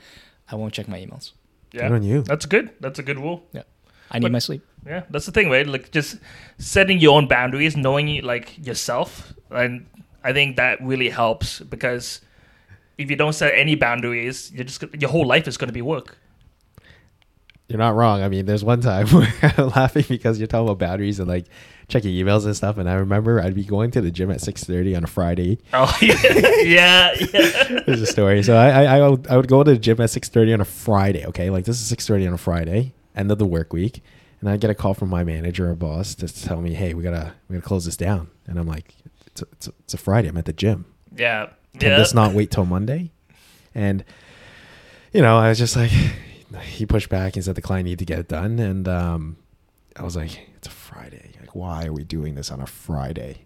I 0.51 0.55
won't 0.55 0.73
check 0.73 0.89
my 0.89 0.99
emails. 0.99 1.31
yeah. 1.71 1.83
Good 1.87 1.91
on 1.95 2.03
you. 2.03 2.21
That's 2.23 2.45
good. 2.45 2.71
That's 2.81 2.99
a 2.99 3.03
good 3.03 3.17
rule. 3.17 3.45
Yeah, 3.53 3.61
I 4.11 4.19
need 4.19 4.23
But- 4.23 4.31
my 4.33 4.39
sleep. 4.39 4.63
Yeah, 4.85 5.03
that's 5.09 5.25
the 5.25 5.31
thing, 5.31 5.49
right? 5.49 5.65
Like 5.65 5.91
just 5.91 6.17
setting 6.57 6.99
your 6.99 7.15
own 7.15 7.27
boundaries, 7.29 7.77
knowing 7.77 8.09
you, 8.09 8.21
like 8.21 8.57
yourself, 8.67 9.33
and 9.49 9.85
I 10.25 10.33
think 10.33 10.57
that 10.57 10.81
really 10.83 11.09
helps 11.09 11.61
because 11.61 12.19
if 12.97 13.09
you 13.09 13.15
don't 13.15 13.33
set 13.33 13.53
any 13.55 13.75
boundaries, 13.75 14.51
you're 14.53 14.65
just 14.65 14.83
your 14.99 15.09
whole 15.09 15.25
life 15.25 15.47
is 15.47 15.55
going 15.55 15.69
to 15.69 15.73
be 15.73 15.81
work. 15.81 16.17
You're 17.67 17.79
not 17.79 17.95
wrong. 17.95 18.21
I 18.21 18.29
mean, 18.29 18.45
there's 18.45 18.63
one 18.63 18.81
time 18.81 19.07
where 19.09 19.33
I'm 19.41 19.69
laughing 19.69 20.05
because 20.07 20.37
you're 20.37 20.47
talking 20.47 20.67
about 20.67 20.77
batteries 20.77 21.19
and 21.19 21.27
like 21.27 21.45
checking 21.87 22.11
emails 22.11 22.45
and 22.45 22.55
stuff. 22.55 22.77
And 22.77 22.89
I 22.89 22.93
remember 22.93 23.41
I'd 23.41 23.55
be 23.55 23.63
going 23.63 23.91
to 23.91 24.01
the 24.01 24.11
gym 24.11 24.29
at 24.29 24.37
6:30 24.37 24.97
on 24.97 25.03
a 25.03 25.07
Friday. 25.07 25.57
Oh 25.73 25.95
yeah, 26.01 26.15
yeah, 26.61 27.15
yeah. 27.19 27.79
There's 27.85 28.01
a 28.01 28.05
story. 28.05 28.43
So 28.43 28.55
I, 28.55 28.83
I 28.83 28.97
I 28.97 29.09
would, 29.09 29.27
I 29.27 29.37
would 29.37 29.47
go 29.47 29.63
to 29.63 29.71
the 29.71 29.79
gym 29.79 29.99
at 29.99 30.09
6:30 30.09 30.53
on 30.53 30.61
a 30.61 30.65
Friday. 30.65 31.25
Okay, 31.25 31.49
like 31.49 31.65
this 31.65 31.81
is 31.81 31.97
6:30 31.97 32.27
on 32.27 32.33
a 32.33 32.37
Friday, 32.37 32.93
end 33.15 33.31
of 33.31 33.39
the 33.39 33.45
work 33.47 33.73
week, 33.73 34.03
and 34.41 34.49
I 34.49 34.57
get 34.57 34.69
a 34.69 34.75
call 34.75 34.93
from 34.93 35.09
my 35.09 35.23
manager 35.23 35.69
or 35.71 35.75
boss 35.75 36.13
to 36.15 36.27
tell 36.27 36.61
me, 36.61 36.75
hey, 36.75 36.93
we 36.93 37.01
gotta 37.01 37.33
we 37.49 37.55
gotta 37.55 37.67
close 37.67 37.85
this 37.85 37.97
down. 37.97 38.29
And 38.47 38.59
I'm 38.59 38.67
like, 38.67 38.93
it's 39.25 39.41
a, 39.41 39.45
it's 39.53 39.67
a, 39.67 39.71
it's 39.79 39.93
a 39.95 39.97
Friday. 39.97 40.27
I'm 40.27 40.37
at 40.37 40.45
the 40.45 40.53
gym. 40.53 40.85
yeah. 41.15 41.49
Can 41.79 41.91
yeah. 41.91 41.97
this 41.97 42.13
not 42.13 42.33
wait 42.33 42.51
till 42.51 42.65
Monday? 42.65 43.11
And 43.73 44.05
you 45.11 45.21
know, 45.21 45.37
I 45.37 45.49
was 45.49 45.57
just 45.57 45.75
like, 45.75 45.91
he 46.61 46.85
pushed 46.85 47.09
back 47.09 47.35
and 47.35 47.43
said 47.45 47.55
the 47.55 47.61
client 47.61 47.85
need 47.85 47.99
to 47.99 48.05
get 48.05 48.19
it 48.19 48.27
done, 48.27 48.59
and 48.59 48.87
um, 48.87 49.37
I 49.95 50.03
was 50.03 50.15
like, 50.15 50.47
it's 50.55 50.67
a 50.67 50.71
Friday. 50.71 51.31
Like, 51.39 51.55
why 51.55 51.85
are 51.85 51.93
we 51.93 52.03
doing 52.03 52.35
this 52.35 52.51
on 52.51 52.61
a 52.61 52.65
Friday? 52.67 53.45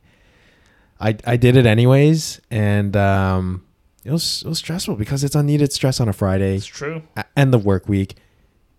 I 1.00 1.16
I 1.26 1.38
did 1.38 1.56
it 1.58 1.66
anyways, 1.66 2.42
and 2.52 2.96
um, 2.98 3.66
it 4.04 4.12
was 4.12 4.44
it 4.46 4.50
was 4.50 4.58
stressful 4.60 4.96
because 4.96 5.24
it's 5.24 5.36
unneeded 5.36 5.72
stress 5.74 6.00
on 6.00 6.10
a 6.10 6.14
Friday 6.14 6.56
It's 6.58 6.66
true. 6.66 7.04
and 7.36 7.54
the 7.54 7.58
work 7.60 7.88
week. 7.88 8.16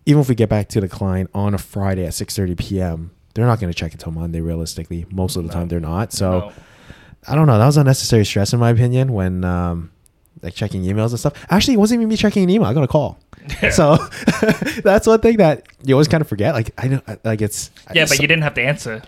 Even 0.07 0.21
if 0.21 0.29
we 0.29 0.33
get 0.35 0.49
back 0.49 0.67
to 0.69 0.81
the 0.81 0.87
client 0.89 1.29
on 1.33 1.53
a 1.53 1.57
Friday 1.59 2.05
at 2.05 2.13
six 2.15 2.35
thirty 2.35 2.55
p.m., 2.55 3.11
they're 3.33 3.45
not 3.45 3.59
going 3.59 3.71
to 3.71 3.77
check 3.77 3.91
until 3.93 4.11
Monday. 4.11 4.41
Realistically, 4.41 5.05
most 5.11 5.35
of 5.35 5.43
the 5.43 5.47
No. 5.49 5.53
time 5.53 5.67
they're 5.67 5.79
not. 5.79 6.11
So. 6.13 6.39
No. 6.39 6.51
I 7.27 7.35
don't 7.35 7.45
know. 7.45 7.59
That 7.59 7.67
was 7.67 7.77
unnecessary 7.77 8.25
stress 8.25 8.51
in 8.51 8.59
my 8.59 8.71
opinion 8.71 9.13
when 9.13 9.43
um 9.43 9.91
like 10.41 10.53
checking 10.53 10.83
emails 10.83 11.09
and 11.11 11.19
stuff. 11.19 11.33
Actually, 11.49 11.75
it 11.75 11.77
wasn't 11.77 11.99
even 11.99 12.09
me 12.09 12.17
checking 12.17 12.43
an 12.43 12.49
email. 12.49 12.67
I 12.67 12.73
got 12.73 12.83
a 12.83 12.87
call. 12.87 13.19
So 13.71 13.95
that's 14.83 15.07
one 15.07 15.19
thing 15.19 15.37
that 15.37 15.65
you 15.83 15.95
always 15.95 16.07
kind 16.07 16.21
of 16.21 16.27
forget. 16.29 16.53
Like 16.53 16.71
I 16.77 16.87
know, 16.87 17.01
like 17.23 17.41
it's 17.41 17.71
yeah, 17.93 18.05
but 18.07 18.19
you 18.19 18.27
didn't 18.27 18.43
have 18.43 18.53
to 18.55 18.61
answer. 18.61 19.01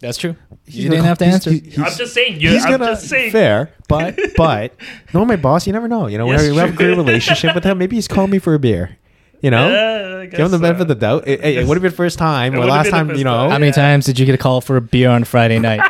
That's 0.00 0.18
true. 0.18 0.36
he's 0.66 0.84
You 0.84 0.90
didn't 0.90 1.06
have 1.06 1.18
to 1.18 1.24
answer. 1.24 1.50
he's- 1.50 1.74
he's- 1.74 1.78
I'm 1.92 1.96
just 1.98 2.12
saying. 2.14 2.38
You. 2.40 2.50
he's 2.50 2.64
I'm 2.64 2.72
gonna 2.72 2.92
just 2.92 3.08
saying. 3.08 3.32
fair, 3.32 3.72
but 3.88 4.18
but 4.36 4.74
no, 5.12 5.24
my 5.24 5.36
boss. 5.36 5.66
You 5.66 5.72
never 5.72 5.88
know. 5.88 6.06
You 6.08 6.18
know, 6.18 6.26
Yes, 6.30 6.42
whenever 6.42 6.54
you 6.54 6.60
have 6.60 6.70
a 6.74 6.76
great 6.76 6.96
relationship 6.96 7.54
with 7.54 7.64
him, 7.64 7.78
maybe 7.78 7.96
he's 7.96 8.06
calling 8.06 8.30
me 8.30 8.38
for 8.38 8.54
a 8.54 8.58
beer. 8.58 8.96
You 9.40 9.50
know, 9.50 9.68
Yeah, 9.70 10.18
I 10.20 10.26
give 10.26 10.40
him 10.40 10.50
the 10.52 10.58
benefit 10.58 10.80
uh, 10.80 10.82
of 10.82 10.88
the 10.88 10.94
doubt. 10.94 11.26
It, 11.28 11.44
it, 11.44 11.66
would 11.66 11.76
have 11.76 11.82
been 11.82 11.92
first 11.92 12.18
time 12.18 12.54
or 12.54 12.64
last 12.66 12.90
time. 12.90 13.10
You 13.14 13.24
know, 13.24 13.34
time. 13.34 13.50
How 13.50 13.58
many 13.58 13.66
Yeah. 13.68 13.72
times 13.72 14.06
did 14.06 14.18
you 14.18 14.26
get 14.26 14.34
a 14.34 14.38
call 14.38 14.60
for 14.60 14.76
a 14.76 14.80
beer 14.80 15.10
on 15.10 15.24
Friday 15.24 15.58
night? 15.58 15.80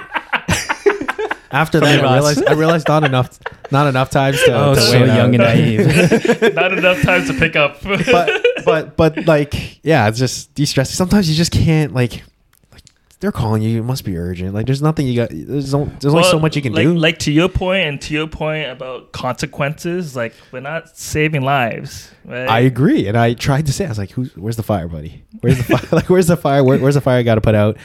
After 1.54 1.78
that, 1.80 2.00
I 2.00 2.02
realized 2.02 2.46
I 2.46 2.52
realized 2.54 2.88
not 2.88 3.04
enough, 3.04 3.38
not 3.70 3.86
enough 3.86 4.10
times 4.10 4.42
to. 4.42 4.52
oh, 4.54 4.74
to 4.74 4.80
so 4.80 4.92
wait 4.92 5.08
out. 5.08 5.16
young 5.16 5.34
and 5.34 5.44
naive. 5.44 6.54
Not 6.54 6.76
enough 6.76 7.00
time 7.02 7.24
to 7.26 7.34
pick 7.34 7.54
up. 7.54 7.80
but 7.82 8.64
but 8.64 8.96
but 8.96 9.26
like 9.26 9.84
yeah, 9.84 10.08
it's 10.08 10.18
just 10.18 10.52
de-stressing. 10.54 10.94
Sometimes 10.94 11.28
you 11.30 11.36
just 11.36 11.52
can't 11.52 11.94
like 11.94 12.24
like 12.72 12.82
they're 13.20 13.30
calling 13.30 13.62
you. 13.62 13.78
It 13.78 13.84
must 13.84 14.04
be 14.04 14.18
urgent. 14.18 14.52
Like 14.52 14.66
there's 14.66 14.82
nothing 14.82 15.06
you 15.06 15.14
got. 15.14 15.28
There's, 15.30 15.72
no, 15.72 15.84
there's 16.00 16.12
only 16.12 16.28
so 16.28 16.40
much 16.40 16.56
you 16.56 16.62
can 16.62 16.72
like, 16.72 16.82
do. 16.82 16.94
Like 16.94 17.18
to 17.20 17.32
your 17.32 17.48
point 17.48 17.86
and 17.86 18.00
to 18.02 18.14
your 18.14 18.26
point 18.26 18.68
about 18.68 19.12
consequences, 19.12 20.16
like 20.16 20.34
we're 20.50 20.58
not 20.58 20.96
saving 20.96 21.42
lives, 21.42 22.10
right? 22.24 22.48
I 22.48 22.60
agree, 22.60 23.06
and 23.06 23.16
I 23.16 23.34
tried 23.34 23.66
to 23.66 23.72
say 23.72 23.86
I 23.86 23.90
was 23.90 23.98
like, 23.98 24.10
"Who's 24.10 24.36
where's 24.36 24.56
the 24.56 24.64
fire, 24.64 24.88
buddy? 24.88 25.22
Where's 25.40 25.58
the 25.58 25.78
fire? 25.78 25.88
like 25.92 26.10
where's 26.10 26.26
the 26.26 26.36
fire? 26.36 26.64
Where, 26.64 26.78
where's 26.78 26.96
the 26.96 27.00
fire? 27.00 27.18
I 27.18 27.22
got 27.22 27.36
to 27.36 27.40
put 27.40 27.54
out." 27.54 27.76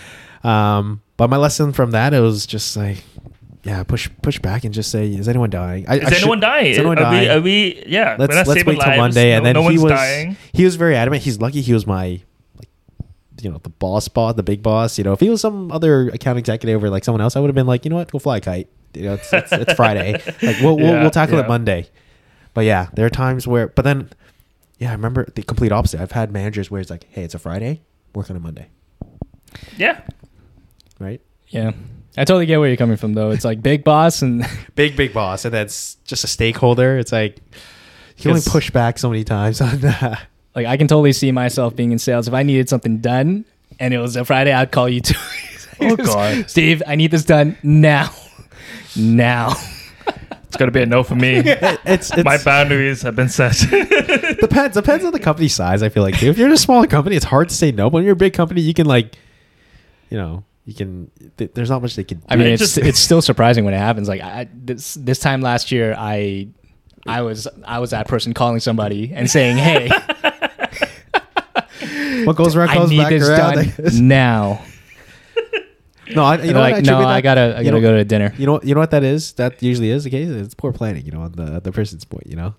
Um, 0.44 1.02
but 1.18 1.30
my 1.30 1.38
lesson 1.38 1.74
from 1.74 1.92
that 1.92 2.14
it 2.14 2.22
was 2.22 2.46
just 2.46 2.78
like, 2.78 3.04
yeah, 3.70 3.84
push 3.84 4.10
push 4.22 4.40
back 4.40 4.64
and 4.64 4.74
just 4.74 4.90
say, 4.92 5.08
"Is 5.14 5.28
anyone 5.30 5.50
dying? 5.50 5.86
I, 5.88 5.98
Is 5.98 6.02
I 6.06 6.10
should- 6.10 6.18
anyone 6.24 6.40
dying? 6.40 6.72
Is 6.72 6.78
anyone 6.80 6.98
are 6.98 7.02
dying? 7.04 7.22
We, 7.22 7.30
are 7.30 7.42
we? 7.42 7.84
Yeah. 7.88 8.16
let's 8.18 8.32
we're 8.32 8.36
not 8.38 8.48
let's 8.48 8.66
wait 8.66 8.76
till 8.76 8.88
lives. 8.88 8.98
Monday." 8.98 9.32
And 9.34 9.46
then 9.46 9.54
no 9.54 9.62
he 9.62 9.78
one's 9.78 9.84
was 9.84 9.92
dying. 9.92 10.38
he 10.54 10.66
was 10.66 10.76
very 10.76 10.96
adamant. 10.96 11.24
He's 11.24 11.40
lucky 11.40 11.62
he 11.62 11.74
was 11.74 11.86
my 11.86 12.22
like 12.58 12.70
you 13.42 13.50
know 13.52 13.60
the 13.60 13.70
boss 13.70 14.08
boss 14.08 14.36
the 14.36 14.44
big 14.44 14.64
boss. 14.64 14.98
You 14.98 15.04
know 15.04 15.14
if 15.14 15.20
he 15.20 15.30
was 15.30 15.42
some 15.42 15.72
other 15.72 16.10
account 16.10 16.40
executive 16.40 16.84
or 16.84 16.90
like 16.90 17.04
someone 17.04 17.22
else, 17.22 17.36
I 17.36 17.40
would 17.42 17.48
have 17.48 17.56
been 17.56 17.68
like 17.68 17.86
you 17.86 17.90
know 17.90 17.98
what 17.98 18.12
go 18.12 18.18
fly 18.20 18.38
a 18.38 18.42
kite. 18.42 18.70
You 18.96 19.04
know 19.04 19.14
it's 19.16 19.32
it's, 19.32 19.52
it's 19.52 19.74
Friday. 19.74 20.14
Like 20.42 20.58
we'll 20.62 20.76
we'll, 20.78 20.88
Yeah, 20.88 21.02
we'll 21.02 21.12
tackle 21.12 21.38
yeah. 21.38 21.46
it 21.46 21.48
Monday. 21.48 21.88
But 22.56 22.62
yeah, 22.62 22.88
there 22.96 23.06
are 23.06 23.10
times 23.12 23.46
where 23.48 23.68
but 23.68 23.84
then 23.84 24.10
yeah 24.80 24.90
I 24.90 24.94
remember 24.94 25.28
the 25.36 25.44
complete 25.44 25.72
opposite. 25.72 26.02
I've 26.02 26.12
had 26.14 26.32
managers 26.32 26.72
where 26.72 26.82
it's 26.82 26.90
like 26.90 27.06
hey 27.12 27.24
it's 27.24 27.36
a 27.36 27.40
Friday 27.40 27.82
work 28.16 28.32
on 28.32 28.36
a 28.36 28.40
Monday 28.40 28.68
Yeah. 29.78 30.02
right. 31.00 31.22
yeah, 31.50 31.72
I 32.18 32.26
totally 32.26 32.46
get 32.46 32.58
where 32.60 32.68
you're 32.68 32.78
coming 32.78 32.98
from, 32.98 33.14
though. 33.14 33.32
It's 33.32 33.46
like 33.46 33.62
big 33.62 33.84
boss, 33.84 34.22
and 34.22 34.46
Big 34.76 34.96
big 34.98 35.14
boss 35.14 35.46
and 35.46 35.54
that's 35.54 35.96
just 36.06 36.24
a 36.24 36.28
stakeholder. 36.28 36.98
It's 36.98 37.12
like 37.12 37.38
you 38.18 38.24
can 38.24 38.32
only 38.32 38.40
Yes. 38.42 38.50
push 38.50 38.72
back 38.72 38.98
so 39.00 39.10
many 39.10 39.24
times 39.24 39.62
on 39.62 39.80
that. 39.80 40.22
like 40.56 40.66
I 40.66 40.76
can 40.78 40.88
totally 40.88 41.14
see 41.14 41.32
myself 41.32 41.76
being 41.76 41.92
in 41.92 42.00
sales. 42.00 42.28
If 42.28 42.34
I 42.34 42.44
needed 42.44 42.68
something 42.70 42.98
done 43.00 43.46
and 43.80 43.94
it 43.94 44.00
was 44.00 44.16
a 44.16 44.26
Friday, 44.26 44.52
I'd 44.54 44.72
call 44.72 44.90
you 44.90 45.02
too. 45.02 45.16
Oh, 45.82 45.96
God. 45.96 46.50
Steve, 46.50 46.84
I 46.86 46.96
need 46.96 47.12
this 47.12 47.24
done 47.24 47.58
now, 47.64 48.12
now. 48.98 49.54
It's 50.48 50.58
gonna 50.58 50.72
be 50.72 50.82
a 50.82 50.86
no 50.86 51.04
for 51.04 51.16
me. 51.16 51.36
It's, 51.46 52.12
it's 52.12 52.24
My 52.26 52.38
boundaries 52.44 53.02
have 53.04 53.16
been 53.16 53.30
set. 53.30 53.56
depends 54.42 54.76
depends 54.76 55.06
on 55.06 55.12
the 55.14 55.20
company 55.22 55.48
size. 55.48 55.84
I 55.84 55.90
feel 55.90 56.04
like 56.04 56.18
too. 56.18 56.30
If 56.30 56.38
you're 56.38 56.48
in 56.48 56.54
a 56.54 56.58
smaller 56.58 56.88
company, 56.88 57.16
it's 57.16 57.24
hard 57.26 57.50
to 57.50 57.56
say 57.56 57.72
no. 57.72 57.86
But 57.90 57.94
when 57.98 58.04
you're 58.04 58.14
a 58.14 58.18
big 58.18 58.34
company, 58.34 58.60
you 58.62 58.74
can 58.74 58.88
like, 58.88 59.16
you 60.10 60.18
know, 60.18 60.44
you 60.70 60.76
can. 60.76 61.12
Th- 61.38 61.52
there's 61.54 61.70
not 61.70 61.82
much 61.82 61.96
they 61.96 62.04
can. 62.04 62.22
I 62.30 62.36
mean, 62.36 62.48
it's 62.48 62.62
just- 62.62 62.78
it's 62.90 63.00
still 63.00 63.22
surprising 63.22 63.66
when 63.66 63.74
it 63.74 63.78
happens. 63.80 64.08
Like 64.08 64.22
I, 64.22 64.48
this 64.54 64.94
this 64.94 65.20
time 65.20 65.42
last 65.42 65.72
year, 65.72 65.96
I 65.98 66.50
I 67.08 67.22
was 67.24 67.48
I 67.66 67.80
was 67.80 67.92
that 67.92 68.08
person 68.08 68.34
calling 68.34 68.60
somebody 68.60 69.12
and 69.14 69.30
saying, 69.30 69.58
"Hey, 69.58 69.90
what 72.26 72.36
goes 72.36 72.56
around 72.56 72.70
I 72.70 72.74
comes 72.76 72.90
need 72.92 72.98
back 73.00 73.10
this 73.10 73.28
around. 73.28 73.56
done 73.78 73.94
now." 74.08 74.62
no, 76.16 76.24
I, 76.24 76.42
you 76.42 76.54
know 76.54 76.60
like, 76.60 76.76
Actually, 76.76 76.92
"No, 76.92 77.06
I 77.08 77.22
gotta 77.22 77.56
I 77.58 77.64
gotta 77.64 77.78
know- 77.78 77.82
go 77.82 77.98
to 77.98 78.04
dinner." 78.04 78.34
You 78.38 78.46
know, 78.46 78.60
you 78.64 78.74
know 78.74 78.80
what 78.82 78.92
that 78.92 79.04
is. 79.04 79.34
That 79.34 79.62
usually 79.62 79.90
is 79.92 80.04
the 80.04 80.10
case. 80.10 80.30
It's 80.30 80.54
poor 80.56 80.74
planning. 80.74 81.06
You 81.06 81.12
know, 81.12 81.22
on 81.22 81.32
the 81.34 81.60
the 81.60 81.72
person's 81.72 82.06
point. 82.06 82.28
You 82.28 82.36
know, 82.36 82.56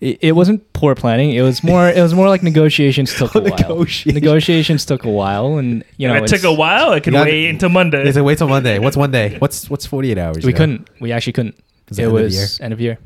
It, 0.00 0.18
it 0.20 0.32
wasn't 0.32 0.72
poor 0.74 0.94
planning. 0.94 1.30
It 1.32 1.40
was 1.42 1.64
more. 1.64 1.88
It 1.88 2.00
was 2.00 2.12
more 2.14 2.28
like 2.28 2.42
negotiations 2.42 3.14
took 3.18 3.34
a 3.34 3.38
oh, 3.38 3.42
while. 3.42 3.56
Negotiation. 3.56 4.14
Negotiations 4.14 4.84
took 4.84 5.04
a 5.04 5.10
while, 5.10 5.56
and 5.56 5.84
you 5.96 6.06
know 6.06 6.14
it 6.14 6.26
took 6.26 6.44
a 6.44 6.52
while. 6.52 6.90
I 6.90 7.00
can 7.00 7.14
You 7.14 7.20
wait 7.20 7.48
until 7.48 7.70
Monday. 7.70 8.04
They 8.04 8.12
said 8.12 8.22
wait 8.22 8.38
till 8.38 8.48
Monday. 8.48 8.78
What's 8.78 8.96
one 8.96 9.10
day? 9.10 9.36
What's 9.38 9.70
what's 9.70 9.86
forty 9.86 10.10
eight 10.10 10.18
hours? 10.18 10.44
We 10.44 10.52
you 10.52 10.56
couldn't. 10.56 10.88
We 11.00 11.12
actually 11.12 11.32
couldn't. 11.32 11.56
It 11.90 11.98
It 11.98 12.02
end 12.04 12.12
was 12.12 12.34
year? 12.34 12.64
end 12.64 12.72
of 12.74 12.80
year. 12.80 12.98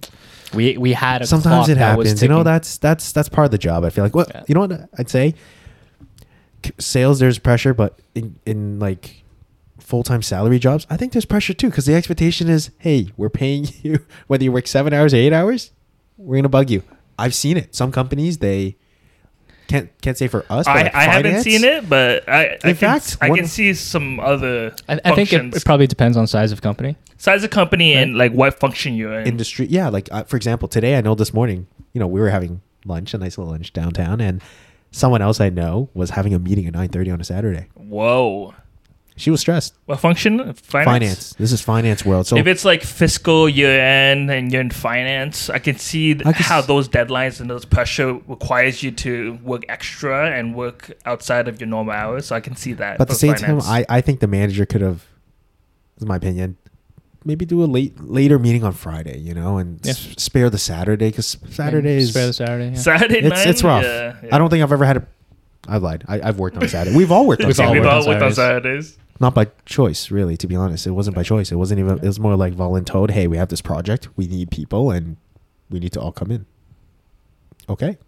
We 0.52 0.76
we 0.78 0.92
had 0.92 1.22
a 1.22 1.26
Sometimes 1.26 1.66
clock 1.66 1.68
it 1.68 1.74
that 1.76 1.96
was 1.96 2.08
happens. 2.08 2.22
You 2.22 2.28
know 2.28 2.42
that's 2.42 2.78
that's 2.78 3.12
that's 3.12 3.28
part 3.28 3.44
of 3.44 3.50
the 3.52 3.58
job. 3.58 3.84
I 3.84 3.90
feel 3.90 4.02
like. 4.04 4.14
Well, 4.16 4.26
Yeah. 4.28 4.42
you 4.48 4.54
know 4.54 4.62
what 4.62 4.88
I'd 4.98 5.08
say. 5.10 5.34
Sales, 6.78 7.20
there's 7.20 7.38
pressure, 7.38 7.72
but 7.72 7.98
in 8.14 8.36
in 8.44 8.78
like 8.80 9.22
full 9.78 10.02
time 10.02 10.22
salary 10.22 10.58
jobs, 10.58 10.86
I 10.90 10.96
think 10.96 11.12
there's 11.12 11.24
pressure 11.24 11.54
too 11.54 11.68
because 11.70 11.86
the 11.86 11.94
expectation 11.94 12.48
is, 12.48 12.70
hey, 12.78 13.12
we're 13.16 13.30
paying 13.30 13.68
you 13.82 14.00
whether 14.26 14.44
you 14.44 14.52
work 14.52 14.66
seven 14.66 14.92
hours 14.92 15.14
or 15.14 15.18
eight 15.18 15.32
hours, 15.32 15.70
we're 16.20 16.36
gonna 16.36 16.48
bug 16.48 16.70
you. 16.70 16.82
I've 17.18 17.34
seen 17.34 17.56
it. 17.56 17.74
Some 17.74 17.92
companies 17.92 18.38
they 18.38 18.76
can't 19.68 19.88
can't 20.02 20.16
say 20.18 20.26
for 20.28 20.44
us. 20.50 20.66
But 20.66 20.76
I, 20.76 20.82
like 20.82 20.94
I 20.94 21.02
haven't 21.04 21.42
seen 21.42 21.64
it, 21.64 21.88
but 21.88 22.28
I, 22.28 22.44
I 22.46 22.52
In 22.54 22.58
can, 22.60 22.74
fact, 22.74 23.16
I 23.20 23.28
one- 23.28 23.38
can 23.38 23.46
see 23.46 23.72
some 23.74 24.18
other 24.20 24.74
I, 24.88 25.00
I 25.04 25.14
think 25.14 25.32
it, 25.32 25.54
it 25.54 25.64
probably 25.64 25.86
depends 25.86 26.16
on 26.16 26.26
size 26.26 26.50
of 26.52 26.60
company. 26.62 26.96
size 27.18 27.44
of 27.44 27.50
company 27.50 27.94
and 27.94 28.16
like 28.16 28.32
what 28.32 28.58
function 28.58 28.94
you're 28.94 29.20
in. 29.20 29.26
industry. 29.26 29.66
Yeah, 29.66 29.88
like 29.88 30.08
uh, 30.10 30.24
for 30.24 30.36
example, 30.36 30.66
today 30.68 30.96
I 30.96 31.00
know 31.02 31.14
this 31.14 31.32
morning, 31.32 31.66
you 31.92 32.00
know, 32.00 32.06
we 32.08 32.20
were 32.20 32.30
having 32.30 32.62
lunch, 32.84 33.14
a 33.14 33.18
nice 33.18 33.38
little 33.38 33.52
lunch 33.52 33.72
downtown, 33.72 34.20
and 34.20 34.42
someone 34.90 35.22
else 35.22 35.40
I 35.40 35.50
know 35.50 35.88
was 35.94 36.10
having 36.10 36.34
a 36.34 36.38
meeting 36.38 36.66
at 36.66 36.72
nine 36.74 36.88
thirty 36.88 37.10
on 37.12 37.20
a 37.20 37.24
Saturday. 37.24 37.68
Whoa, 37.74 38.54
She 39.20 39.30
was 39.30 39.40
stressed. 39.40 39.74
what 39.84 40.00
function? 40.00 40.38
Finance. 40.54 40.84
Finance. 40.86 41.34
This 41.34 41.52
is 41.52 41.60
finance 41.60 42.04
world. 42.04 42.26
So 42.26 42.36
if 42.36 42.46
it's 42.46 42.64
like 42.64 42.82
fiscal 42.82 43.48
year 43.48 43.78
end 43.78 44.30
and 44.30 44.50
you're 44.50 44.62
in 44.62 44.70
finance, 44.70 45.50
I 45.50 45.58
can 45.58 45.76
see 45.76 46.14
th- 46.14 46.26
I 46.26 46.32
can 46.32 46.42
how 46.42 46.60
s- 46.60 46.66
those 46.66 46.88
deadlines 46.88 47.38
and 47.40 47.50
those 47.50 47.64
pressure 47.66 48.14
requires 48.26 48.82
you 48.82 48.90
to 48.92 49.38
work 49.42 49.64
extra 49.68 50.30
and 50.30 50.54
work 50.54 50.90
outside 51.04 51.48
of 51.48 51.60
your 51.60 51.66
normal 51.68 51.92
hours. 51.92 52.26
So 52.26 52.34
I 52.36 52.40
can 52.40 52.56
see 52.56 52.72
that. 52.74 52.96
but 52.98 53.02
at 53.02 53.08
the 53.08 53.14
for 53.14 53.18
same 53.18 53.34
time. 53.34 53.60
I, 53.62 53.84
I 53.88 54.00
think 54.00 54.20
the 54.20 54.26
manager 54.26 54.64
could 54.64 54.80
have, 54.80 55.04
this 55.96 56.02
is 56.04 56.06
my 56.06 56.16
opinion, 56.16 56.56
maybe 57.22 57.44
do 57.44 57.62
a 57.62 57.66
late 57.66 58.00
later 58.00 58.38
meeting 58.38 58.64
on 58.64 58.72
Friday, 58.72 59.18
you 59.18 59.34
know, 59.34 59.58
and 59.58 59.80
Yeah. 59.84 59.90
s- 59.90 60.14
spare 60.16 60.48
the 60.48 60.56
Saturday 60.58 61.10
because 61.10 61.36
Saturdays 61.50 62.08
Spare 62.10 62.26
the 62.28 62.32
Saturday. 62.32 62.68
Yeah. 62.70 62.74
Saturday 62.76 63.18
it's 63.18 63.28
night. 63.28 63.46
it's 63.46 63.62
rough. 63.62 63.84
Yeah, 63.84 64.16
yeah. 64.22 64.34
I 64.34 64.38
don't 64.38 64.48
think 64.48 64.62
I've 64.62 64.72
ever 64.72 64.86
had 64.86 64.96
a. 64.96 65.06
I 65.68 65.76
lied. 65.76 66.04
I, 66.08 66.20
I've 66.22 66.38
worked 66.38 66.56
on 66.56 66.66
Saturday. 66.68 66.96
We've 66.96 67.12
all 67.12 67.26
worked 67.26 67.42
on 67.42 67.48
We've 67.48 67.60
all 67.60 67.72
We've 67.74 67.82
Saturday. 67.82 67.88
all 67.94 68.00
on 68.00 68.06
worked 68.08 68.22
on 68.22 68.32
Saturdays. 68.32 68.96
Saturdays. 69.20 69.26
not 69.26 69.34
by 69.34 69.62
choice, 69.66 70.10
really. 70.10 70.36
To 70.36 70.46
be 70.46 70.56
honest, 70.56 70.86
it 70.86 70.92
wasn't 70.92 71.16
by 71.16 71.22
choice. 71.22 71.52
It 71.52 71.56
wasn't 71.56 71.80
even. 71.80 71.98
It 71.98 72.04
was 72.04 72.20
more 72.20 72.36
like 72.36 72.54
voluntold. 72.54 73.10
Hey, 73.10 73.26
we 73.26 73.36
have 73.36 73.48
this 73.48 73.60
project. 73.60 74.08
We 74.16 74.26
need 74.26 74.50
people, 74.50 74.90
and 74.90 75.16
we 75.70 75.78
need 75.78 75.92
to 75.92 76.00
all 76.00 76.12
come 76.12 76.30
in. 76.30 76.46
Okay. 77.68 77.98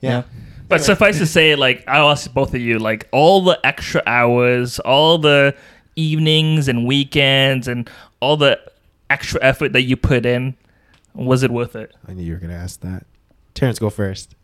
Yeah. 0.00 0.22
But 0.68 0.82
suffice 0.82 1.18
to 1.18 1.26
say, 1.26 1.54
like 1.54 1.84
I'll 1.88 2.10
ask 2.10 2.32
both 2.32 2.54
of 2.54 2.60
you, 2.60 2.78
like 2.78 3.08
all 3.12 3.42
the 3.42 3.58
extra 3.64 4.02
hours, 4.06 4.78
all 4.80 5.18
the 5.18 5.54
evenings 5.94 6.68
and 6.68 6.86
weekends, 6.86 7.68
and 7.68 7.88
all 8.20 8.36
the 8.36 8.60
extra 9.08 9.42
effort 9.42 9.72
that 9.72 9.82
you 9.82 9.96
put 9.96 10.26
in, 10.26 10.56
was 11.14 11.42
it 11.42 11.50
worth 11.50 11.76
it? 11.76 11.94
I 12.06 12.12
knew 12.14 12.24
you 12.24 12.32
were 12.32 12.38
gonna 12.40 12.54
ask 12.54 12.80
that. 12.80 13.06
Terrence, 13.54 13.78
go 13.78 13.90
first. 13.90 14.34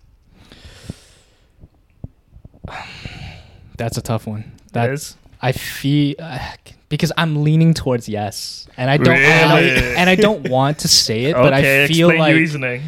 That's 3.76 3.96
a 3.96 4.02
tough 4.02 4.26
one. 4.26 4.52
That 4.72 4.86
That 4.86 4.90
is. 4.90 5.16
I 5.42 5.52
feel 5.52 6.14
uh, 6.18 6.38
because 6.88 7.12
I'm 7.16 7.42
leaning 7.42 7.74
towards 7.74 8.08
yes, 8.08 8.68
and 8.76 8.90
I 8.90 8.96
don't 8.96 9.16
and, 9.16 9.52
I, 9.52 9.60
and 9.60 10.10
I 10.10 10.14
don't 10.14 10.48
want 10.48 10.78
to 10.80 10.88
say 10.88 11.24
it, 11.24 11.34
but 11.34 11.52
okay, 11.52 11.84
I 11.84 11.88
feel 11.88 12.08
explain 12.08 12.20
like 12.20 12.30
your 12.30 12.38
reasoning. 12.38 12.82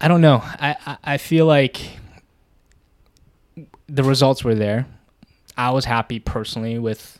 I 0.00 0.08
don't 0.08 0.20
know. 0.20 0.40
I, 0.42 0.76
I 0.86 0.98
I 1.14 1.16
feel 1.18 1.46
like 1.46 1.98
the 3.88 4.04
results 4.04 4.44
were 4.44 4.54
there. 4.54 4.86
I 5.56 5.70
was 5.70 5.84
happy 5.84 6.20
personally 6.20 6.78
with 6.78 7.18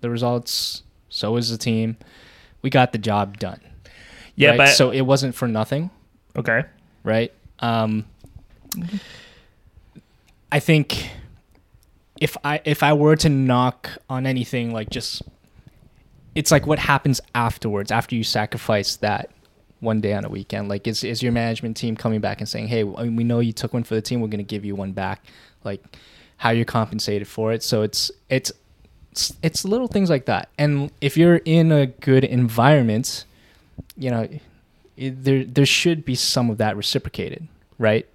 the 0.00 0.10
results. 0.10 0.82
So 1.08 1.32
was 1.32 1.50
the 1.50 1.58
team. 1.58 1.96
We 2.62 2.70
got 2.70 2.92
the 2.92 2.98
job 2.98 3.38
done. 3.38 3.60
Yeah, 4.36 4.50
right? 4.50 4.58
but 4.58 4.68
so 4.68 4.90
it 4.90 5.00
wasn't 5.00 5.34
for 5.34 5.48
nothing. 5.48 5.90
okay. 6.36 6.64
right? 7.02 7.32
Um, 7.58 8.04
I 10.52 10.60
think 10.60 11.07
if 12.20 12.36
I 12.44 12.60
if 12.64 12.82
I 12.82 12.92
were 12.92 13.16
to 13.16 13.28
knock 13.28 13.90
on 14.08 14.26
anything, 14.26 14.72
like 14.72 14.90
just 14.90 15.22
it's 16.34 16.50
like 16.50 16.66
what 16.66 16.78
happens 16.78 17.20
afterwards 17.34 17.90
after 17.90 18.14
you 18.14 18.24
sacrifice 18.24 18.96
that 18.96 19.30
one 19.80 20.00
day 20.00 20.12
on 20.12 20.24
a 20.24 20.28
weekend. 20.28 20.68
Like, 20.68 20.86
is 20.86 21.04
is 21.04 21.22
your 21.22 21.32
management 21.32 21.76
team 21.76 21.96
coming 21.96 22.20
back 22.20 22.40
and 22.40 22.48
saying, 22.48 22.68
"Hey, 22.68 22.84
we 22.84 23.24
know 23.24 23.40
you 23.40 23.52
took 23.52 23.72
one 23.72 23.84
for 23.84 23.94
the 23.94 24.02
team. 24.02 24.20
We're 24.20 24.28
going 24.28 24.38
to 24.38 24.44
give 24.44 24.64
you 24.64 24.74
one 24.74 24.92
back." 24.92 25.24
Like, 25.64 25.82
how 26.38 26.50
you're 26.50 26.64
compensated 26.64 27.28
for 27.28 27.52
it. 27.52 27.62
So 27.62 27.82
it's 27.82 28.10
it's 28.28 28.52
it's, 29.12 29.32
it's 29.42 29.64
little 29.64 29.88
things 29.88 30.10
like 30.10 30.26
that. 30.26 30.48
And 30.58 30.92
if 31.00 31.16
you're 31.16 31.40
in 31.44 31.72
a 31.72 31.86
good 31.86 32.24
environment, 32.24 33.24
you 33.96 34.10
know, 34.10 34.28
it, 34.96 35.24
there 35.24 35.44
there 35.44 35.66
should 35.66 36.04
be 36.04 36.14
some 36.14 36.50
of 36.50 36.58
that 36.58 36.76
reciprocated, 36.76 37.46
right? 37.78 38.06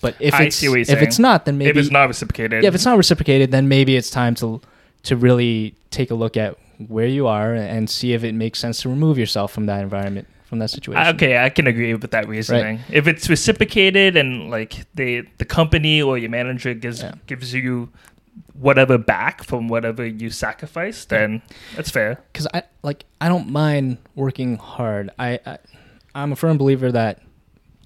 But 0.00 0.14
if 0.20 0.34
I 0.34 0.44
it's 0.44 0.56
see 0.56 0.68
what 0.68 0.74
you're 0.74 0.80
if 0.82 0.88
saying. 0.88 1.02
it's 1.04 1.18
not, 1.18 1.44
then 1.46 1.56
maybe 1.58 1.70
if 1.70 1.76
it's 1.76 1.90
not 1.90 2.06
reciprocated, 2.08 2.62
yeah, 2.62 2.68
if 2.68 2.74
it's 2.74 2.84
not 2.84 2.96
reciprocated, 2.96 3.50
then 3.50 3.68
maybe 3.68 3.96
it's 3.96 4.10
time 4.10 4.34
to 4.36 4.60
to 5.04 5.16
really 5.16 5.74
take 5.90 6.10
a 6.10 6.14
look 6.14 6.36
at 6.36 6.56
where 6.88 7.06
you 7.06 7.26
are 7.26 7.54
and 7.54 7.88
see 7.88 8.12
if 8.12 8.22
it 8.24 8.34
makes 8.34 8.58
sense 8.58 8.82
to 8.82 8.88
remove 8.88 9.16
yourself 9.18 9.52
from 9.52 9.64
that 9.66 9.80
environment, 9.82 10.26
from 10.44 10.58
that 10.58 10.68
situation. 10.68 11.06
Okay, 11.14 11.38
I 11.42 11.48
can 11.48 11.66
agree 11.66 11.94
with 11.94 12.10
that 12.10 12.28
reasoning. 12.28 12.80
If 12.90 13.06
it's 13.06 13.28
reciprocated 13.30 14.16
and 14.16 14.50
like 14.50 14.84
the 14.94 15.22
the 15.38 15.44
company 15.46 16.02
or 16.02 16.18
your 16.18 16.30
manager 16.30 16.74
gives 16.74 17.02
Yeah. 17.02 17.14
gives 17.26 17.54
you 17.54 17.88
whatever 18.52 18.98
back 18.98 19.42
from 19.44 19.68
whatever 19.68 20.04
you 20.04 20.28
sacrificed, 20.30 21.08
then 21.08 21.40
that's 21.74 21.90
fair. 21.90 22.20
because 22.32 22.46
I 22.52 22.62
like 22.82 23.04
I 23.20 23.28
don't 23.28 23.48
mind 23.50 23.96
working 24.14 24.56
hard. 24.58 25.10
I, 25.18 25.38
I 25.46 25.58
I'm 26.14 26.32
a 26.32 26.36
firm 26.36 26.58
believer 26.58 26.92
that 26.92 27.20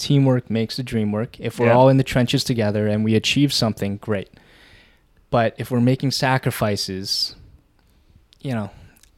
teamwork 0.01 0.51
makes 0.51 0.77
the 0.77 0.83
dream 0.83 1.13
work. 1.13 1.39
If 1.39 1.59
we're 1.59 1.67
Yeah. 1.67 1.75
all 1.75 1.89
in 1.89 1.97
the 1.97 2.05
trenches 2.05 2.43
together 2.45 2.89
and 2.89 3.05
we 3.05 3.15
achieve 3.15 3.53
something, 3.53 3.99
great. 3.99 4.29
But 5.31 5.55
if 5.59 5.71
we're 5.71 5.81
making 5.81 6.11
sacrifices, 6.11 7.37
you 8.41 8.53
know, 8.53 8.71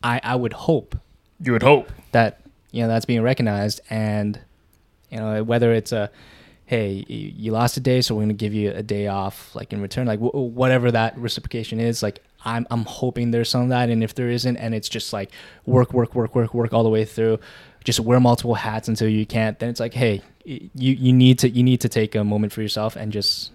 I 0.02 0.20
I 0.22 0.36
would 0.36 0.52
hope 0.52 0.96
You 1.40 1.52
would 1.52 1.62
hope. 1.62 1.90
that 2.12 2.40
you 2.70 2.82
know 2.82 2.88
that's 2.88 3.04
being 3.06 3.22
recognized 3.22 3.80
and 3.90 4.38
you 5.10 5.18
know 5.18 5.42
whether 5.44 5.72
it's 5.72 5.92
a 5.92 6.10
hey 6.66 7.04
you 7.08 7.52
lost 7.52 7.76
a 7.76 7.80
day 7.80 8.00
so 8.00 8.14
we're 8.14 8.20
going 8.22 8.28
to 8.28 8.34
give 8.34 8.54
you 8.54 8.70
a 8.72 8.82
day 8.82 9.06
off 9.06 9.54
like 9.54 9.72
in 9.72 9.80
return 9.82 10.06
like 10.06 10.20
w- 10.20 10.46
whatever 10.46 10.90
that 10.90 11.16
reciprocation 11.18 11.78
is 11.80 12.02
like 12.02 12.20
I'm 12.44 12.66
I'm 12.70 12.84
hoping 12.84 13.30
there's 13.30 13.50
some 13.50 13.62
of 13.62 13.68
that 13.68 13.90
and 13.90 14.02
if 14.02 14.14
there 14.14 14.30
isn't 14.30 14.56
and 14.56 14.74
it's 14.74 14.88
just 14.88 15.12
like 15.12 15.30
work 15.66 15.92
work 15.92 16.14
work 16.14 16.34
work 16.34 16.54
work 16.54 16.72
all 16.72 16.82
the 16.82 16.88
way 16.88 17.04
through 17.04 17.38
just 17.84 18.00
wear 18.00 18.20
multiple 18.20 18.54
hats 18.54 18.88
until 18.88 19.08
you 19.08 19.26
can't 19.26 19.58
then 19.58 19.68
it's 19.68 19.80
like 19.80 19.94
hey 19.94 20.22
you 20.44 20.68
you 20.74 21.12
need 21.12 21.38
to 21.38 21.48
you 21.48 21.62
need 21.62 21.80
to 21.80 21.88
take 21.88 22.14
a 22.14 22.24
moment 22.24 22.52
for 22.52 22.62
yourself 22.62 22.96
and 22.96 23.12
just 23.12 23.50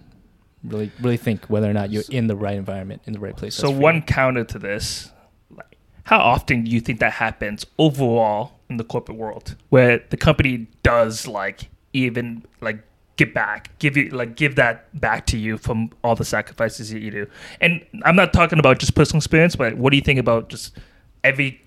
really 0.64 0.90
really 1.00 1.16
think 1.16 1.46
whether 1.46 1.70
or 1.70 1.72
not 1.72 1.90
you're 1.90 2.02
in 2.10 2.26
the 2.26 2.36
right 2.36 2.56
environment 2.56 3.00
in 3.06 3.12
the 3.12 3.20
right 3.20 3.36
place 3.36 3.54
So 3.54 3.70
one 3.70 4.02
counter 4.02 4.44
to 4.44 4.58
this, 4.58 5.12
like, 5.56 5.78
how 6.04 6.18
often 6.18 6.64
do 6.64 6.70
you 6.70 6.80
think 6.80 7.00
that 7.00 7.12
happens 7.12 7.64
overall 7.78 8.52
in 8.68 8.76
the 8.76 8.84
corporate 8.84 9.16
world, 9.18 9.56
where 9.68 10.02
the 10.10 10.16
company 10.16 10.66
does 10.82 11.26
like 11.26 11.68
even 11.92 12.44
like 12.60 12.82
give 13.16 13.32
back, 13.34 13.76
give 13.78 13.96
you 13.96 14.10
like 14.10 14.36
give 14.36 14.56
that 14.56 14.98
back 15.00 15.26
to 15.26 15.38
you 15.38 15.58
from 15.58 15.90
all 16.02 16.16
the 16.16 16.24
sacrifices 16.24 16.90
that 16.90 17.00
you 17.00 17.10
do? 17.10 17.26
And 17.60 17.84
I'm 18.04 18.16
not 18.16 18.32
talking 18.32 18.58
about 18.58 18.78
just 18.78 18.94
personal 18.94 19.18
experience, 19.18 19.54
but 19.54 19.76
what 19.76 19.90
do 19.90 19.96
you 19.96 20.02
think 20.02 20.18
about 20.18 20.48
just 20.48 20.76
every 21.22 21.62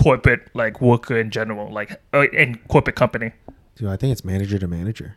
corporate 0.00 0.48
like 0.54 0.80
worker 0.80 1.18
in 1.18 1.30
general, 1.30 1.72
like 1.72 2.00
uh, 2.14 2.26
in 2.32 2.56
corporate 2.68 2.96
company? 2.96 3.32
Dude, 3.76 3.88
I 3.88 3.96
think 3.96 4.12
it's 4.12 4.24
manager 4.24 4.58
to 4.58 4.66
manager. 4.68 5.16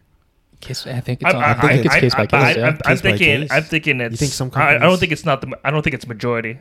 Case- 0.60 0.86
I 0.86 1.00
think 1.00 1.22
it's 1.22 1.34
I'm- 1.34 1.38
on, 1.38 1.44
I, 1.44 1.52
I- 1.52 1.68
think 1.74 1.86
it's 1.86 1.96
I- 1.96 2.00
case 2.00 2.14
I- 2.14 2.18
by 2.18 2.26
but 2.28 2.34
I- 2.40 2.48
case 2.54 2.58
yeah. 2.58 2.68
I'm, 2.68 2.74
I'm 2.74 2.78
Case 2.80 3.02
by 3.02 3.10
thinking. 3.10 3.40
case. 3.42 3.52
I'm 3.52 3.64
thinking 3.64 4.02
it's. 4.02 4.20
think 4.20 4.32
some 4.32 4.52
I, 4.54 4.60
I 4.60 4.72
don't 4.74 4.80
companies- 4.82 5.00
think 5.00 5.12
it's 5.12 5.26
not 5.26 5.42
the. 5.42 5.58
I 5.64 5.72
don't 5.72 5.82
think 5.84 5.94
it's 5.94 6.08
majority. 6.08 6.60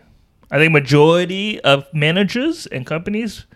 I 0.50 0.58
think 0.58 0.72
majority 0.72 1.60
of 1.60 1.84
managers 1.94 2.66
and 2.66 2.84
companies 2.86 3.46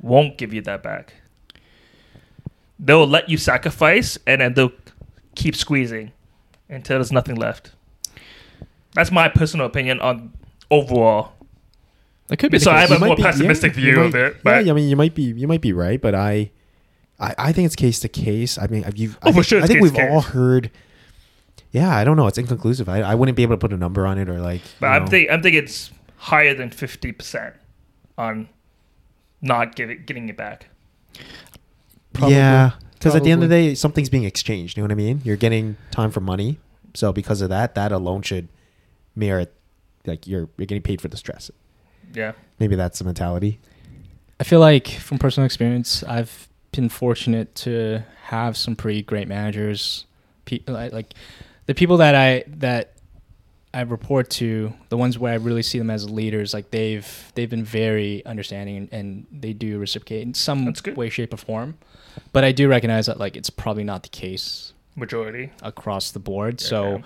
won't 0.00 0.36
give 0.38 0.52
you 0.52 0.62
that 0.62 0.82
back. 0.82 1.14
They'll 2.78 3.06
let 3.06 3.28
you 3.28 3.36
sacrifice, 3.36 4.18
and 4.26 4.40
then 4.40 4.54
they'll 4.54 4.72
keep 5.34 5.54
squeezing 5.54 6.12
until 6.68 6.96
there's 6.96 7.12
nothing 7.12 7.36
left. 7.36 7.72
That's 8.94 9.12
my 9.12 9.28
personal 9.28 9.66
opinion 9.66 10.00
on 10.00 10.32
overall. 10.70 11.32
It 12.30 12.38
could 12.38 12.50
be 12.52 12.58
the 12.58 12.64
So 12.64 12.70
I 12.70 12.80
have 12.80 12.90
a 12.90 12.94
You 12.94 13.00
might 13.00 13.06
more 13.08 13.16
be- 13.16 13.22
pessimistic 13.22 13.76
yeah, 13.76 13.82
you 13.82 13.92
view 13.94 14.02
of 14.02 14.14
it, 14.14 14.42
but 14.42 14.64
yeah, 14.64 14.72
I 14.72 14.74
mean, 14.74 14.88
you 14.88 14.96
might 14.96 15.14
be 15.14 15.22
you 15.22 15.48
might 15.48 15.60
be 15.60 15.72
right, 15.72 16.00
but 16.00 16.14
I, 16.14 16.50
I, 17.18 17.34
I 17.38 17.52
think 17.52 17.66
it's 17.66 17.76
case 17.76 18.00
to 18.00 18.08
case. 18.08 18.56
I 18.58 18.66
mean, 18.68 18.84
you've, 18.94 19.16
Oh, 19.22 19.28
I 19.28 19.30
for 19.30 19.34
think, 19.34 19.46
sure 19.46 19.62
I 19.62 19.66
think 19.66 19.80
we've 19.82 19.94
to 19.94 20.08
all 20.10 20.20
heard. 20.22 20.70
Yeah, 21.72 21.94
I 21.96 22.02
don't 22.04 22.16
know. 22.16 22.26
It's 22.26 22.38
inconclusive. 22.38 22.88
I, 22.88 23.00
I 23.00 23.14
wouldn't 23.14 23.36
be 23.36 23.42
able 23.42 23.54
to 23.54 23.58
put 23.58 23.72
a 23.72 23.76
number 23.76 24.06
on 24.06 24.18
it 24.18 24.28
or 24.28 24.40
like. 24.40 24.60
but 24.80 24.86
I'm 24.88 25.04
know. 25.04 25.10
think 25.10 25.30
I'm 25.30 25.42
thinking 25.42 25.62
it's 25.64 25.90
higher 26.16 26.54
than 26.54 26.70
fifty 26.70 27.12
percent 27.12 27.54
on 28.18 28.48
not 29.42 29.74
giving 29.76 30.02
getting 30.04 30.28
it 30.28 30.36
back. 30.36 30.66
Probably. 32.12 32.34
Yeah, 32.36 32.72
Because 32.94 33.14
at 33.14 33.22
the 33.24 33.30
end 33.30 33.42
of 33.42 33.48
the 33.48 33.54
day, 33.54 33.74
something's 33.74 34.08
being 34.08 34.24
exchanged. 34.24 34.76
You 34.76 34.82
know 34.82 34.86
what 34.86 34.92
I 34.92 34.96
mean? 34.96 35.20
You're 35.24 35.36
getting 35.36 35.76
time 35.92 36.10
for 36.10 36.20
money. 36.20 36.58
So 36.94 37.12
because 37.12 37.40
of 37.40 37.48
that, 37.50 37.74
that 37.76 37.92
alone 37.92 38.22
should 38.22 38.48
merit 39.14 39.54
like 40.06 40.26
you're 40.26 40.48
you're 40.56 40.66
getting 40.66 40.82
paid 40.82 41.00
for 41.00 41.08
the 41.08 41.16
stress. 41.16 41.50
Yeah. 42.14 42.32
Maybe 42.58 42.76
that's 42.76 42.98
the 42.98 43.04
mentality. 43.04 43.58
I 44.38 44.44
feel 44.44 44.60
like 44.60 44.88
from 44.88 45.18
personal 45.18 45.44
experience, 45.44 46.02
I've 46.04 46.48
been 46.72 46.88
fortunate 46.88 47.54
to 47.56 48.02
have 48.24 48.56
some 48.56 48.76
pretty 48.76 49.02
great 49.02 49.28
managers. 49.28 50.06
Pe- 50.44 50.60
like 50.66 50.92
like 50.92 51.14
the 51.66 51.74
people 51.74 51.98
that 51.98 52.14
I 52.14 52.44
that 52.46 52.94
I 53.72 53.82
report 53.82 54.30
to, 54.30 54.72
the 54.88 54.96
ones 54.96 55.18
where 55.18 55.32
I 55.32 55.36
really 55.36 55.62
see 55.62 55.78
them 55.78 55.90
as 55.90 56.10
leaders, 56.10 56.52
like 56.52 56.70
they've 56.70 57.32
they've 57.34 57.50
been 57.50 57.64
very 57.64 58.24
understanding 58.26 58.76
and, 58.76 58.88
and 58.92 59.26
they 59.30 59.52
do 59.52 59.78
reciprocate 59.78 60.22
in 60.22 60.34
some 60.34 60.72
way, 60.96 61.08
shape, 61.08 61.32
or 61.32 61.36
form. 61.36 61.78
But 62.32 62.44
I 62.44 62.52
do 62.52 62.68
recognize 62.68 63.06
that 63.06 63.18
like 63.18 63.36
it's 63.36 63.50
probably 63.50 63.84
not 63.84 64.02
the 64.02 64.08
case 64.08 64.72
Majority. 64.96 65.50
across 65.62 66.10
the 66.10 66.18
board. 66.18 66.60
Yeah. 66.60 66.66
So, 66.68 67.02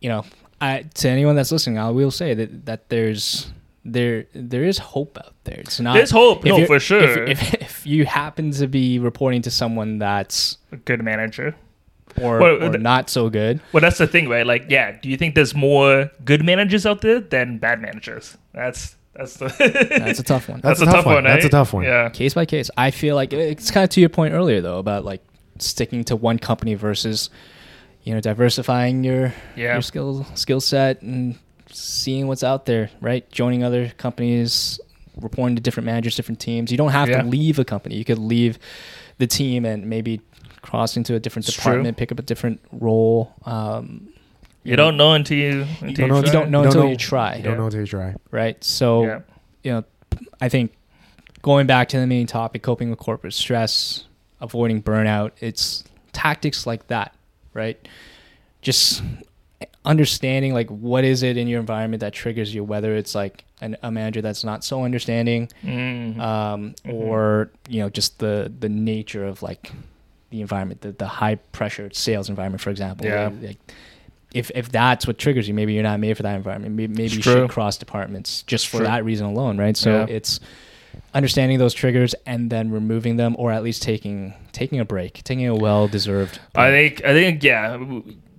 you 0.00 0.08
know, 0.08 0.24
I 0.60 0.86
to 0.94 1.08
anyone 1.08 1.36
that's 1.36 1.52
listening, 1.52 1.78
I 1.78 1.90
will 1.90 2.10
say 2.10 2.34
that 2.34 2.66
that 2.66 2.88
there's 2.88 3.50
there 3.84 4.26
there 4.34 4.64
is 4.64 4.78
hope 4.78 5.18
out 5.18 5.34
there. 5.44 5.60
It's 5.60 5.80
not 5.80 5.94
There's 5.94 6.10
hope. 6.10 6.44
No, 6.44 6.64
for 6.66 6.78
sure. 6.80 7.24
If, 7.24 7.42
if, 7.42 7.54
if 7.54 7.86
you 7.86 8.04
happen 8.06 8.50
to 8.52 8.66
be 8.66 8.98
reporting 8.98 9.42
to 9.42 9.50
someone 9.50 9.98
that's 9.98 10.58
A 10.72 10.76
good 10.76 11.02
manager. 11.02 11.54
or, 12.20 12.38
Well, 12.40 12.62
or 12.64 12.70
th- 12.70 12.80
not 12.82 13.08
so 13.10 13.30
good, 13.30 13.60
Well, 13.72 13.80
that's 13.80 13.98
the 13.98 14.06
thing, 14.06 14.28
right? 14.28 14.46
Like, 14.46 14.66
yeah. 14.68 14.98
Do 15.00 15.08
you 15.08 15.16
think 15.16 15.34
there's 15.34 15.54
more 15.54 16.10
good 16.24 16.44
managers 16.44 16.84
out 16.86 17.00
there 17.00 17.20
than 17.20 17.58
bad 17.58 17.80
managers? 17.80 18.36
That's 18.52 18.96
that's 19.14 19.36
the. 19.38 19.46
that's 19.98 20.20
a 20.20 20.22
tough 20.22 20.48
one. 20.48 20.60
That's, 20.62 20.78
That's 20.78 20.80
a 20.80 20.82
a 20.82 20.86
tough 20.86 20.94
tough 20.96 21.06
one. 21.06 21.14
one. 21.16 21.24
That's 21.24 21.44
a 21.44 21.48
tough 21.48 21.72
one. 21.72 21.84
Yeah. 21.84 22.08
Case 22.10 22.34
by 22.34 22.46
case, 22.46 22.70
I 22.76 22.90
feel 22.92 23.16
like 23.16 23.32
uh, 23.34 23.38
it's 23.38 23.70
kind 23.70 23.82
of 23.84 23.90
to 23.90 24.00
your 24.00 24.10
point 24.10 24.32
earlier 24.34 24.60
though 24.60 24.78
about 24.78 25.04
like 25.04 25.22
sticking 25.58 26.04
to 26.04 26.14
one 26.16 26.38
company 26.38 26.74
versus 26.74 27.30
you 28.04 28.14
know 28.14 28.20
diversifying 28.20 29.02
your 29.02 29.34
Yeah. 29.56 29.72
your 29.72 29.82
skill 29.82 30.24
skill 30.34 30.60
set 30.60 31.02
and 31.02 31.36
seeing 31.78 32.26
what's 32.28 32.42
out 32.44 32.66
there, 32.66 32.90
right? 33.00 33.30
Joining 33.30 33.62
other 33.64 33.88
companies, 33.96 34.80
reporting 35.20 35.56
to 35.56 35.62
different 35.62 35.86
managers, 35.86 36.16
different 36.16 36.40
teams. 36.40 36.70
You 36.70 36.78
don't 36.78 36.90
have 36.92 37.08
Yeah. 37.08 37.22
to 37.22 37.28
leave 37.28 37.58
a 37.58 37.64
company. 37.64 37.96
You 37.96 38.04
could 38.04 38.18
leave 38.18 38.58
the 39.18 39.26
team 39.26 39.64
and 39.64 39.86
maybe 39.86 40.20
cross 40.62 40.96
into 40.96 41.14
a 41.14 41.20
different 41.20 41.48
It's 41.48 41.56
true. 41.56 41.72
department, 41.72 41.96
pick 41.96 42.12
up 42.12 42.18
a 42.18 42.22
different 42.22 42.60
role. 42.72 43.32
Um, 43.44 44.08
You 44.64 44.76
don't 44.76 44.96
know 44.96 45.14
until 45.14 45.38
you 45.38 45.66
until 45.80 45.88
you, 45.88 45.94
don't 45.96 46.08
know- 46.08 46.16
You 46.16 46.22
try. 46.22 46.32
don't 46.32 46.50
know 46.50 46.58
You 46.58 46.64
don't 46.64 46.66
until 46.66 46.82
know. 46.84 46.90
you 46.90 46.96
try, 46.96 47.36
You 47.36 47.42
don't 47.42 47.52
Yeah. 47.52 47.58
know 47.58 47.64
until 47.66 47.80
you 47.80 47.86
try. 47.86 48.14
right? 48.30 48.62
So 48.62 49.02
Yeah. 49.04 49.20
you 49.64 49.72
know, 49.72 49.84
I 50.40 50.48
think 50.48 50.72
going 51.42 51.66
back 51.66 51.88
to 51.90 51.98
the 52.00 52.06
main 52.06 52.26
topic, 52.26 52.62
coping 52.62 52.90
with 52.90 52.98
corporate 52.98 53.32
stress, 53.34 54.04
avoiding 54.40 54.82
burnout, 54.82 55.30
it's 55.40 55.84
tactics 56.12 56.66
like 56.66 56.88
that, 56.88 57.14
right? 57.54 57.78
Just 58.60 59.02
understanding 59.84 60.52
like 60.52 60.68
what 60.68 61.04
is 61.04 61.22
it 61.22 61.36
in 61.36 61.48
your 61.48 61.60
environment 61.60 62.00
that 62.00 62.12
triggers 62.12 62.54
you, 62.54 62.62
whether 62.64 62.94
it's 62.96 63.14
like 63.14 63.44
an, 63.60 63.76
a 63.82 63.90
manager 63.90 64.20
that's 64.20 64.44
not 64.44 64.64
so 64.64 64.84
understanding, 64.84 65.48
Mhm. 65.64 66.18
um, 66.20 66.74
Mhm. 66.84 66.92
or 66.94 67.50
you 67.68 67.80
know, 67.80 67.88
just 67.88 68.18
the 68.18 68.52
the 68.60 68.68
nature 68.68 69.24
of 69.26 69.42
like 69.42 69.70
the 70.30 70.40
environment, 70.40 70.80
the 70.82 70.92
the 70.92 71.06
high 71.06 71.36
pressure 71.52 71.88
sales 71.92 72.28
environment, 72.28 72.60
for 72.60 72.70
example. 72.70 73.06
Yeah. 73.06 73.28
where, 73.28 73.48
like, 73.48 73.58
if 74.34 74.50
if 74.54 74.70
that's 74.70 75.06
what 75.06 75.16
triggers 75.16 75.48
you, 75.48 75.54
maybe 75.54 75.72
you're 75.72 75.82
not 75.82 76.00
made 76.00 76.14
for 76.16 76.22
that 76.22 76.36
environment. 76.36 76.74
Maybe, 76.74 76.92
maybe 76.92 77.14
you 77.16 77.22
should 77.22 77.48
cross 77.48 77.78
departments 77.78 78.42
just 78.42 78.68
for 78.68 78.78
True. 78.78 78.86
that 78.86 79.04
reason 79.04 79.26
alone, 79.26 79.56
right? 79.58 79.76
So 79.76 79.90
Yeah. 80.00 80.06
it's 80.16 80.38
understanding 81.14 81.58
those 81.58 81.72
triggers 81.72 82.14
and 82.26 82.50
then 82.50 82.70
removing 82.70 83.16
them, 83.16 83.34
or 83.38 83.52
at 83.52 83.62
least 83.62 83.82
taking 83.82 84.34
taking 84.52 84.80
a 84.80 84.84
break, 84.84 85.22
taking 85.24 85.46
a 85.46 85.54
well 85.54 85.88
deserved. 85.88 86.40
I 86.54 86.68
think 86.70 87.02
I 87.04 87.12
think 87.14 87.42
yeah. 87.42 87.78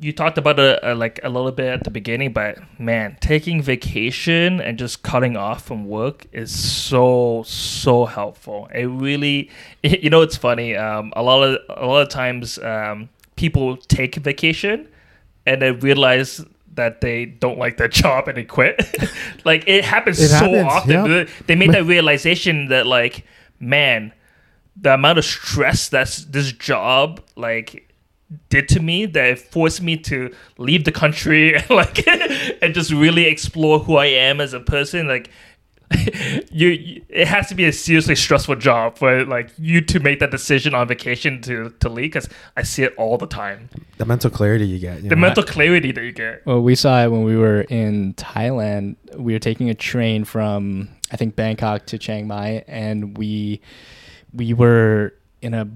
You 0.02 0.14
talked 0.14 0.38
about 0.38 0.60
it 0.60 0.82
uh, 0.84 0.96
like 0.96 1.20
a 1.24 1.30
little 1.30 1.52
bit 1.52 1.68
at 1.68 1.84
the 1.84 1.90
beginning, 1.92 2.32
but 2.32 2.58
man, 2.80 3.18
taking 3.20 3.62
vacation 3.62 4.62
and 4.62 4.80
just 4.80 5.04
cutting 5.04 5.36
off 5.36 5.66
from 5.66 5.88
work 5.88 6.26
is 6.32 6.52
so 6.58 7.44
so 7.46 8.06
helpful. 8.06 8.70
It 8.74 8.86
really, 8.86 9.50
you 9.84 10.10
know, 10.10 10.22
it's 10.22 10.38
funny. 10.38 10.76
Um, 10.76 11.12
a 11.18 11.22
lot 11.24 11.44
of 11.44 11.60
a 11.70 11.86
lot 11.86 12.02
of 12.02 12.08
times, 12.10 12.58
um, 12.60 13.10
people 13.36 13.76
take 13.76 14.16
vacation 14.16 14.88
and 15.46 15.62
then 15.62 15.80
realize 15.82 16.46
that 16.76 17.02
they 17.02 17.26
don't 17.26 17.58
like 17.58 17.76
their 17.76 17.88
job 18.02 18.30
and 18.30 18.38
they 18.38 18.46
quit. 18.46 18.80
like 19.44 19.66
it 19.68 19.84
happens 19.84 20.18
It 20.22 20.30
so 20.30 20.36
happens, 20.54 20.64
often. 20.66 21.12
They- 21.12 21.28
They 21.48 21.56
made 21.56 21.74
that 21.74 21.84
realization 21.86 22.70
that 22.70 22.88
like, 22.88 23.26
man, 23.60 24.14
the 24.80 24.94
amount 24.94 25.18
of 25.20 25.26
stress 25.26 25.90
that's 25.90 26.24
this 26.24 26.54
job 26.54 27.20
like 27.36 27.86
did 28.50 28.68
to 28.70 28.80
me 28.80 29.06
that 29.06 29.26
it 29.26 29.40
forced 29.40 29.82
me 29.82 29.98
to 29.98 30.34
leave 30.58 30.84
the 30.86 30.92
country 30.92 31.56
and 31.56 31.70
like 31.70 32.06
and 32.62 32.74
just 32.74 32.92
really 32.92 33.26
explore 33.26 33.80
who 33.80 33.96
I 33.98 34.06
am 34.06 34.40
as 34.42 34.54
a 34.54 34.60
person 34.60 35.08
like 35.08 35.30
you, 36.52 36.68
you 36.68 37.02
it 37.10 37.28
has 37.28 37.48
to 37.50 37.56
be 37.56 37.66
a 37.66 37.74
seriously 37.74 38.16
stressful 38.16 38.56
job 38.58 38.96
for 38.96 39.26
like 39.26 39.50
you 39.58 39.82
to 39.82 40.00
make 40.00 40.20
that 40.20 40.30
decision 40.30 40.76
on 40.76 40.88
vacation 40.88 41.42
to 41.42 41.72
to 41.80 41.90
leave 41.90 42.12
because 42.12 42.30
I 42.56 42.62
see 42.62 42.84
it 42.84 42.94
all 42.96 43.18
the 43.18 43.26
time 43.26 43.70
The 43.98 44.06
mental 44.06 44.30
clarity 44.30 44.68
you 44.68 44.78
get. 44.78 45.02
You 45.02 45.10
the 45.10 45.16
know? 45.16 45.22
mental 45.22 45.44
clarity 45.44 45.92
that 45.92 46.04
you 46.04 46.12
get 46.12 46.46
Well, 46.46 46.62
we 46.62 46.76
saw 46.76 47.04
it 47.04 47.08
when 47.08 47.24
we 47.24 47.36
were 47.36 47.62
in 47.62 48.14
Thailand. 48.14 48.98
We 49.16 49.34
were 49.34 49.40
taking 49.40 49.72
a 49.72 49.74
train 49.74 50.26
from 50.26 50.90
I 51.12 51.18
think 51.18 51.36
Bangkok 51.36 51.88
to 51.88 51.98
Chiang 51.98 52.28
Mai, 52.28 52.64
and 52.68 53.18
we 53.18 53.60
we 54.32 54.54
were 54.54 55.16
in 55.42 55.56
a 55.56 55.68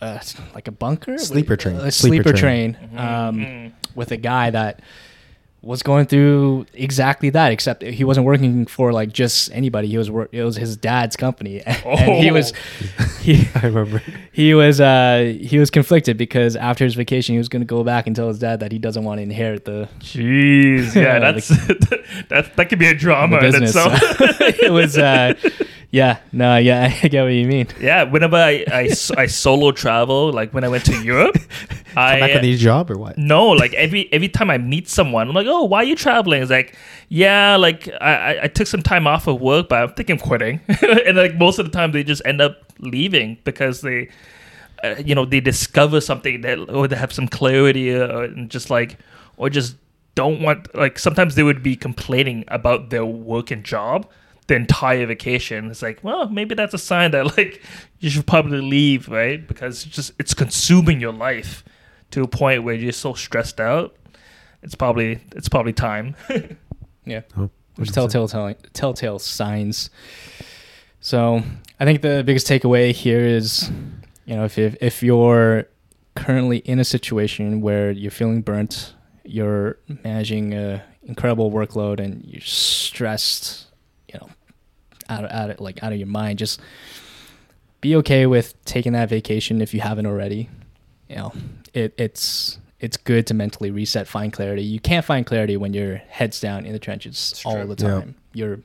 uh, 0.00 0.04
uh, 0.04 0.20
like 0.54 0.68
a 0.68 0.72
bunker, 0.72 1.18
Sleeper 1.18 1.56
train. 1.56 1.76
a 1.76 1.90
Sleeper 1.90 2.24
sleeper, 2.24 2.32
train. 2.38 2.74
train, 2.74 2.98
um, 2.98 3.38
Mhm. 3.40 3.72
with 3.94 4.10
a 4.12 4.16
guy 4.16 4.50
that 4.50 4.80
was 5.62 5.82
going 5.82 6.06
through 6.06 6.64
exactly 6.74 7.28
that. 7.30 7.50
Except 7.50 7.82
he 7.82 8.04
wasn't 8.04 8.24
working 8.24 8.66
for 8.66 8.92
like 8.92 9.12
just 9.12 9.50
anybody. 9.52 9.88
He 9.88 9.98
was 9.98 10.08
wor- 10.10 10.28
it 10.30 10.44
was 10.44 10.56
his 10.56 10.76
dad's 10.76 11.16
company, 11.16 11.60
and 11.66 11.76
he 12.22 12.30
was 12.30 12.52
he 13.20 13.48
I 13.56 13.66
remember. 13.66 14.00
he 14.30 14.54
was 14.54 14.80
uh 14.80 15.34
he 15.40 15.58
was 15.58 15.70
conflicted 15.70 16.16
because 16.16 16.54
after 16.54 16.84
his 16.84 16.94
vacation 16.94 17.32
he 17.34 17.38
was 17.38 17.48
going 17.48 17.62
to 17.62 17.66
go 17.66 17.82
back 17.82 18.06
and 18.06 18.14
tell 18.14 18.28
his 18.28 18.38
dad 18.38 18.60
that 18.60 18.70
he 18.70 18.78
doesn't 18.78 19.02
want 19.02 19.18
to 19.18 19.22
inherit 19.22 19.64
the 19.64 19.88
Jeez, 20.00 20.94
yeah, 20.94 21.18
The- 21.32 21.32
that's 21.32 21.48
that. 22.28 22.56
That 22.56 22.68
could 22.68 22.78
be 22.78 22.86
a 22.86 22.94
drama 22.94 23.40
the 23.40 23.48
in 23.56 23.62
itself. 23.64 23.92
it 24.60 24.70
was, 24.72 24.96
uh, 24.96 25.34
yeah, 25.90 26.18
no, 26.32 26.56
yeah, 26.56 26.92
I 27.02 27.08
get 27.08 27.22
what 27.22 27.32
you 27.32 27.46
mean. 27.46 27.68
yeah, 27.80 28.02
whenever 28.04 28.36
I 28.36 28.64
I 29.14 29.26
solo 29.26 29.72
travel, 29.72 30.32
like 30.32 30.52
when 30.52 30.64
I 30.64 30.68
went 30.68 30.84
to 30.86 31.02
Europe, 31.02 31.36
Come 31.96 32.20
back 32.20 32.20
with 32.30 32.36
I 32.36 32.40
a 32.40 32.42
new 32.42 32.56
job 32.58 32.90
or 32.90 32.98
what? 32.98 33.16
no, 33.16 33.48
like 33.48 33.72
every 33.74 34.12
every 34.12 34.28
time 34.28 34.50
I 34.50 34.58
meet 34.58 34.88
someone, 34.88 35.28
I'm 35.28 35.34
like, 35.34 35.46
oh, 35.48 35.64
why 35.64 35.78
are 35.78 35.84
you 35.84 35.96
traveling? 35.96 36.42
It's 36.42 36.50
like, 36.50 36.76
yeah, 37.08 37.56
like 37.56 37.88
I, 38.00 38.12
I- 38.14 38.42
I 38.44 38.48
took 38.48 38.66
some 38.66 38.82
time 38.82 39.06
off 39.06 39.26
of 39.26 39.40
work, 39.40 39.68
but 39.70 39.82
I'm 39.82 39.94
thinking 39.94 40.16
of 40.16 40.22
quitting. 40.22 40.60
and 40.82 41.16
like 41.16 41.36
most 41.36 41.58
of 41.58 41.64
the 41.64 41.72
time, 41.72 41.92
they 41.92 42.04
just 42.04 42.22
end 42.26 42.40
up 42.42 42.58
leaving 42.80 43.38
because 43.44 43.80
they, 43.80 44.08
uh, 44.84 44.96
you 45.04 45.14
know, 45.14 45.24
they 45.24 45.40
discover 45.40 46.00
something 46.02 46.42
that 46.42 46.58
or 46.68 46.86
they 46.86 46.96
have 46.96 47.12
some 47.12 47.28
clarity 47.28 47.94
uh, 47.94 48.20
and 48.20 48.50
just 48.50 48.68
like 48.68 48.98
or 49.38 49.48
just 49.48 49.76
don't 50.16 50.42
want 50.42 50.74
like 50.74 50.98
sometimes 50.98 51.34
they 51.34 51.42
would 51.42 51.62
be 51.62 51.76
complaining 51.76 52.44
about 52.48 52.90
their 52.90 53.04
work 53.06 53.50
and 53.50 53.64
job 53.64 54.06
the 54.48 54.54
entire 54.54 55.06
vacation. 55.06 55.70
It's 55.70 55.82
like 55.82 56.02
well 56.02 56.28
maybe 56.28 56.54
that's 56.54 56.74
a 56.74 56.78
sign 56.78 57.10
that 57.12 57.36
like 57.36 57.62
you 58.00 58.10
should 58.10 58.26
probably 58.26 58.60
leave 58.60 59.08
right? 59.08 59.46
Because 59.46 59.84
it's 59.86 59.94
just 59.94 60.12
it's 60.18 60.34
consuming 60.34 61.00
your 61.00 61.12
life 61.12 61.64
to 62.12 62.22
a 62.22 62.28
point 62.28 62.62
where 62.64 62.74
you're 62.74 62.92
so 62.92 63.14
stressed 63.14 63.60
out. 63.60 63.96
It's 64.62 64.74
probably 64.74 65.20
it's 65.34 65.48
probably 65.48 65.72
time. 65.72 66.16
Yeah, 67.08 67.20
Oh, 67.36 67.50
there's 67.76 67.92
telltale 67.92 68.26
telling, 68.26 68.56
telltale 68.72 69.20
signs. 69.20 69.90
So 71.00 71.40
I 71.78 71.84
think 71.84 72.02
the 72.02 72.24
biggest 72.26 72.48
takeaway 72.48 72.90
here 72.90 73.20
is, 73.24 73.70
you 74.24 74.34
know, 74.34 74.44
if 74.44 74.58
if, 74.58 74.76
if 74.80 75.02
you're 75.04 75.68
currently 76.16 76.58
in 76.58 76.80
a 76.80 76.84
situation 76.84 77.60
where 77.60 77.92
you're 77.92 78.10
feeling 78.10 78.42
burnt, 78.42 78.94
you're 79.24 79.78
managing 80.02 80.52
a 80.52 80.82
incredible 81.04 81.52
workload, 81.52 82.00
and 82.00 82.24
you're 82.24 82.40
stressed, 82.40 83.28
you 83.38 83.44
know, 83.46 83.65
out 85.08 85.24
of, 85.24 85.30
out 85.30 85.50
of 85.50 85.60
like 85.60 85.82
out 85.82 85.92
of 85.92 85.98
your 85.98 86.06
mind, 86.08 86.38
just 86.38 86.60
be 87.80 87.94
okay 87.96 88.26
with 88.26 88.54
taking 88.64 88.92
that 88.94 89.08
vacation 89.08 89.60
if 89.60 89.74
you 89.74 89.80
haven't 89.80 90.06
already. 90.06 90.48
You 91.08 91.16
know, 91.16 91.32
it, 91.74 91.94
it's 91.98 92.58
it's 92.80 92.96
good 92.96 93.26
to 93.28 93.34
mentally 93.34 93.70
reset, 93.70 94.06
find 94.06 94.32
clarity. 94.32 94.62
You 94.62 94.80
can't 94.80 95.04
find 95.04 95.24
clarity 95.24 95.56
when 95.56 95.72
you're 95.72 95.96
heads 95.96 96.40
down 96.40 96.66
in 96.66 96.72
the 96.72 96.78
trenches 96.78 97.32
It's 97.32 97.46
all 97.46 97.54
true. 97.64 97.74
the 97.74 97.82
Yeah. 97.84 97.90
time. 98.00 98.14
You're 98.34 98.60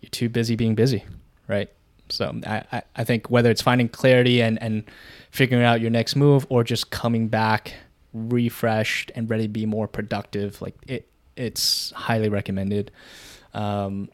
you're 0.00 0.10
too 0.10 0.28
busy 0.28 0.56
being 0.56 0.74
busy, 0.74 1.04
right? 1.48 1.68
So 2.10 2.40
I, 2.46 2.62
I, 2.72 2.82
I 2.96 3.04
think 3.04 3.28
whether 3.28 3.50
it's 3.50 3.60
finding 3.60 3.88
clarity 3.90 4.40
and, 4.40 4.62
and 4.62 4.84
figuring 5.30 5.62
out 5.64 5.82
your 5.82 5.90
next 5.90 6.16
move 6.16 6.46
or 6.48 6.64
just 6.64 6.90
coming 6.90 7.28
back 7.28 7.74
refreshed 8.14 9.12
and 9.14 9.28
ready 9.28 9.42
to 9.44 9.48
be 9.48 9.66
more 9.66 9.86
productive, 9.88 10.60
like 10.62 10.74
it 10.86 11.08
it's 11.36 11.90
highly 11.92 12.28
recommended. 12.28 12.90
Um, 13.54 14.08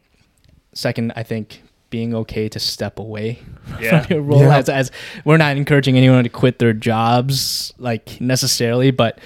second, 0.75 1.11
I 1.15 1.23
think 1.23 1.63
being 1.89 2.13
okay 2.13 2.49
to 2.49 2.59
step 2.59 2.99
away 2.99 3.39
Yeah. 3.81 4.01
from 4.01 4.13
your 4.13 4.21
role 4.23 4.41
Yeah. 4.41 4.57
as, 4.57 4.69
as 4.69 4.91
we're 5.23 5.37
not 5.37 5.55
encouraging 5.57 5.97
anyone 5.97 6.23
to 6.23 6.29
quit 6.29 6.59
their 6.59 6.73
jobs 6.73 7.73
like 7.77 8.19
necessarily 8.19 8.91
but 8.91 9.19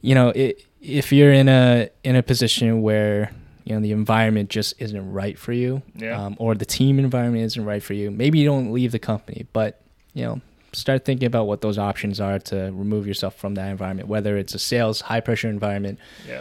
you 0.00 0.14
know 0.14 0.28
it, 0.30 0.62
if 0.80 1.12
you're 1.12 1.32
in 1.32 1.48
a 1.48 1.90
in 2.04 2.16
a 2.16 2.22
position 2.22 2.80
where 2.82 3.30
you 3.64 3.74
know 3.74 3.80
the 3.80 3.92
environment 3.92 4.48
just 4.48 4.74
isn't 4.80 5.12
right 5.12 5.38
for 5.38 5.52
you 5.52 5.82
Yeah. 5.96 6.18
um, 6.24 6.36
or 6.38 6.54
the 6.54 6.64
team 6.64 6.98
environment 6.98 7.44
isn't 7.44 7.64
right 7.64 7.82
for 7.82 7.94
you 7.94 8.10
maybe 8.10 8.38
you 8.38 8.46
don't 8.46 8.72
leave 8.72 8.92
the 8.92 8.98
company 9.00 9.46
but 9.52 9.82
you 10.14 10.24
know 10.24 10.40
start 10.72 11.04
thinking 11.04 11.26
about 11.26 11.46
what 11.46 11.60
those 11.60 11.76
options 11.78 12.20
are 12.20 12.38
to 12.38 12.70
remove 12.72 13.06
yourself 13.06 13.34
from 13.36 13.54
that 13.56 13.68
environment 13.68 14.08
whether 14.08 14.38
it's 14.38 14.54
a 14.54 14.58
sales 14.58 15.02
high 15.02 15.20
pressure 15.20 15.48
environment 15.48 15.98
Yeah. 16.26 16.40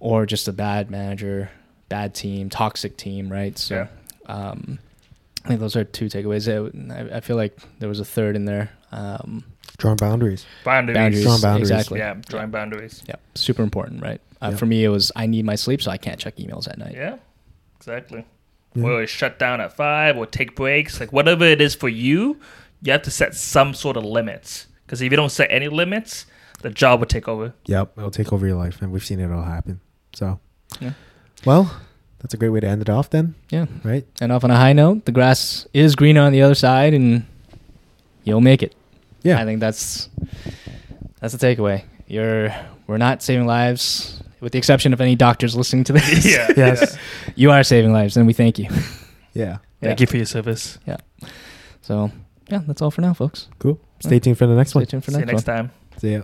or 0.00 0.26
just 0.26 0.48
a 0.48 0.52
bad 0.52 0.90
manager, 0.90 1.50
bad 1.88 2.14
team, 2.14 2.50
toxic 2.50 2.96
team, 2.96 3.30
right? 3.30 3.56
So, 3.58 3.88
um, 4.26 4.78
I 5.44 5.48
think 5.48 5.60
those 5.60 5.76
are 5.76 5.84
two 5.84 6.06
takeaways. 6.06 6.46
I, 7.12 7.16
I 7.16 7.20
feel 7.20 7.36
like 7.36 7.56
there 7.78 7.88
was 7.88 8.00
a 8.00 8.04
third 8.04 8.36
in 8.36 8.44
there. 8.44 8.70
Um, 8.92 9.44
Drawing 9.78 9.96
boundaries. 9.96 10.44
Boundaries. 10.64 10.96
boundaries, 10.96 11.22
Strong 11.22 11.40
boundaries. 11.40 11.70
exactly. 11.70 11.98
Yeah. 12.00 12.14
Drawing 12.28 12.50
boundaries. 12.50 13.02
Yeah, 13.08 13.14
super 13.34 13.62
important, 13.62 14.02
right? 14.02 14.20
Uh, 14.42 14.48
Yeah. 14.50 14.56
For 14.56 14.66
me, 14.66 14.84
it 14.84 14.88
was 14.88 15.12
I 15.16 15.26
need 15.26 15.44
my 15.44 15.54
sleep, 15.54 15.80
so 15.82 15.90
I 15.90 15.96
can't 15.98 16.18
check 16.18 16.36
emails 16.36 16.68
at 16.68 16.78
night. 16.78 16.94
Yeah. 16.94 17.16
Exactly. 17.78 18.24
Yeah. 18.74 18.84
Or 18.84 19.06
shut 19.06 19.38
down 19.38 19.60
at 19.60 19.72
five 19.74 20.16
or 20.16 20.26
take 20.26 20.54
breaks. 20.56 21.00
Like 21.00 21.12
whatever 21.12 21.44
it 21.44 21.60
is 21.60 21.74
for 21.74 21.88
you, 21.88 22.38
you 22.82 22.92
have 22.92 23.02
to 23.02 23.10
set 23.10 23.34
some 23.34 23.72
sort 23.74 23.96
of 23.96 24.04
limits. 24.04 24.66
Because 24.84 25.00
if 25.00 25.10
you 25.10 25.16
don't 25.16 25.30
set 25.30 25.48
any 25.50 25.68
limits, 25.68 26.26
the 26.62 26.70
job 26.70 27.00
will 27.00 27.06
take 27.06 27.28
over. 27.28 27.54
Yep, 27.66 27.92
it'll 27.98 28.10
take 28.10 28.32
over 28.32 28.46
your 28.46 28.56
life, 28.56 28.82
and 28.82 28.90
we've 28.90 29.04
seen 29.04 29.20
it 29.20 29.30
all 29.30 29.42
happen. 29.44 29.80
So, 30.14 30.40
Yeah. 30.80 30.92
Well, 31.44 31.70
that's 32.20 32.34
a 32.34 32.36
great 32.36 32.48
way 32.50 32.60
to 32.60 32.66
end 32.66 32.82
it 32.82 32.88
off, 32.90 33.10
then, 33.10 33.34
Yeah. 33.50 33.66
right? 33.84 34.06
And 34.20 34.32
off 34.32 34.44
on 34.44 34.50
a 34.50 34.56
high 34.56 34.72
note, 34.72 35.04
the 35.04 35.12
grass 35.12 35.66
is 35.72 35.94
greener 35.96 36.20
on 36.22 36.32
the 36.32 36.42
other 36.42 36.54
side, 36.54 36.94
and 36.94 37.24
you'll 38.24 38.40
make 38.40 38.62
it. 38.62 38.74
Yeah, 39.22 39.40
I 39.40 39.44
think 39.44 39.60
that's 39.60 40.08
that's 41.20 41.34
the 41.34 41.38
takeaway. 41.46 41.84
You're 42.06 42.54
we're 42.86 42.96
not 42.98 43.22
saving 43.22 43.46
lives, 43.46 44.22
with 44.40 44.52
the 44.52 44.58
exception 44.58 44.92
of 44.92 45.00
any 45.00 45.14
doctors 45.16 45.54
listening 45.56 45.84
to 45.84 45.92
this. 45.92 46.24
yeah. 46.30 46.48
Yes. 46.56 46.96
yeah. 47.26 47.32
you 47.36 47.50
are 47.50 47.62
saving 47.62 47.92
lives, 47.92 48.16
and 48.16 48.26
we 48.26 48.32
thank 48.32 48.58
you. 48.58 48.68
yeah, 49.34 49.58
Thank 49.82 50.00
you 50.00 50.06
for 50.06 50.16
your 50.16 50.26
service. 50.26 50.78
Yeah. 50.86 50.96
So, 51.82 52.10
yeah, 52.48 52.62
that's 52.66 52.80
all 52.82 52.90
for 52.90 53.00
now, 53.00 53.12
folks. 53.14 53.48
cool. 53.58 53.78
Stay 54.00 54.18
tuned 54.20 54.38
for 54.38 54.46
the 54.46 54.54
next 54.54 54.70
Stay 54.70 54.78
one. 54.78 54.84
Stay 54.86 54.90
tuned 54.90 55.04
for 55.04 55.10
See 55.10 55.18
you 55.18 55.24
next 55.26 55.46
next 55.46 55.46
one. 55.48 55.56
time. 55.56 55.70
See 55.98 56.12
ya. 56.12 56.22